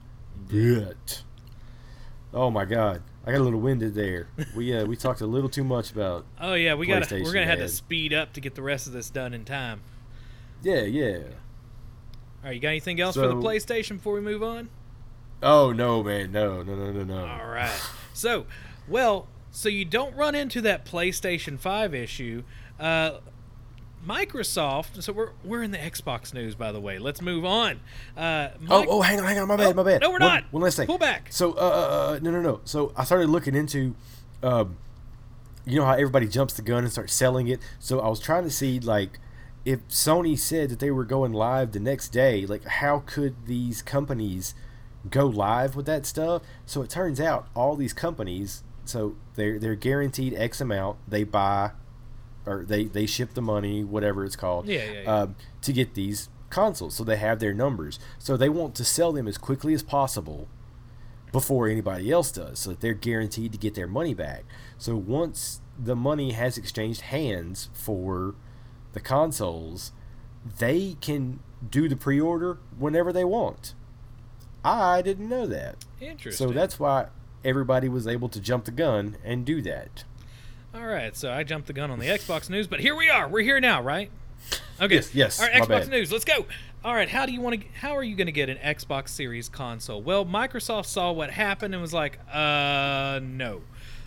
Oh 2.34 2.50
my 2.50 2.66
god, 2.66 3.02
I 3.26 3.32
got 3.32 3.40
a 3.40 3.44
little 3.44 3.60
winded 3.60 3.94
there. 3.96 4.28
We 4.56 4.76
uh, 4.76 4.86
we 4.86 4.96
talked 4.96 5.22
a 5.22 5.28
little 5.28 5.50
too 5.50 5.64
much 5.64 5.92
about. 5.92 6.26
oh, 6.42 6.56
yeah, 6.56 6.74
we 6.74 6.88
got 6.88 7.10
we're 7.12 7.34
to 7.34 7.46
have 7.46 7.60
to 7.60 7.70
speed 7.70 8.14
up 8.14 8.34
to 8.34 8.42
get 8.42 8.56
the 8.56 8.62
rest 8.62 8.88
of 8.88 8.94
this 8.94 9.10
done 9.10 9.34
in 9.34 9.46
time. 9.46 9.82
Yeah, 10.62 10.82
yeah. 10.82 11.18
All 12.44 12.50
right, 12.50 12.56
you 12.56 12.60
got 12.60 12.70
anything 12.70 13.00
else 13.00 13.16
for 13.16 13.28
the 13.28 13.36
PlayStation 13.36 13.98
before 13.98 14.14
we 14.14 14.22
move 14.22 14.44
on? 14.44 14.70
Oh 15.42 15.72
no, 15.72 16.04
man, 16.04 16.32
no, 16.32 16.64
no, 16.64 16.76
no, 16.76 16.92
no, 16.92 17.04
no. 17.04 17.26
All 17.26 17.48
right. 17.48 17.82
So, 18.14 18.46
well, 18.88 19.28
so 19.52 19.70
you 19.70 19.86
don't 19.86 20.16
run 20.16 20.36
into 20.36 20.62
that 20.62 20.86
PlayStation 20.86 21.60
5 21.60 21.94
issue. 21.94 22.44
Uh, 22.80 23.20
Microsoft. 24.08 25.02
So 25.04 25.14
we're 25.14 25.30
we're 25.44 25.64
in 25.64 25.72
the 25.72 25.78
Xbox 25.78 26.34
news, 26.34 26.56
by 26.56 26.72
the 26.72 26.80
way. 26.80 27.00
Let's 27.00 27.22
move 27.22 27.46
on. 27.46 27.80
Uh, 28.18 28.50
Oh, 28.70 28.86
oh, 28.88 29.02
hang 29.02 29.20
on, 29.20 29.26
hang 29.26 29.40
on, 29.40 29.48
my 29.48 29.56
bad, 29.58 29.68
Oh, 29.68 29.74
my 29.74 29.84
bad. 29.84 30.02
no, 30.02 30.10
we're 30.10 30.14
One- 30.20 30.22
not. 30.22 30.44
One 30.52 30.64
last 30.64 30.78
thing. 30.78 30.88
Pull 30.88 30.98
back. 30.98 31.28
So, 31.32 31.54
uh, 31.54 31.56
uh, 31.56 31.62
uh, 32.16 32.20
no, 32.22 32.32
no, 32.32 32.42
no. 32.42 32.62
So 32.66 32.92
I 32.96 33.04
started 33.04 33.30
looking 33.30 33.56
into, 33.56 33.96
um, 34.42 34.78
you 35.66 35.78
know 35.80 35.86
how 35.86 35.94
everybody 35.94 36.28
jumps 36.28 36.54
the 36.56 36.62
gun 36.62 36.84
and 36.84 36.92
starts 36.92 37.14
selling 37.14 37.48
it. 37.48 37.60
So 37.80 38.00
I 38.02 38.10
was 38.10 38.20
trying 38.20 38.44
to 38.44 38.50
see 38.52 38.80
like 38.80 39.20
if 39.66 39.88
Sony 39.88 40.38
said 40.38 40.70
that 40.70 40.80
they 40.80 40.92
were 40.92 41.06
going 41.06 41.32
live 41.32 41.72
the 41.72 41.80
next 41.80 42.10
day, 42.10 42.46
like 42.46 42.66
how 42.66 43.04
could 43.06 43.46
these 43.46 43.82
companies 43.82 44.56
go 45.10 45.26
live 45.26 45.76
with 45.76 45.86
that 45.86 46.06
stuff? 46.06 46.42
So 46.66 46.82
it 46.82 46.90
turns 46.90 47.22
out 47.22 47.48
all 47.56 47.76
these 47.78 47.94
companies, 47.94 48.64
so 48.84 49.16
they're 49.36 49.58
they're 49.58 49.76
guaranteed 49.76 50.34
X 50.34 50.60
amount. 50.60 50.98
They 51.08 51.24
buy 51.24 51.72
or 52.46 52.64
they 52.66 52.86
they 52.86 53.06
ship 53.06 53.34
the 53.34 53.42
money, 53.42 53.84
whatever 53.84 54.26
it's 54.26 54.36
called, 54.36 54.68
Yeah, 54.68 54.84
yeah, 54.86 55.02
yeah. 55.02 55.16
Um, 55.16 55.36
to 55.62 55.74
get 55.74 55.94
these 55.94 56.30
consoles. 56.50 56.96
So 56.96 57.04
they 57.04 57.18
have 57.18 57.40
their 57.40 57.54
numbers. 57.54 58.00
So 58.20 58.38
they 58.38 58.50
want 58.50 58.76
to 58.76 58.86
sell 58.86 59.12
them 59.12 59.28
as 59.28 59.38
quickly 59.38 59.74
as 59.74 59.84
possible 59.84 60.48
before 61.32 61.68
anybody 61.68 62.12
else 62.12 62.32
does, 62.32 62.60
so 62.60 62.70
that 62.72 62.80
they're 62.80 62.94
guaranteed 62.94 63.52
to 63.52 63.58
get 63.58 63.74
their 63.74 63.88
money 63.88 64.14
back. 64.14 64.44
So 64.78 64.96
once 64.96 65.62
the 65.80 65.96
money 65.96 66.32
has 66.32 66.58
exchanged 66.58 67.02
hands 67.02 67.70
for 67.74 68.36
the 68.94 69.00
consoles, 69.00 69.92
they 70.60 70.96
can 71.02 71.40
do 71.68 71.90
the 71.90 71.96
pre-order 71.96 72.60
whenever 72.78 73.12
they 73.12 73.24
want. 73.24 73.74
I 74.64 75.02
didn't 75.02 75.28
know 75.28 75.48
that. 75.48 75.84
Interesting. 76.00 76.48
So 76.48 76.54
that's 76.54 76.80
why 76.80 77.08
everybody 77.44 77.90
was 77.90 78.08
able 78.08 78.30
to 78.30 78.40
jump 78.40 78.66
the 78.66 78.72
gun 78.72 79.18
and 79.24 79.44
do 79.46 79.62
that. 79.64 80.04
All 80.74 80.86
right, 80.86 81.16
so 81.16 81.32
I 81.32 81.44
jumped 81.44 81.68
the 81.68 81.74
gun 81.74 81.92
on 81.92 82.00
the 82.00 82.08
Xbox 82.08 82.50
news, 82.50 82.66
but 82.68 82.80
here 82.80 82.96
we 82.96 83.10
are. 83.10 83.28
We're 83.28 83.44
here 83.44 83.60
now, 83.60 83.82
right? 83.82 84.10
Okay. 84.82 84.96
Yes, 84.96 85.14
yes, 85.14 85.40
All 85.40 85.46
right, 85.48 85.62
Xbox 85.62 85.68
bad. 85.68 85.90
news. 85.90 86.12
Let's 86.12 86.26
go. 86.26 86.46
All 86.84 86.94
right, 86.96 87.08
how 87.08 87.26
do 87.26 87.32
you 87.32 87.40
want 87.42 87.62
to? 87.62 87.68
How 87.80 87.96
are 87.96 88.04
you 88.04 88.16
going 88.16 88.26
to 88.26 88.32
get 88.34 88.50
an 88.50 88.58
Xbox 88.58 89.10
Series 89.10 89.48
console? 89.50 90.02
Well, 90.02 90.26
Microsoft 90.26 90.88
saw 90.88 91.12
what 91.12 91.30
happened 91.30 91.74
and 91.76 91.82
was 91.82 91.94
like, 91.94 92.20
uh, 92.32 93.20
no. 93.24 93.62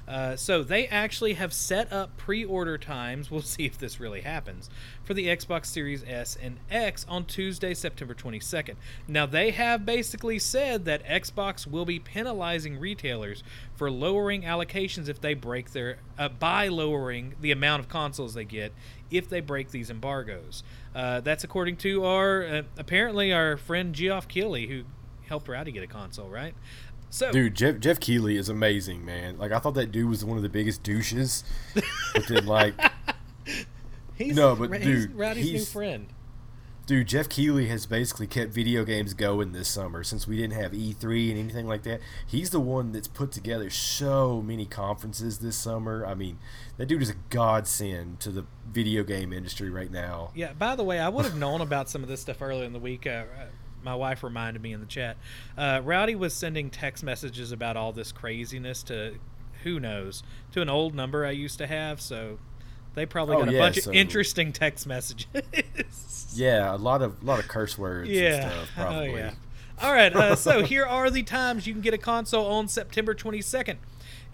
Uh, 0.09 0.37
so 0.37 0.63
they 0.63 0.87
actually 0.87 1.35
have 1.35 1.53
set 1.53 1.93
up 1.93 2.17
pre-order 2.17 2.79
times. 2.79 3.31
We'll 3.37 3.43
see 3.43 3.67
if 3.67 3.77
this 3.77 4.01
really 4.01 4.23
happens 4.23 4.71
for 5.05 5.13
the 5.13 5.27
Xbox 5.27 5.67
Series 5.67 6.03
S 6.05 6.39
and 6.41 6.57
X 6.71 7.05
on 7.07 7.27
Tuesday, 7.27 7.75
September 7.75 8.15
22nd. 8.15 8.77
Now 9.07 9.27
they 9.27 9.51
have 9.51 9.85
basically 9.85 10.39
said 10.39 10.87
that 10.87 11.05
Xbox 11.05 11.67
will 11.67 11.85
be 11.85 11.99
penalizing 11.99 12.79
retailers 12.79 13.45
for 13.75 13.91
lowering 13.91 14.43
allocations 14.43 15.09
if 15.09 15.21
they 15.21 15.35
break 15.35 15.73
their 15.73 15.99
uh, 16.19 16.31
by 16.31 16.69
lowering 16.69 17.35
the 17.41 17.53
amount 17.53 17.81
of 17.81 17.89
consoles 17.89 18.33
they 18.33 18.45
get 18.45 18.73
if 19.11 19.29
they 19.29 19.41
break 19.41 19.71
these 19.71 19.91
embargoes. 19.91 20.63
Uh, 20.95 21.21
that's 21.21 21.45
according 21.45 21.77
to 21.77 22.05
our 22.07 22.45
uh, 22.47 22.63
apparently 22.79 23.33
our 23.33 23.59
friend 23.59 23.95
Geoff 23.95 24.29
Keighley 24.29 24.67
who 24.69 24.85
helped 25.27 25.49
Rowdy 25.49 25.73
get 25.73 25.83
a 25.83 25.87
console, 25.87 26.29
right? 26.29 26.55
So 27.11 27.33
Dude, 27.33 27.55
Jeff 27.55 27.79
Geoff 27.81 28.01
Keighley 28.01 28.37
is 28.37 28.49
amazing, 28.49 29.05
man. 29.05 29.39
Like 29.39 29.53
I 29.53 29.59
thought 29.59 29.75
that 29.75 29.93
dude 29.93 30.09
was 30.11 30.25
one 30.25 30.37
of 30.37 30.43
the 30.43 30.49
biggest 30.49 30.83
douches, 30.83 31.45
but 31.75 32.27
then 32.29 32.47
like, 32.47 32.75
he's, 34.17 34.35
no, 34.37 34.57
but 34.57 34.73
he's 34.83 35.07
dude, 35.07 35.15
Rowdy's 35.17 35.45
new 35.47 35.53
he's- 35.53 35.73
friend. 35.73 36.07
dude, 36.87 37.07
Geoff 37.09 37.29
Keighley 37.29 37.69
has 37.69 37.87
basically 37.87 38.27
kept 38.27 38.53
video 38.53 38.85
games 38.85 39.15
going 39.15 39.53
this 39.53 39.69
summer 39.69 40.03
since 40.05 40.27
we 40.27 40.37
didn't 40.37 40.55
have 40.61 40.73
E3 40.73 41.31
and 41.31 41.39
anything 41.39 41.67
like 41.67 41.85
that. 41.85 42.01
He's 42.27 42.51
the 42.51 42.61
one 42.61 42.93
that's 42.93 43.09
put 43.09 43.33
together 43.33 43.71
so 43.71 44.43
many 44.43 44.67
conferences 44.67 45.39
this 45.39 45.57
summer. 45.57 46.05
I 46.07 46.15
mean, 46.15 46.39
that 46.77 46.87
dude 46.87 47.03
is 47.03 47.11
a 47.11 47.17
godsend 47.31 48.21
to 48.21 48.31
the 48.31 48.45
video 48.71 49.05
game 49.05 49.33
industry 49.33 49.71
right 49.71 49.91
now. 49.91 50.31
Yeah. 50.35 50.53
By 50.53 50.77
the 50.77 50.85
way, 50.85 50.99
I 51.01 51.09
would 51.09 51.25
have 51.25 51.37
known 51.37 51.61
about 51.61 51.89
some 51.89 52.03
of 52.03 52.09
this 52.09 52.21
stuff 52.21 52.43
earlier 52.43 52.65
in 52.65 52.73
the 52.73 52.79
week. 52.79 53.07
Uh, 53.07 53.11
uh, 53.11 53.25
my 53.87 53.95
wife 53.95 54.23
reminded 54.23 54.61
me 54.61 54.73
in 54.73 54.81
the 54.81 54.87
chat. 54.87 55.17
Uh, 55.57 55.81
Rowdy 55.83 56.15
was 56.15 56.35
sending 56.35 56.69
text 56.69 57.03
messages 57.03 57.53
about 57.53 57.77
all 57.77 57.93
this 57.93 58.13
craziness 58.13 58.83
to 58.83 59.15
who 59.63 59.81
knows 59.81 60.23
to 60.53 60.61
an 60.61 60.69
old 60.69 60.95
number 60.95 61.25
I 61.25 61.31
used 61.31 61.57
to 61.59 61.67
have. 61.67 62.01
So 62.01 62.39
they 62.95 63.07
probably 63.07 63.37
Oh, 63.37 63.41
got 63.41 63.49
a 63.49 63.53
yeah, 63.53 63.59
bunch 63.61 63.79
so- 63.81 63.91
of 63.91 63.97
interesting 63.97 64.53
text 64.53 64.87
messages. 64.87 65.27
Yeah, 66.35 66.75
a 66.75 66.77
lot 66.77 67.01
of 67.01 67.23
a 67.23 67.25
lot 67.25 67.39
of 67.39 67.49
curse 67.49 67.79
words 67.79 68.11
yeah. 68.11 68.35
and 68.35 68.53
stuff. 68.53 68.69
Probably. 68.75 69.11
Oh 69.11 69.17
yeah. 69.17 69.31
All 69.81 69.93
right. 69.93 70.15
Uh, 70.15 70.37
so 70.37 70.63
here 70.65 70.85
are 70.85 71.09
the 71.09 71.23
times 71.23 71.67
you 71.67 71.73
can 71.73 71.81
get 71.81 71.95
a 71.95 71.99
console 71.99 72.47
on 72.47 72.69
September 72.69 73.15
22nd. 73.15 73.77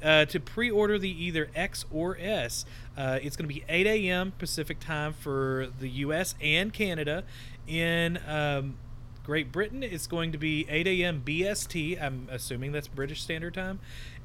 Uh, 0.03 0.25
to 0.25 0.41
pre-order 0.41 0.99
the 0.99 1.25
either 1.25 1.49
X 1.55 1.85
or 1.93 2.17
S, 2.19 2.65
uh, 2.97 3.21
it's 3.23 3.37
going 3.37 3.49
to 3.49 3.55
be 3.55 3.63
8 3.69 3.87
a.m. 3.87 4.33
Pacific 4.37 4.81
time 4.81 5.13
for 5.13 5.69
the 5.79 5.89
U.S. 5.89 6.35
and 6.41 6.73
Canada. 6.73 7.23
In 7.69 8.19
um, 8.27 8.79
Great 9.25 9.53
Britain, 9.53 9.85
it's 9.85 10.09
going 10.09 10.33
to 10.33 10.39
be 10.39 10.67
8 10.69 10.87
a.m. 10.89 11.23
BST. 11.25 12.03
I'm 12.03 12.27
assuming 12.31 12.73
that's 12.73 12.89
British 12.89 13.23
Standard 13.23 13.55
Time. 13.55 13.79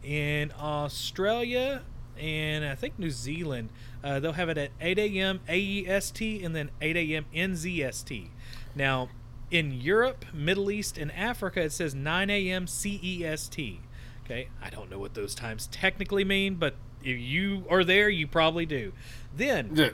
In 0.03 0.51
Australia, 0.59 1.83
and 2.19 2.65
I 2.65 2.73
think 2.73 2.97
New 2.97 3.11
Zealand, 3.11 3.69
uh, 4.03 4.19
they'll 4.19 4.31
have 4.31 4.49
it 4.49 4.57
at 4.57 4.71
8 4.81 4.97
a.m. 4.97 5.39
AEST 5.47 6.43
and 6.43 6.55
then 6.55 6.71
8 6.81 6.97
a.m. 6.97 7.25
NZST. 7.33 8.29
Now, 8.75 9.09
in 9.51 9.71
Europe, 9.71 10.25
Middle 10.33 10.71
East, 10.71 10.97
and 10.97 11.11
Africa, 11.11 11.61
it 11.61 11.73
says 11.73 11.93
9 11.93 12.29
a.m. 12.31 12.65
CEST. 12.65 13.77
Okay, 14.25 14.49
I 14.61 14.69
don't 14.71 14.89
know 14.89 14.99
what 14.99 15.13
those 15.13 15.35
times 15.35 15.67
technically 15.67 16.25
mean, 16.25 16.55
but 16.55 16.75
if 17.03 17.17
you 17.19 17.65
are 17.69 17.83
there, 17.83 18.09
you 18.09 18.27
probably 18.27 18.65
do. 18.65 18.93
Then 19.35 19.69
Yeah. 19.73 19.89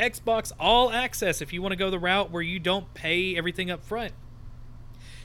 Xbox 0.00 0.52
All 0.58 0.90
Access, 0.90 1.42
if 1.42 1.52
you 1.52 1.60
want 1.62 1.72
to 1.72 1.76
go 1.76 1.90
the 1.90 1.98
route 1.98 2.30
where 2.30 2.42
you 2.42 2.58
don't 2.58 2.92
pay 2.94 3.36
everything 3.36 3.70
up 3.70 3.84
front, 3.84 4.12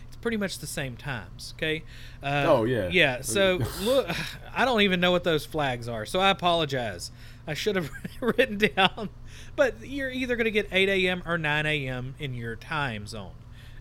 it's 0.07 0.17
pretty 0.17 0.37
much 0.37 0.59
the 0.59 0.67
same 0.67 0.97
times. 0.97 1.53
Okay. 1.57 1.83
Uh, 2.21 2.43
Oh, 2.47 2.65
yeah. 2.65 2.89
Yeah. 2.91 3.17
So 3.21 3.59
look, 3.81 4.07
I 4.55 4.65
don't 4.65 4.81
even 4.81 4.99
know 4.99 5.11
what 5.11 5.23
those 5.23 5.45
flags 5.45 5.87
are, 5.87 6.05
so 6.05 6.19
I 6.19 6.29
apologize. 6.29 7.11
I 7.47 7.53
should 7.53 7.75
have 7.75 7.89
written 8.21 8.57
down, 8.57 9.09
but 9.55 9.85
you're 9.87 10.09
either 10.11 10.35
going 10.35 10.45
to 10.45 10.51
get 10.51 10.67
8 10.71 10.89
a.m. 10.89 11.23
or 11.25 11.37
9 11.37 11.65
a.m. 11.65 12.15
in 12.19 12.33
your 12.33 12.55
time 12.55 13.07
zone. 13.07 13.31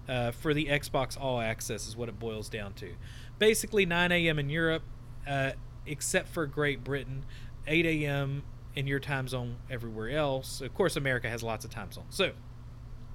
Uh, 0.07 0.33
for 0.33 0.53
the 0.53 0.67
Xbox 0.67 1.19
All 1.19 1.41
Access 1.41 1.89
is 1.89 1.97
what 1.97 2.11
it 2.11 2.19
boils 2.19 2.51
down 2.51 2.75
to. 2.75 2.93
Basically, 3.39 3.87
9 3.87 4.13
a.m. 4.13 4.39
in 4.39 4.51
Europe, 4.51 4.83
uh, 5.27 5.53
except 5.87 6.29
for 6.29 6.47
Great 6.47 6.85
Britain, 6.85 7.25
8 7.67 7.87
a.m. 7.87 8.43
in 8.75 8.87
your 8.87 8.99
time 8.99 9.29
zone 9.29 9.57
everywhere 9.71 10.11
else. 10.11 10.61
Of 10.61 10.75
course, 10.75 10.97
America 10.97 11.29
has 11.29 11.43
lots 11.43 11.65
of 11.65 11.71
time 11.71 11.93
zones. 11.93 12.15
So, 12.15 12.33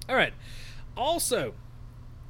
all 0.08 0.16
right. 0.16 0.32
Also, 0.96 1.54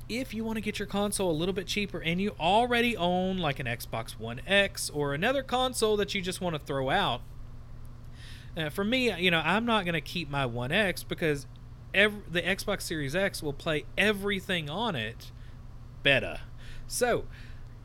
if 0.09 0.35
you 0.35 0.45
want 0.45 0.57
to 0.57 0.61
get 0.61 0.79
your 0.79 0.87
console 0.87 1.31
a 1.31 1.33
little 1.33 1.55
bit 1.55 1.67
cheaper 1.67 2.03
and 2.03 2.21
you 2.21 2.35
already 2.41 2.97
own 2.97 3.39
like 3.39 3.61
an 3.61 3.67
Xbox 3.67 4.13
One 4.19 4.41
X 4.47 4.91
or 4.91 5.15
another 5.15 5.43
console 5.43 5.97
that 5.97 6.15
you 6.15 6.21
just 6.21 6.41
want 6.41 6.55
to 6.55 6.61
throw 6.61 6.91
out, 6.91 7.23
uh, 8.57 8.69
for 8.69 8.85
me, 8.85 9.13
you 9.15 9.31
know, 9.31 9.41
I'm 9.45 9.65
not 9.65 9.85
going 9.85 9.95
to 9.95 10.01
keep 10.01 10.29
my 10.29 10.45
One 10.47 10.73
X 10.73 11.05
because 11.05 11.47
every, 11.95 12.23
the 12.31 12.43
Xbox 12.43 12.83
Series 12.83 13.15
X 13.15 13.43
will 13.43 13.53
play 13.53 13.85
everything 13.97 14.69
on 14.69 14.97
it 14.97 15.31
better. 16.03 16.41
So, 16.89 17.27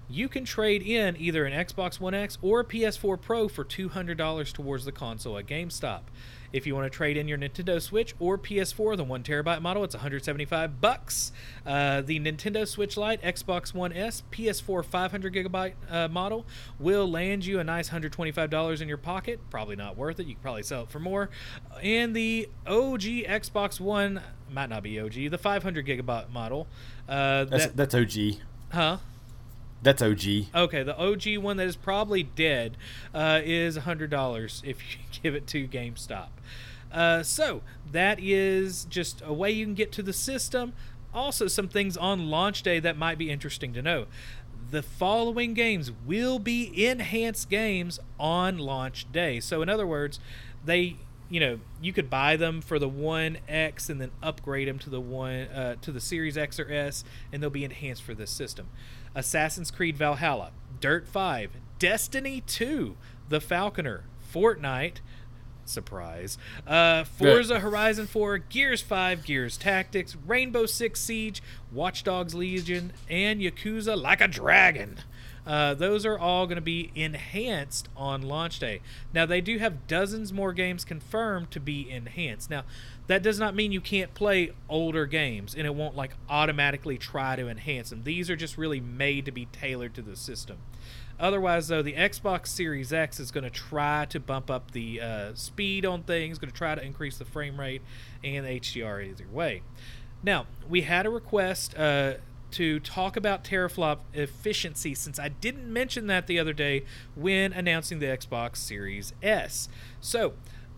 you 0.10 0.30
can 0.30 0.46
trade 0.46 0.82
in 0.82 1.16
either 1.18 1.46
an 1.46 1.54
Xbox 1.54 2.00
One 2.00 2.14
X 2.14 2.38
or 2.42 2.60
a 2.62 2.66
PS4 2.66 3.20
Pro 3.20 3.48
for 3.48 3.64
$200 3.66 4.54
towards 4.54 4.86
the 4.86 4.92
console 4.92 5.38
at 5.38 5.46
GameStop. 5.48 6.02
If 6.54 6.66
you 6.66 6.74
want 6.74 6.90
to 6.90 6.96
trade 6.96 7.18
in 7.18 7.28
your 7.28 7.38
Nintendo 7.38 7.82
Switch 7.82 8.16
or 8.18 8.38
PS4, 8.38 8.96
the 8.96 9.04
one 9.04 9.24
terabyte 9.24 9.62
model, 9.62 9.84
it's 9.84 9.94
175 9.96 10.80
bucks. 10.80 11.34
Uh, 11.66 12.00
the 12.00 12.18
Nintendo 12.20 12.66
Switch 12.66 12.96
Lite, 12.96 13.22
Xbox 13.22 13.74
One 13.74 13.92
S, 13.92 14.24
PS4 14.32 14.86
500 14.86 15.34
gigabyte 15.34 15.74
uh, 15.90 16.08
model 16.08 16.46
will 16.80 17.10
land 17.12 17.46
you 17.46 17.60
a 17.60 17.64
nice 17.64 17.88
125 17.90 18.50
dollars 18.50 18.80
in 18.80 18.88
your 18.88 18.98
pocket. 18.98 19.42
Probably 19.50 19.76
not 19.76 19.98
worth 19.98 20.20
it. 20.22 20.28
You 20.28 20.36
can 20.36 20.42
probably 20.42 20.64
sell 20.64 20.84
it 20.84 20.90
for 20.92 21.00
more. 21.00 21.30
And 21.84 22.16
the 22.16 22.48
OG 22.66 23.02
Xbox 23.02 23.82
One 23.82 24.22
might 24.50 24.70
not 24.70 24.82
be 24.84 24.98
OG, 24.98 25.32
the 25.32 25.38
500 25.38 25.86
gigabyte 25.86 26.30
model. 26.30 26.68
Uh, 27.10 27.44
That's 27.46 27.66
that, 27.68 27.76
that's 27.92 27.96
OG. 27.96 28.38
huh? 28.72 28.98
That's 29.86 30.02
OG. 30.02 30.48
Okay, 30.56 30.82
the 30.82 30.98
OG 30.98 31.38
one 31.38 31.58
that 31.58 31.68
is 31.68 31.76
probably 31.76 32.24
dead 32.24 32.76
uh, 33.14 33.42
is 33.44 33.78
hundred 33.78 34.10
dollars 34.10 34.64
if 34.66 34.82
you 34.82 34.98
give 35.22 35.36
it 35.36 35.46
to 35.48 35.68
GameStop. 35.68 36.30
Uh, 36.92 37.22
so 37.22 37.62
that 37.92 38.18
is 38.20 38.86
just 38.86 39.22
a 39.24 39.32
way 39.32 39.52
you 39.52 39.64
can 39.64 39.76
get 39.76 39.92
to 39.92 40.02
the 40.02 40.12
system. 40.12 40.74
Also, 41.14 41.48
some 41.48 41.68
things 41.68 41.96
on 41.98 42.32
launch 42.32 42.64
day 42.64 42.80
that 42.80 42.98
might 42.98 43.20
be 43.20 43.30
interesting 43.30 43.74
to 43.74 43.82
know. 43.84 44.08
The 44.72 44.82
following 44.82 45.54
games 45.54 45.92
will 46.04 46.40
be 46.40 46.88
enhanced 46.88 47.52
games 47.52 48.00
on 48.20 48.58
launch 48.58 49.06
day. 49.12 49.40
So, 49.40 49.62
in 49.62 49.70
other 49.70 49.86
words, 49.86 50.20
they 50.66 50.96
you 51.30 51.40
know 51.40 51.60
you 51.80 51.94
could 51.94 52.10
buy 52.10 52.38
them 52.38 52.60
for 52.62 52.80
the 52.80 52.90
one 52.90 53.38
X 53.48 53.88
and 53.90 54.02
then 54.02 54.10
upgrade 54.24 54.68
them 54.68 54.80
to 54.80 54.90
the 54.90 55.00
one 55.00 55.42
uh, 55.50 55.76
to 55.84 55.92
the 55.92 56.02
Series 56.02 56.40
X 56.40 56.60
or 56.60 56.72
S, 56.72 57.04
and 57.32 57.44
they'll 57.44 57.52
be 57.52 57.64
enhanced 57.64 58.02
for 58.02 58.16
this 58.16 58.32
system. 58.32 58.68
Assassin's 59.16 59.72
Creed 59.72 59.98
Valhalla, 59.98 60.52
Dirt 60.80 61.08
5, 61.08 61.52
Destiny 61.80 62.42
2, 62.46 62.96
The 63.30 63.40
Falconeer, 63.40 64.04
Fortnite, 64.34 64.98
surprise, 65.64 66.38
uh, 66.68 67.04
Forza 67.06 67.60
Horizon 67.60 68.08
4, 68.08 68.38
Gears 68.38 68.82
5, 68.82 69.24
Gears 69.24 69.58
Tactics, 69.58 70.16
Rainbow 70.28 70.66
Six 70.66 71.02
Siege, 71.02 71.42
Watch 71.72 72.04
Dogs 72.04 72.36
Legion, 72.36 72.94
and 73.10 73.42
Yakuza 73.42 74.00
Like 74.00 74.22
a 74.22 74.28
Dragon. 74.28 75.00
Uh, 75.46 75.76
those 75.76 76.06
are 76.06 76.18
all 76.18 76.48
going 76.48 76.56
to 76.56 76.62
be 76.62 76.92
enhanced 76.96 77.88
on 77.96 78.22
launch 78.24 78.60
day. 78.60 78.82
Now, 79.14 79.26
they 79.28 79.42
do 79.42 79.60
have 79.60 79.86
dozens 79.86 80.34
more 80.34 80.54
games 80.54 80.84
confirmed 80.84 81.52
to 81.52 81.60
be 81.60 81.90
enhanced. 81.90 82.50
Now, 82.50 82.64
that 83.08 83.22
does 83.22 83.40
not 83.40 83.56
mean 83.56 83.72
you 83.72 83.82
can't 83.82 84.14
play 84.14 84.52
older 84.70 85.06
games 85.06 85.54
and 85.56 85.66
it 85.66 85.76
won't 85.76 85.96
like 85.96 86.12
automatically 86.30 86.98
try 86.98 87.36
to 87.36 87.48
enhance 87.48 87.90
them. 87.90 88.04
These 88.04 88.30
are 88.30 88.36
just 88.36 88.58
really 88.58 88.80
made 88.80 89.26
to 89.26 89.32
be 89.32 89.46
tailored 89.48 89.94
to 89.96 90.02
the 90.02 90.16
system. 90.16 90.58
Otherwise, 91.20 91.70
though, 91.70 91.82
the 91.82 91.94
Xbox 91.94 92.48
Series 92.48 92.92
X 92.92 93.20
is 93.20 93.32
going 93.32 93.46
to 93.46 93.50
try 93.50 94.06
to 94.06 94.20
bump 94.20 94.52
up 94.52 94.72
the 94.72 95.00
uh, 95.00 95.34
speed 95.34 95.86
on 95.86 96.04
things, 96.04 96.40
going 96.40 96.52
to 96.52 96.58
try 96.58 96.76
to 96.76 96.84
increase 96.84 97.18
the 97.18 97.26
frame 97.26 97.60
rate 97.60 97.82
and 98.24 98.46
HDR 98.46 99.08
either 99.08 99.28
way. 99.32 99.62
Now, 100.24 100.48
we 100.68 100.82
had 100.82 101.06
a 101.06 101.10
request 101.10 101.78
uh, 101.78 102.16
to 102.52 102.80
talk 102.80 103.16
about 103.16 103.44
teraflop 103.44 104.00
efficiency 104.14 104.94
since 104.94 105.20
I 105.20 105.30
didn't 105.30 105.72
mention 105.72 106.08
that 106.08 106.28
the 106.28 106.40
other 106.40 106.54
day 106.54 106.84
when 107.16 107.54
announcing 107.54 108.00
the 108.00 108.08
Xbox 108.08 108.58
Series 108.58 109.14
S. 109.22 109.70
So, 110.02 110.34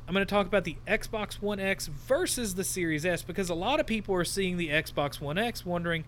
I'm 0.08 0.14
going 0.14 0.26
to 0.26 0.34
talk 0.34 0.48
about 0.48 0.64
the 0.64 0.78
Xbox 0.88 1.42
One 1.42 1.60
X 1.60 1.88
versus 1.88 2.56
the 2.56 2.64
Series 2.64 3.06
S 3.06 3.24
because 3.24 3.50
a 3.50 3.54
lot 3.54 3.82
of 3.82 3.86
people 3.86 4.16
are 4.16 4.24
seeing 4.24 4.56
the 4.56 4.70
Xbox 4.70 5.20
One 5.20 5.38
X 5.38 5.66
wondering 5.66 6.06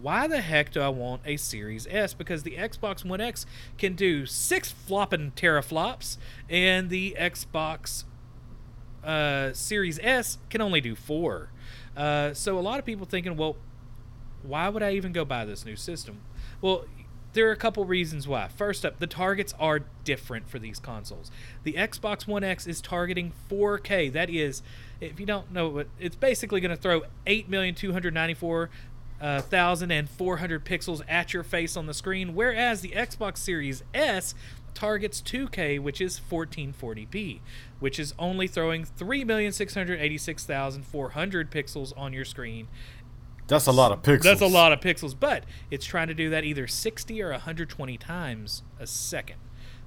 why 0.00 0.26
the 0.26 0.40
heck 0.40 0.72
do 0.72 0.80
I 0.80 0.88
want 0.88 1.20
a 1.26 1.36
Series 1.36 1.86
S? 1.90 2.14
Because 2.14 2.44
the 2.44 2.56
Xbox 2.56 3.04
One 3.04 3.20
X 3.20 3.44
can 3.76 3.94
do 3.94 4.24
six 4.24 4.72
flopping 4.72 5.32
teraflops, 5.32 6.16
and 6.48 6.88
the 6.88 7.14
Xbox 7.18 8.04
uh, 9.04 9.52
Series 9.52 9.98
S 10.02 10.38
can 10.48 10.62
only 10.62 10.80
do 10.80 10.94
four. 10.94 11.50
Uh, 11.94 12.32
so 12.32 12.58
a 12.58 12.60
lot 12.60 12.78
of 12.78 12.86
people 12.86 13.04
thinking, 13.04 13.36
well, 13.36 13.56
why 14.42 14.70
would 14.70 14.82
I 14.82 14.92
even 14.92 15.12
go 15.12 15.26
buy 15.26 15.44
this 15.44 15.66
new 15.66 15.76
system? 15.76 16.22
Well, 16.62 16.86
there 17.32 17.48
are 17.48 17.52
a 17.52 17.56
couple 17.56 17.84
reasons 17.84 18.28
why. 18.28 18.48
First 18.48 18.84
up, 18.84 18.98
the 18.98 19.06
targets 19.06 19.54
are 19.58 19.80
different 20.04 20.48
for 20.48 20.58
these 20.58 20.78
consoles. 20.78 21.30
The 21.62 21.74
Xbox 21.74 22.26
One 22.26 22.44
X 22.44 22.66
is 22.66 22.80
targeting 22.80 23.32
4K. 23.50 24.12
That 24.12 24.30
is, 24.30 24.62
if 25.00 25.18
you 25.18 25.26
don't 25.26 25.52
know, 25.52 25.84
it's 25.98 26.16
basically 26.16 26.60
going 26.60 26.74
to 26.74 26.80
throw 26.80 27.02
8,294 27.26 28.70
uh, 29.22 29.40
1,400 29.40 30.64
pixels 30.64 31.00
at 31.08 31.32
your 31.32 31.44
face 31.44 31.76
on 31.76 31.86
the 31.86 31.94
screen, 31.94 32.34
whereas 32.34 32.80
the 32.80 32.90
Xbox 32.90 33.38
Series 33.38 33.84
S 33.94 34.34
targets 34.74 35.22
2K, 35.22 35.78
which 35.78 36.00
is 36.00 36.20
1440p, 36.28 37.38
which 37.78 38.00
is 38.00 38.14
only 38.18 38.48
throwing 38.48 38.84
3,686,400 38.84 41.50
pixels 41.50 41.92
on 41.96 42.12
your 42.12 42.24
screen. 42.24 42.66
That's 43.52 43.66
a 43.66 43.72
lot 43.72 43.92
of 43.92 44.02
pixels. 44.02 44.22
That's 44.22 44.40
a 44.40 44.46
lot 44.46 44.72
of 44.72 44.80
pixels, 44.80 45.14
but 45.18 45.44
it's 45.70 45.84
trying 45.84 46.08
to 46.08 46.14
do 46.14 46.30
that 46.30 46.44
either 46.44 46.66
60 46.66 47.22
or 47.22 47.30
120 47.30 47.98
times 47.98 48.62
a 48.80 48.86
second. 48.86 49.36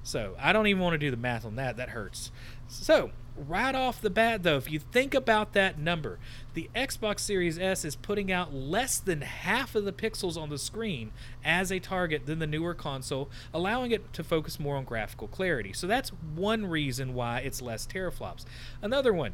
So 0.06 0.36
I 0.38 0.52
don't 0.52 0.68
even 0.68 0.80
want 0.80 0.94
to 0.94 0.98
do 0.98 1.10
the 1.10 1.16
math 1.16 1.44
on 1.44 1.56
that. 1.56 1.76
That 1.76 1.88
hurts. 1.88 2.30
So, 2.68 3.10
right 3.36 3.74
off 3.74 4.00
the 4.00 4.08
bat, 4.08 4.44
though, 4.44 4.56
if 4.56 4.70
you 4.70 4.78
think 4.78 5.14
about 5.14 5.52
that 5.54 5.80
number, 5.80 6.20
the 6.54 6.70
Xbox 6.76 7.20
Series 7.20 7.58
S 7.58 7.84
is 7.84 7.96
putting 7.96 8.30
out 8.30 8.54
less 8.54 8.98
than 8.98 9.22
half 9.22 9.74
of 9.74 9.84
the 9.84 9.92
pixels 9.92 10.40
on 10.40 10.48
the 10.48 10.58
screen 10.58 11.10
as 11.44 11.72
a 11.72 11.80
target 11.80 12.26
than 12.26 12.38
the 12.38 12.46
newer 12.46 12.72
console, 12.72 13.28
allowing 13.52 13.90
it 13.90 14.12
to 14.12 14.22
focus 14.22 14.60
more 14.60 14.76
on 14.76 14.84
graphical 14.84 15.26
clarity. 15.26 15.72
So, 15.72 15.88
that's 15.88 16.10
one 16.10 16.66
reason 16.66 17.12
why 17.12 17.40
it's 17.40 17.60
less 17.60 17.84
teraflops. 17.84 18.44
Another 18.80 19.12
one, 19.12 19.32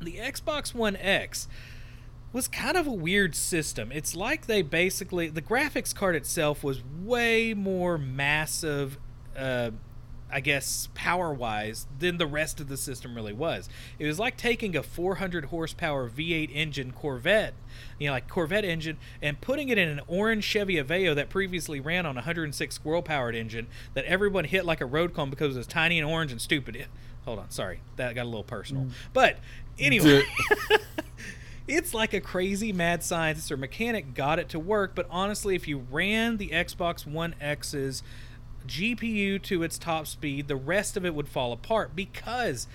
the 0.00 0.16
Xbox 0.16 0.74
One 0.74 0.96
X 0.96 1.46
was 2.34 2.48
kind 2.48 2.76
of 2.76 2.86
a 2.86 2.92
weird 2.92 3.34
system. 3.34 3.92
It's 3.92 4.14
like 4.14 4.46
they 4.46 4.60
basically 4.60 5.28
the 5.28 5.40
graphics 5.40 5.94
card 5.94 6.16
itself 6.16 6.62
was 6.62 6.82
way 7.02 7.54
more 7.54 7.96
massive 7.96 8.98
uh, 9.36 9.70
I 10.34 10.40
guess 10.40 10.88
power 10.94 11.32
wise 11.32 11.86
than 11.96 12.18
the 12.18 12.26
rest 12.26 12.58
of 12.58 12.68
the 12.68 12.76
system 12.76 13.14
really 13.14 13.32
was. 13.32 13.68
It 14.00 14.06
was 14.06 14.18
like 14.18 14.36
taking 14.36 14.74
a 14.74 14.82
400 14.82 15.46
horsepower 15.46 16.10
V8 16.10 16.50
engine 16.52 16.90
Corvette, 16.90 17.54
you 18.00 18.08
know, 18.08 18.14
like 18.14 18.28
Corvette 18.28 18.64
engine, 18.64 18.96
and 19.22 19.40
putting 19.40 19.68
it 19.68 19.78
in 19.78 19.88
an 19.88 20.00
orange 20.08 20.42
Chevy 20.42 20.74
Aveo 20.74 21.14
that 21.14 21.28
previously 21.28 21.78
ran 21.78 22.04
on 22.04 22.16
a 22.16 22.26
106 22.26 22.74
squirrel 22.74 23.02
powered 23.02 23.36
engine 23.36 23.68
that 23.94 24.04
everyone 24.06 24.44
hit 24.44 24.64
like 24.64 24.80
a 24.80 24.86
road 24.86 25.14
cone 25.14 25.30
because 25.30 25.54
it 25.54 25.58
was 25.58 25.68
tiny 25.68 26.00
and 26.00 26.08
orange 26.08 26.32
and 26.32 26.40
stupid. 26.40 26.84
Hold 27.26 27.38
on, 27.38 27.50
sorry, 27.50 27.80
that 27.94 28.12
got 28.16 28.24
a 28.24 28.28
little 28.28 28.42
personal. 28.42 28.88
But 29.12 29.38
anyway. 29.78 30.24
it's 31.66 31.94
like 31.94 32.12
a 32.12 32.20
crazy 32.20 32.72
mad 32.72 33.02
scientist 33.02 33.50
or 33.50 33.56
mechanic 33.56 34.14
got 34.14 34.38
it 34.38 34.48
to 34.50 34.58
work, 34.58 34.94
but 34.94 35.06
honestly, 35.10 35.54
if 35.54 35.66
you 35.66 35.86
ran 35.90 36.36
the 36.36 36.50
Xbox 36.50 37.06
One 37.06 37.34
X's 37.40 38.02
GPU 38.66 39.42
to 39.42 39.62
its 39.62 39.78
top 39.78 40.06
speed, 40.06 40.48
the 40.48 40.56
rest 40.56 40.96
of 40.96 41.04
it 41.04 41.14
would 41.14 41.28
fall 41.28 41.52
apart 41.52 41.96
because 41.96 42.66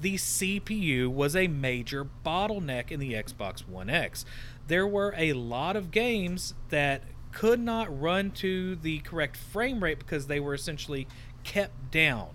the 0.00 0.14
CPU 0.14 1.08
was 1.08 1.34
a 1.34 1.48
major 1.48 2.06
bottleneck 2.24 2.90
in 2.90 3.00
the 3.00 3.14
Xbox 3.14 3.66
One 3.66 3.88
X. 3.88 4.24
There 4.66 4.86
were 4.86 5.14
a 5.16 5.32
lot 5.32 5.76
of 5.76 5.90
games 5.90 6.54
that 6.68 7.02
could 7.32 7.60
not 7.60 8.00
run 8.00 8.30
to 8.30 8.76
the 8.76 9.00
correct 9.00 9.36
frame 9.36 9.82
rate 9.82 9.98
because 9.98 10.26
they 10.26 10.40
were 10.40 10.54
essentially 10.54 11.06
kept 11.44 11.90
down. 11.90 12.28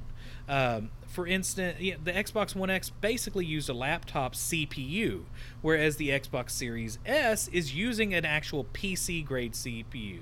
Um, 0.47 0.91
for 1.11 1.27
instance, 1.27 1.77
the 1.77 2.11
Xbox 2.13 2.55
One 2.55 2.69
X 2.69 2.89
basically 2.89 3.45
used 3.45 3.69
a 3.69 3.73
laptop 3.73 4.33
CPU, 4.33 5.25
whereas 5.61 5.97
the 5.97 6.09
Xbox 6.09 6.51
Series 6.51 6.99
S 7.05 7.49
is 7.49 7.75
using 7.75 8.13
an 8.13 8.23
actual 8.23 8.63
PC 8.73 9.25
grade 9.25 9.51
CPU. 9.51 10.21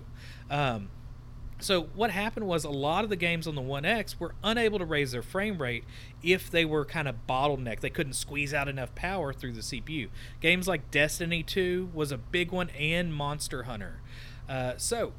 Um, 0.49 0.89
so 1.59 1.83
what 1.93 2.09
happened 2.09 2.47
was 2.47 2.63
a 2.63 2.71
lot 2.71 3.03
of 3.03 3.11
the 3.11 3.15
games 3.15 3.45
on 3.45 3.53
the 3.53 3.61
One 3.61 3.85
X 3.85 4.19
were 4.19 4.33
unable 4.43 4.79
to 4.79 4.85
raise 4.85 5.11
their 5.11 5.21
frame 5.21 5.61
rate 5.61 5.83
if 6.23 6.49
they 6.49 6.65
were 6.65 6.85
kind 6.85 7.07
of 7.07 7.27
bottlenecked. 7.27 7.81
They 7.81 7.91
couldn't 7.91 8.13
squeeze 8.13 8.51
out 8.51 8.67
enough 8.67 8.95
power 8.95 9.31
through 9.31 9.53
the 9.53 9.61
CPU. 9.61 10.09
Games 10.41 10.67
like 10.67 10.89
Destiny 10.89 11.43
2 11.43 11.91
was 11.93 12.11
a 12.11 12.17
big 12.17 12.51
one, 12.51 12.69
and 12.71 13.13
Monster 13.13 13.63
Hunter. 13.63 14.01
Uh, 14.47 14.73
so 14.77 15.13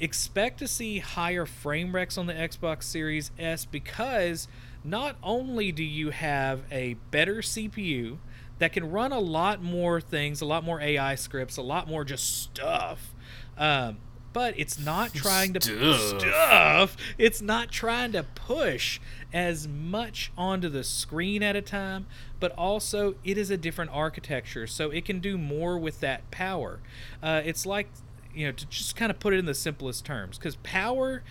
expect 0.00 0.58
to 0.58 0.66
see 0.66 0.98
higher 0.98 1.46
frame 1.46 1.94
rates 1.94 2.18
on 2.18 2.26
the 2.26 2.34
Xbox 2.34 2.82
Series 2.82 3.30
S 3.38 3.64
because 3.64 4.48
not 4.84 5.16
only 5.22 5.72
do 5.72 5.84
you 5.84 6.10
have 6.10 6.62
a 6.70 6.94
better 7.10 7.36
CPU 7.36 8.18
that 8.58 8.72
can 8.72 8.90
run 8.90 9.12
a 9.12 9.18
lot 9.20 9.62
more 9.62 10.00
things, 10.00 10.40
a 10.40 10.46
lot 10.46 10.64
more 10.64 10.80
AI 10.80 11.14
scripts, 11.14 11.56
a 11.56 11.62
lot 11.62 11.88
more 11.88 12.04
just 12.04 12.42
stuff. 12.42 13.14
Um, 13.58 13.98
but 14.32 14.54
it's 14.56 14.78
not 14.78 15.12
trying 15.14 15.52
to 15.54 15.60
Stuff. 15.60 16.20
stuff. 16.20 16.96
It's 17.18 17.42
not 17.42 17.70
trying 17.70 18.12
to 18.12 18.22
push 18.22 18.98
as 19.32 19.66
much 19.68 20.32
onto 20.38 20.68
the 20.68 20.84
screen 20.84 21.42
at 21.42 21.54
a 21.56 21.62
time, 21.62 22.06
but 22.40 22.52
also 22.52 23.14
it 23.24 23.36
is 23.36 23.50
a 23.50 23.56
different 23.56 23.90
architecture, 23.92 24.66
so 24.66 24.90
it 24.90 25.04
can 25.04 25.20
do 25.20 25.36
more 25.36 25.78
with 25.78 26.00
that 26.00 26.30
power. 26.30 26.80
Uh, 27.22 27.42
it's 27.44 27.66
like 27.66 27.88
you 28.34 28.46
know 28.46 28.52
to 28.52 28.66
just 28.66 28.96
kind 28.96 29.10
of 29.10 29.18
put 29.20 29.34
it 29.34 29.38
in 29.38 29.44
the 29.44 29.54
simplest 29.54 30.04
terms, 30.06 30.38
because 30.38 30.56
power 30.62 31.22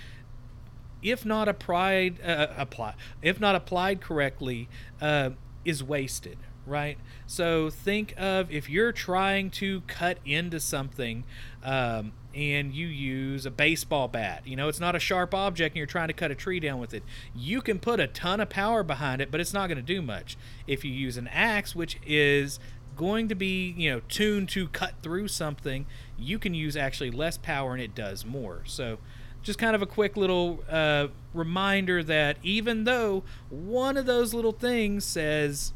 if 1.01 1.25
not 1.25 1.47
applied 1.47 2.21
uh, 2.21 2.47
apply 2.57 2.93
if 3.21 3.39
not 3.39 3.55
applied 3.55 4.01
correctly 4.01 4.69
uh, 5.01 5.29
is 5.65 5.83
wasted 5.83 6.37
right? 6.65 6.97
So 7.25 7.69
think 7.69 8.13
of 8.17 8.51
if 8.51 8.69
you're 8.69 8.91
trying 8.91 9.49
to 9.51 9.81
cut 9.81 10.19
into 10.25 10.59
something 10.59 11.25
um, 11.63 12.13
and 12.33 12.73
you 12.73 12.87
use 12.87 13.45
a 13.45 13.51
baseball 13.51 14.07
bat 14.07 14.43
you 14.45 14.55
know 14.55 14.69
it's 14.69 14.79
not 14.79 14.95
a 14.95 14.99
sharp 14.99 15.33
object 15.33 15.73
and 15.73 15.77
you're 15.77 15.85
trying 15.85 16.07
to 16.07 16.13
cut 16.13 16.31
a 16.31 16.35
tree 16.35 16.59
down 16.61 16.79
with 16.79 16.93
it 16.93 17.03
you 17.35 17.61
can 17.61 17.77
put 17.77 17.99
a 17.99 18.07
ton 18.07 18.39
of 18.39 18.49
power 18.49 18.83
behind 18.83 19.21
it 19.21 19.29
but 19.29 19.41
it's 19.41 19.53
not 19.53 19.67
going 19.67 19.77
to 19.77 19.81
do 19.83 20.01
much. 20.01 20.37
If 20.67 20.85
you 20.85 20.91
use 20.91 21.17
an 21.17 21.27
axe 21.27 21.75
which 21.75 21.97
is 22.05 22.59
going 22.95 23.27
to 23.29 23.35
be 23.35 23.73
you 23.77 23.91
know 23.91 24.01
tuned 24.07 24.49
to 24.49 24.67
cut 24.67 24.93
through 25.01 25.27
something 25.27 25.85
you 26.17 26.37
can 26.37 26.53
use 26.53 26.75
actually 26.75 27.11
less 27.11 27.37
power 27.37 27.73
and 27.73 27.81
it 27.81 27.95
does 27.95 28.25
more. 28.25 28.61
So 28.65 28.99
just 29.43 29.59
kind 29.59 29.75
of 29.75 29.81
a 29.81 29.85
quick 29.85 30.17
little 30.17 30.63
uh, 30.69 31.07
reminder 31.33 32.03
that 32.03 32.37
even 32.43 32.83
though 32.83 33.23
one 33.49 33.97
of 33.97 34.05
those 34.05 34.33
little 34.33 34.51
things 34.51 35.05
says 35.05 35.73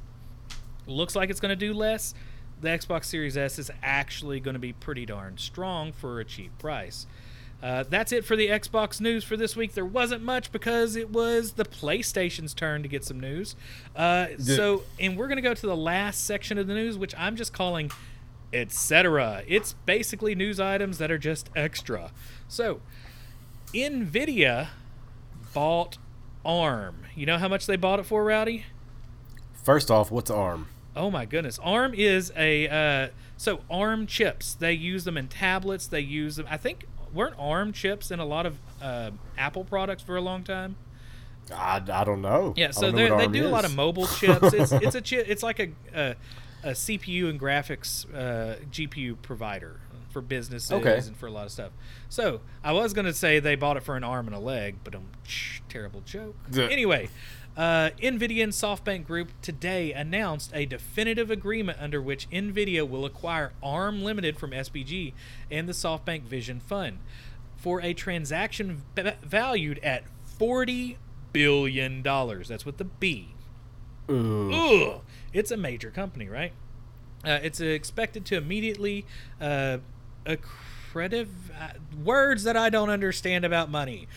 looks 0.88 1.16
like 1.16 1.30
it's 1.30 1.39
going 1.39 1.49
to 1.49 1.55
do 1.55 1.74
less, 1.74 2.13
the 2.61 2.70
Xbox 2.70 3.05
Series 3.05 3.38
S 3.38 3.59
is 3.59 3.72
actually 3.82 4.39
going 4.39 4.53
to 4.53 4.59
be 4.59 4.74
pretty 4.74 5.05
darn 5.05 5.38
strong 5.38 5.91
for 5.91 6.20
a 6.20 6.26
cheap 6.26 6.57
price. 6.57 7.07
Uh, 7.63 7.84
that's 7.89 8.11
it 8.11 8.24
for 8.24 8.36
the 8.36 8.47
Xbox 8.47 9.01
news 9.01 9.24
for 9.24 9.36
this 9.38 9.55
week. 9.55 9.74
There 9.74 9.86
wasn't 9.86 10.22
much 10.22 10.51
because 10.51 10.95
it 10.95 11.09
was 11.09 11.53
the 11.53 11.63
PlayStation's 11.63 12.53
turn 12.53 12.84
to 12.84 12.89
get 12.89 13.03
some 13.03 13.20
news. 13.20 13.55
Uh, 13.95 14.28
so, 14.38 14.84
and 14.99 15.18
we're 15.18 15.28
going 15.28 15.38
to 15.38 15.41
go 15.41 15.53
to 15.53 15.66
the 15.66 15.76
last 15.76 16.26
section 16.26 16.57
of 16.57 16.68
the 16.68 16.74
news, 16.74 16.97
which 16.97 17.16
I'm 17.18 17.36
just 17.36 17.53
calling 17.53 17.89
etc. 18.55 19.43
It's 19.47 19.74
basically 19.86 20.34
news 20.34 20.59
items 20.59 20.97
that 20.97 21.11
are 21.11 21.18
just 21.18 21.49
extra. 21.55 22.11
So, 22.47 22.82
Nvidia 23.76 24.69
bought 25.53 25.97
ARM. 26.45 27.05
You 27.15 27.26
know 27.26 27.38
how 27.38 27.47
much 27.47 27.65
they 27.65 27.76
bought 27.76 27.99
it 27.99 28.05
for, 28.05 28.23
Rowdy? 28.23 28.65
First 29.63 29.91
off, 29.91 30.11
what's 30.11 30.32
ARM? 30.32 30.67
Oh 30.95 31.11
my 31.11 31.26
goodness. 31.26 31.59
ARM 31.59 31.93
is 31.93 32.32
a 32.38 32.69
uh, 32.69 33.09
so 33.36 33.61
ARM 33.69 34.07
chips. 34.07 34.53
They 34.53 34.71
use 34.73 35.03
them 35.03 35.17
in 35.17 35.28
tablets. 35.28 35.88
They 35.88 35.99
use 35.99 36.38
them. 36.38 36.47
I 36.49 36.57
think 36.57 36.86
weren't 37.13 37.36
ARM 37.38 37.73
chips 37.73 38.11
in 38.11 38.19
a 38.19 38.26
lot 38.26 38.45
of 38.45 38.57
uh, 38.82 39.11
Apple 39.38 39.65
products 39.65 40.03
for 40.03 40.15
a 40.15 40.21
long 40.21 40.43
time. 40.43 40.78
I, 41.53 41.82
I 41.91 42.03
don't 42.03 42.21
know. 42.21 42.53
Yeah, 42.55 42.71
so 42.71 42.91
know 42.91 42.97
they 42.97 43.09
what 43.09 43.17
they 43.17 43.26
ARM 43.26 43.34
do 43.34 43.47
a 43.47 43.49
lot 43.49 43.65
of 43.65 43.76
mobile 43.76 44.07
chips. 44.07 44.53
It's 44.53 44.71
it's 44.71 44.95
a 44.95 45.01
chip. 45.01 45.26
It's 45.28 45.43
like 45.43 45.59
a 45.59 45.71
a, 45.93 46.15
a 46.63 46.71
CPU 46.71 47.30
and 47.30 47.39
graphics 47.39 48.05
uh, 48.15 48.55
GPU 48.71 49.21
provider 49.21 49.82
for 50.16 50.22
businesses 50.22 50.72
Okay. 50.72 50.97
and 50.97 51.18
for 51.18 51.28
a 51.28 51.30
lot 51.32 51.45
of 51.45 51.51
stuff. 51.51 51.74
So 52.07 52.39
I 52.63 52.72
was 52.72 52.93
gonna 52.93 53.11
say 53.13 53.39
they 53.39 53.55
bought 53.57 53.76
it 53.76 53.84
for 53.84 53.97
an 53.97 54.03
arm 54.05 54.28
and 54.28 54.36
a 54.36 54.39
leg, 54.39 54.76
but 54.86 54.95
um, 54.95 55.07
terrible 55.68 55.99
joke. 56.05 56.36
Duh. 56.49 56.63
Anyway. 56.72 57.09
Uh, 57.57 57.89
NVIDIA 58.03 58.43
and 58.43 58.51
SoftBank 58.51 59.05
Group 59.07 59.30
today 59.41 59.93
announced 59.93 60.51
a 60.53 60.66
definitive 60.66 61.32
agreement 61.32 61.78
under 61.80 62.01
which 62.01 62.30
NVIDIA 62.30 62.86
will 62.88 63.05
acquire 63.05 63.53
ARM 63.63 64.03
Limited 64.03 64.38
from 64.38 64.51
SBG 64.51 65.13
and 65.49 65.66
the 65.70 65.72
SoftBank 65.72 66.24
Vision 66.24 66.59
Fund 66.59 66.97
for 67.55 67.82
a 67.82 67.93
transaction 67.93 68.84
v- 68.93 69.11
valued 69.24 69.80
at 69.80 70.03
$40 70.38 70.97
billion. 71.32 72.01
That's 72.03 72.66
with 72.66 72.76
the 72.76 72.84
B. 72.84 73.36
Ugh. 74.09 74.51
Ugh. 74.53 75.01
It's 75.32 75.49
a 75.51 75.57
major 75.57 75.91
company, 75.91 76.28
right? 76.28 76.51
Uh, 77.24 77.39
it's 77.41 77.61
expected 77.61 78.26
to 78.26 78.36
immediately 78.36 79.05
uh, 79.39 79.78
accredit 80.26 81.28
uh, 81.59 81.69
words 82.03 82.43
that 82.43 82.57
I 82.57 82.69
don't 82.69 82.89
understand 82.89 83.45
about 83.45 83.69
money. 83.69 84.07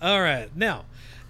All 0.00 0.20
right, 0.20 0.54
now 0.56 0.84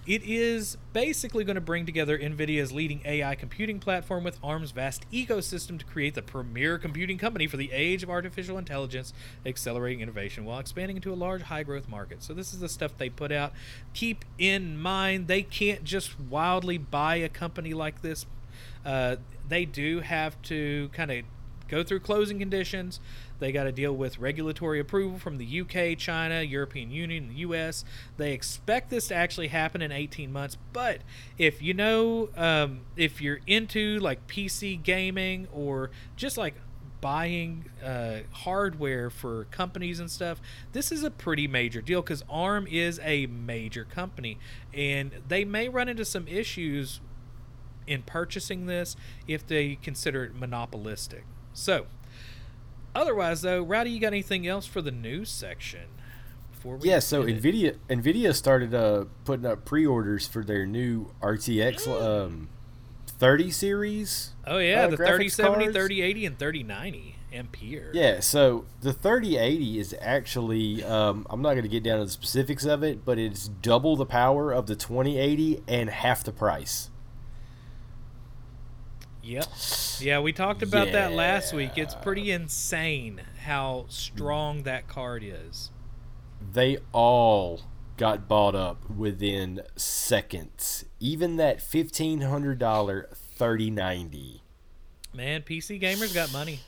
it 0.09 0.23
is 0.23 0.75
basically 0.91 1.43
going 1.43 1.53
to 1.53 1.61
bring 1.61 1.85
together 1.85 2.17
NVIDIA's 2.17 2.71
leading 2.71 3.01
AI 3.05 3.35
computing 3.35 3.79
platform 3.79 4.23
with 4.23 4.39
ARM's 4.43 4.71
vast 4.71 5.05
ecosystem 5.11 5.77
to 5.77 5.85
create 5.85 6.15
the 6.15 6.23
premier 6.23 6.79
computing 6.79 7.19
company 7.19 7.45
for 7.45 7.57
the 7.57 7.71
age 7.71 8.01
of 8.01 8.09
artificial 8.09 8.57
intelligence, 8.57 9.13
accelerating 9.45 10.01
innovation 10.01 10.45
while 10.45 10.57
expanding 10.57 10.95
into 10.95 11.13
a 11.13 11.15
large 11.15 11.43
high 11.43 11.61
growth 11.61 11.87
market. 11.87 12.23
So, 12.23 12.33
this 12.33 12.53
is 12.53 12.59
the 12.59 12.69
stuff 12.69 12.97
they 12.97 13.09
put 13.09 13.31
out. 13.31 13.53
Keep 13.93 14.25
in 14.39 14.79
mind, 14.79 15.27
they 15.27 15.43
can't 15.43 15.83
just 15.83 16.19
wildly 16.19 16.79
buy 16.79 17.17
a 17.17 17.29
company 17.29 17.75
like 17.75 18.01
this. 18.01 18.25
Uh, 18.83 19.17
they 19.47 19.65
do 19.65 19.99
have 19.99 20.41
to 20.43 20.89
kind 20.91 21.11
of 21.11 21.23
go 21.67 21.83
through 21.83 21.99
closing 21.99 22.39
conditions. 22.39 22.99
They 23.39 23.51
got 23.51 23.63
to 23.63 23.71
deal 23.71 23.93
with 23.93 24.19
regulatory 24.19 24.79
approval 24.79 25.17
from 25.17 25.37
the 25.37 25.61
UK, 25.61 25.97
China, 25.97 26.41
European 26.41 26.91
Union, 26.91 27.29
the 27.29 27.35
US. 27.35 27.85
They 28.17 28.33
expect 28.33 28.89
this 28.89 29.07
to 29.07 29.15
actually 29.15 29.47
happen 29.47 29.81
in 29.81 29.91
18 29.91 30.31
months. 30.31 30.57
But 30.73 31.01
if 31.37 31.61
you 31.61 31.73
know, 31.73 32.29
um, 32.35 32.81
if 32.95 33.21
you're 33.21 33.39
into 33.47 33.99
like 33.99 34.27
PC 34.27 34.81
gaming 34.81 35.47
or 35.51 35.91
just 36.15 36.37
like 36.37 36.55
buying 37.01 37.69
uh, 37.83 38.19
hardware 38.31 39.09
for 39.09 39.45
companies 39.45 39.99
and 39.99 40.11
stuff, 40.11 40.41
this 40.73 40.91
is 40.91 41.03
a 41.03 41.11
pretty 41.11 41.47
major 41.47 41.81
deal 41.81 42.01
because 42.01 42.23
ARM 42.29 42.67
is 42.67 42.99
a 43.03 43.25
major 43.27 43.85
company 43.85 44.37
and 44.73 45.11
they 45.27 45.45
may 45.45 45.69
run 45.69 45.87
into 45.87 46.03
some 46.03 46.27
issues 46.27 46.99
in 47.87 48.03
purchasing 48.03 48.67
this 48.67 48.95
if 49.27 49.47
they 49.47 49.75
consider 49.75 50.25
it 50.25 50.35
monopolistic. 50.35 51.23
So, 51.53 51.87
otherwise, 52.95 53.41
though, 53.41 53.61
Rowdy, 53.63 53.91
you 53.91 53.99
got 53.99 54.07
anything 54.07 54.47
else 54.47 54.65
for 54.65 54.81
the 54.81 54.91
news 54.91 55.29
section? 55.29 55.87
Before 56.51 56.77
we 56.77 56.89
Yeah, 56.89 56.99
so 56.99 57.21
end 57.21 57.29
it? 57.29 57.43
Nvidia 57.43 57.77
Nvidia 57.89 58.35
started 58.35 58.73
uh, 58.73 59.05
putting 59.23 59.45
up 59.45 59.65
pre-orders 59.65 60.27
for 60.27 60.43
their 60.43 60.65
new 60.65 61.11
RTX 61.21 61.87
um, 61.87 62.49
30 63.07 63.51
series. 63.51 64.33
Oh 64.45 64.57
yeah, 64.57 64.83
uh, 64.83 64.87
the 64.87 64.97
graphics 64.97 65.35
3070, 65.35 65.65
cards. 65.65 65.77
3080, 65.77 66.25
and 66.25 66.39
3090 66.39 67.15
Ampere. 67.31 67.91
Yeah, 67.93 68.19
so 68.21 68.65
the 68.81 68.91
3080 68.91 69.79
is 69.79 69.95
actually 70.01 70.83
um, 70.83 71.27
I'm 71.29 71.41
not 71.41 71.51
going 71.51 71.63
to 71.63 71.69
get 71.69 71.83
down 71.83 71.99
to 71.99 72.05
the 72.05 72.11
specifics 72.11 72.65
of 72.65 72.83
it, 72.83 73.05
but 73.05 73.17
it's 73.19 73.47
double 73.47 73.95
the 73.95 74.05
power 74.05 74.51
of 74.51 74.67
the 74.67 74.75
2080 74.75 75.63
and 75.67 75.89
half 75.89 76.23
the 76.23 76.31
price. 76.31 76.89
Yep. 79.29 79.45
Yeah, 79.99 80.21
we 80.21 80.33
talked 80.33 80.63
about 80.63 80.91
that 80.91 81.11
last 81.11 81.53
week. 81.53 81.73
It's 81.75 81.93
pretty 81.93 82.31
insane 82.31 83.21
how 83.45 83.85
strong 83.87 84.63
that 84.63 84.87
card 84.87 85.23
is. 85.23 85.69
They 86.51 86.79
all 86.93 87.61
got 87.95 88.27
bought 88.27 88.55
up 88.55 88.89
within 88.89 89.61
seconds. 89.75 90.85
Even 90.99 91.35
that 91.35 91.59
$1500 91.59 93.15
3090. 93.15 94.41
Man, 95.13 95.41
PC 95.43 95.79
gamers 95.79 96.11
got 96.11 96.33
money. 96.33 96.61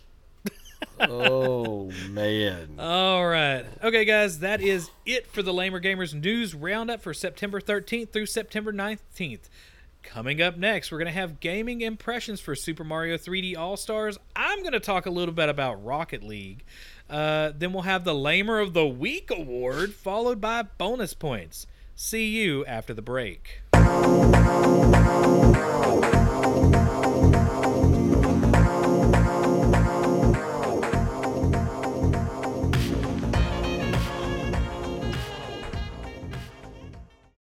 oh 0.99 1.91
man. 2.09 2.75
All 2.77 3.25
right. 3.25 3.65
Okay, 3.83 4.05
guys, 4.05 4.37
that 4.39 4.61
is 4.61 4.91
it 5.07 5.25
for 5.25 5.41
the 5.41 5.51
Lamer 5.51 5.81
Gamers 5.81 6.13
news 6.13 6.53
roundup 6.53 7.01
for 7.01 7.15
September 7.15 7.59
13th 7.59 8.11
through 8.11 8.27
September 8.27 8.71
19th. 8.71 9.49
Coming 10.03 10.41
up 10.41 10.57
next, 10.57 10.91
we're 10.91 10.97
going 10.97 11.05
to 11.07 11.19
have 11.19 11.39
gaming 11.39 11.81
impressions 11.81 12.41
for 12.41 12.55
Super 12.55 12.83
Mario 12.83 13.17
3D 13.17 13.55
All 13.55 13.77
Stars. 13.77 14.17
I'm 14.35 14.61
going 14.61 14.73
to 14.73 14.79
talk 14.79 15.05
a 15.05 15.11
little 15.11 15.33
bit 15.33 15.47
about 15.47 15.83
Rocket 15.83 16.23
League. 16.23 16.63
Uh, 17.09 17.51
then 17.55 17.71
we'll 17.71 17.83
have 17.83 18.03
the 18.03 18.15
Lamer 18.15 18.59
of 18.59 18.73
the 18.73 18.87
Week 18.87 19.29
award, 19.31 19.93
followed 19.93 20.41
by 20.41 20.63
bonus 20.63 21.13
points. 21.13 21.67
See 21.95 22.27
you 22.27 22.65
after 22.65 22.93
the 22.93 23.01
break. 23.01 23.61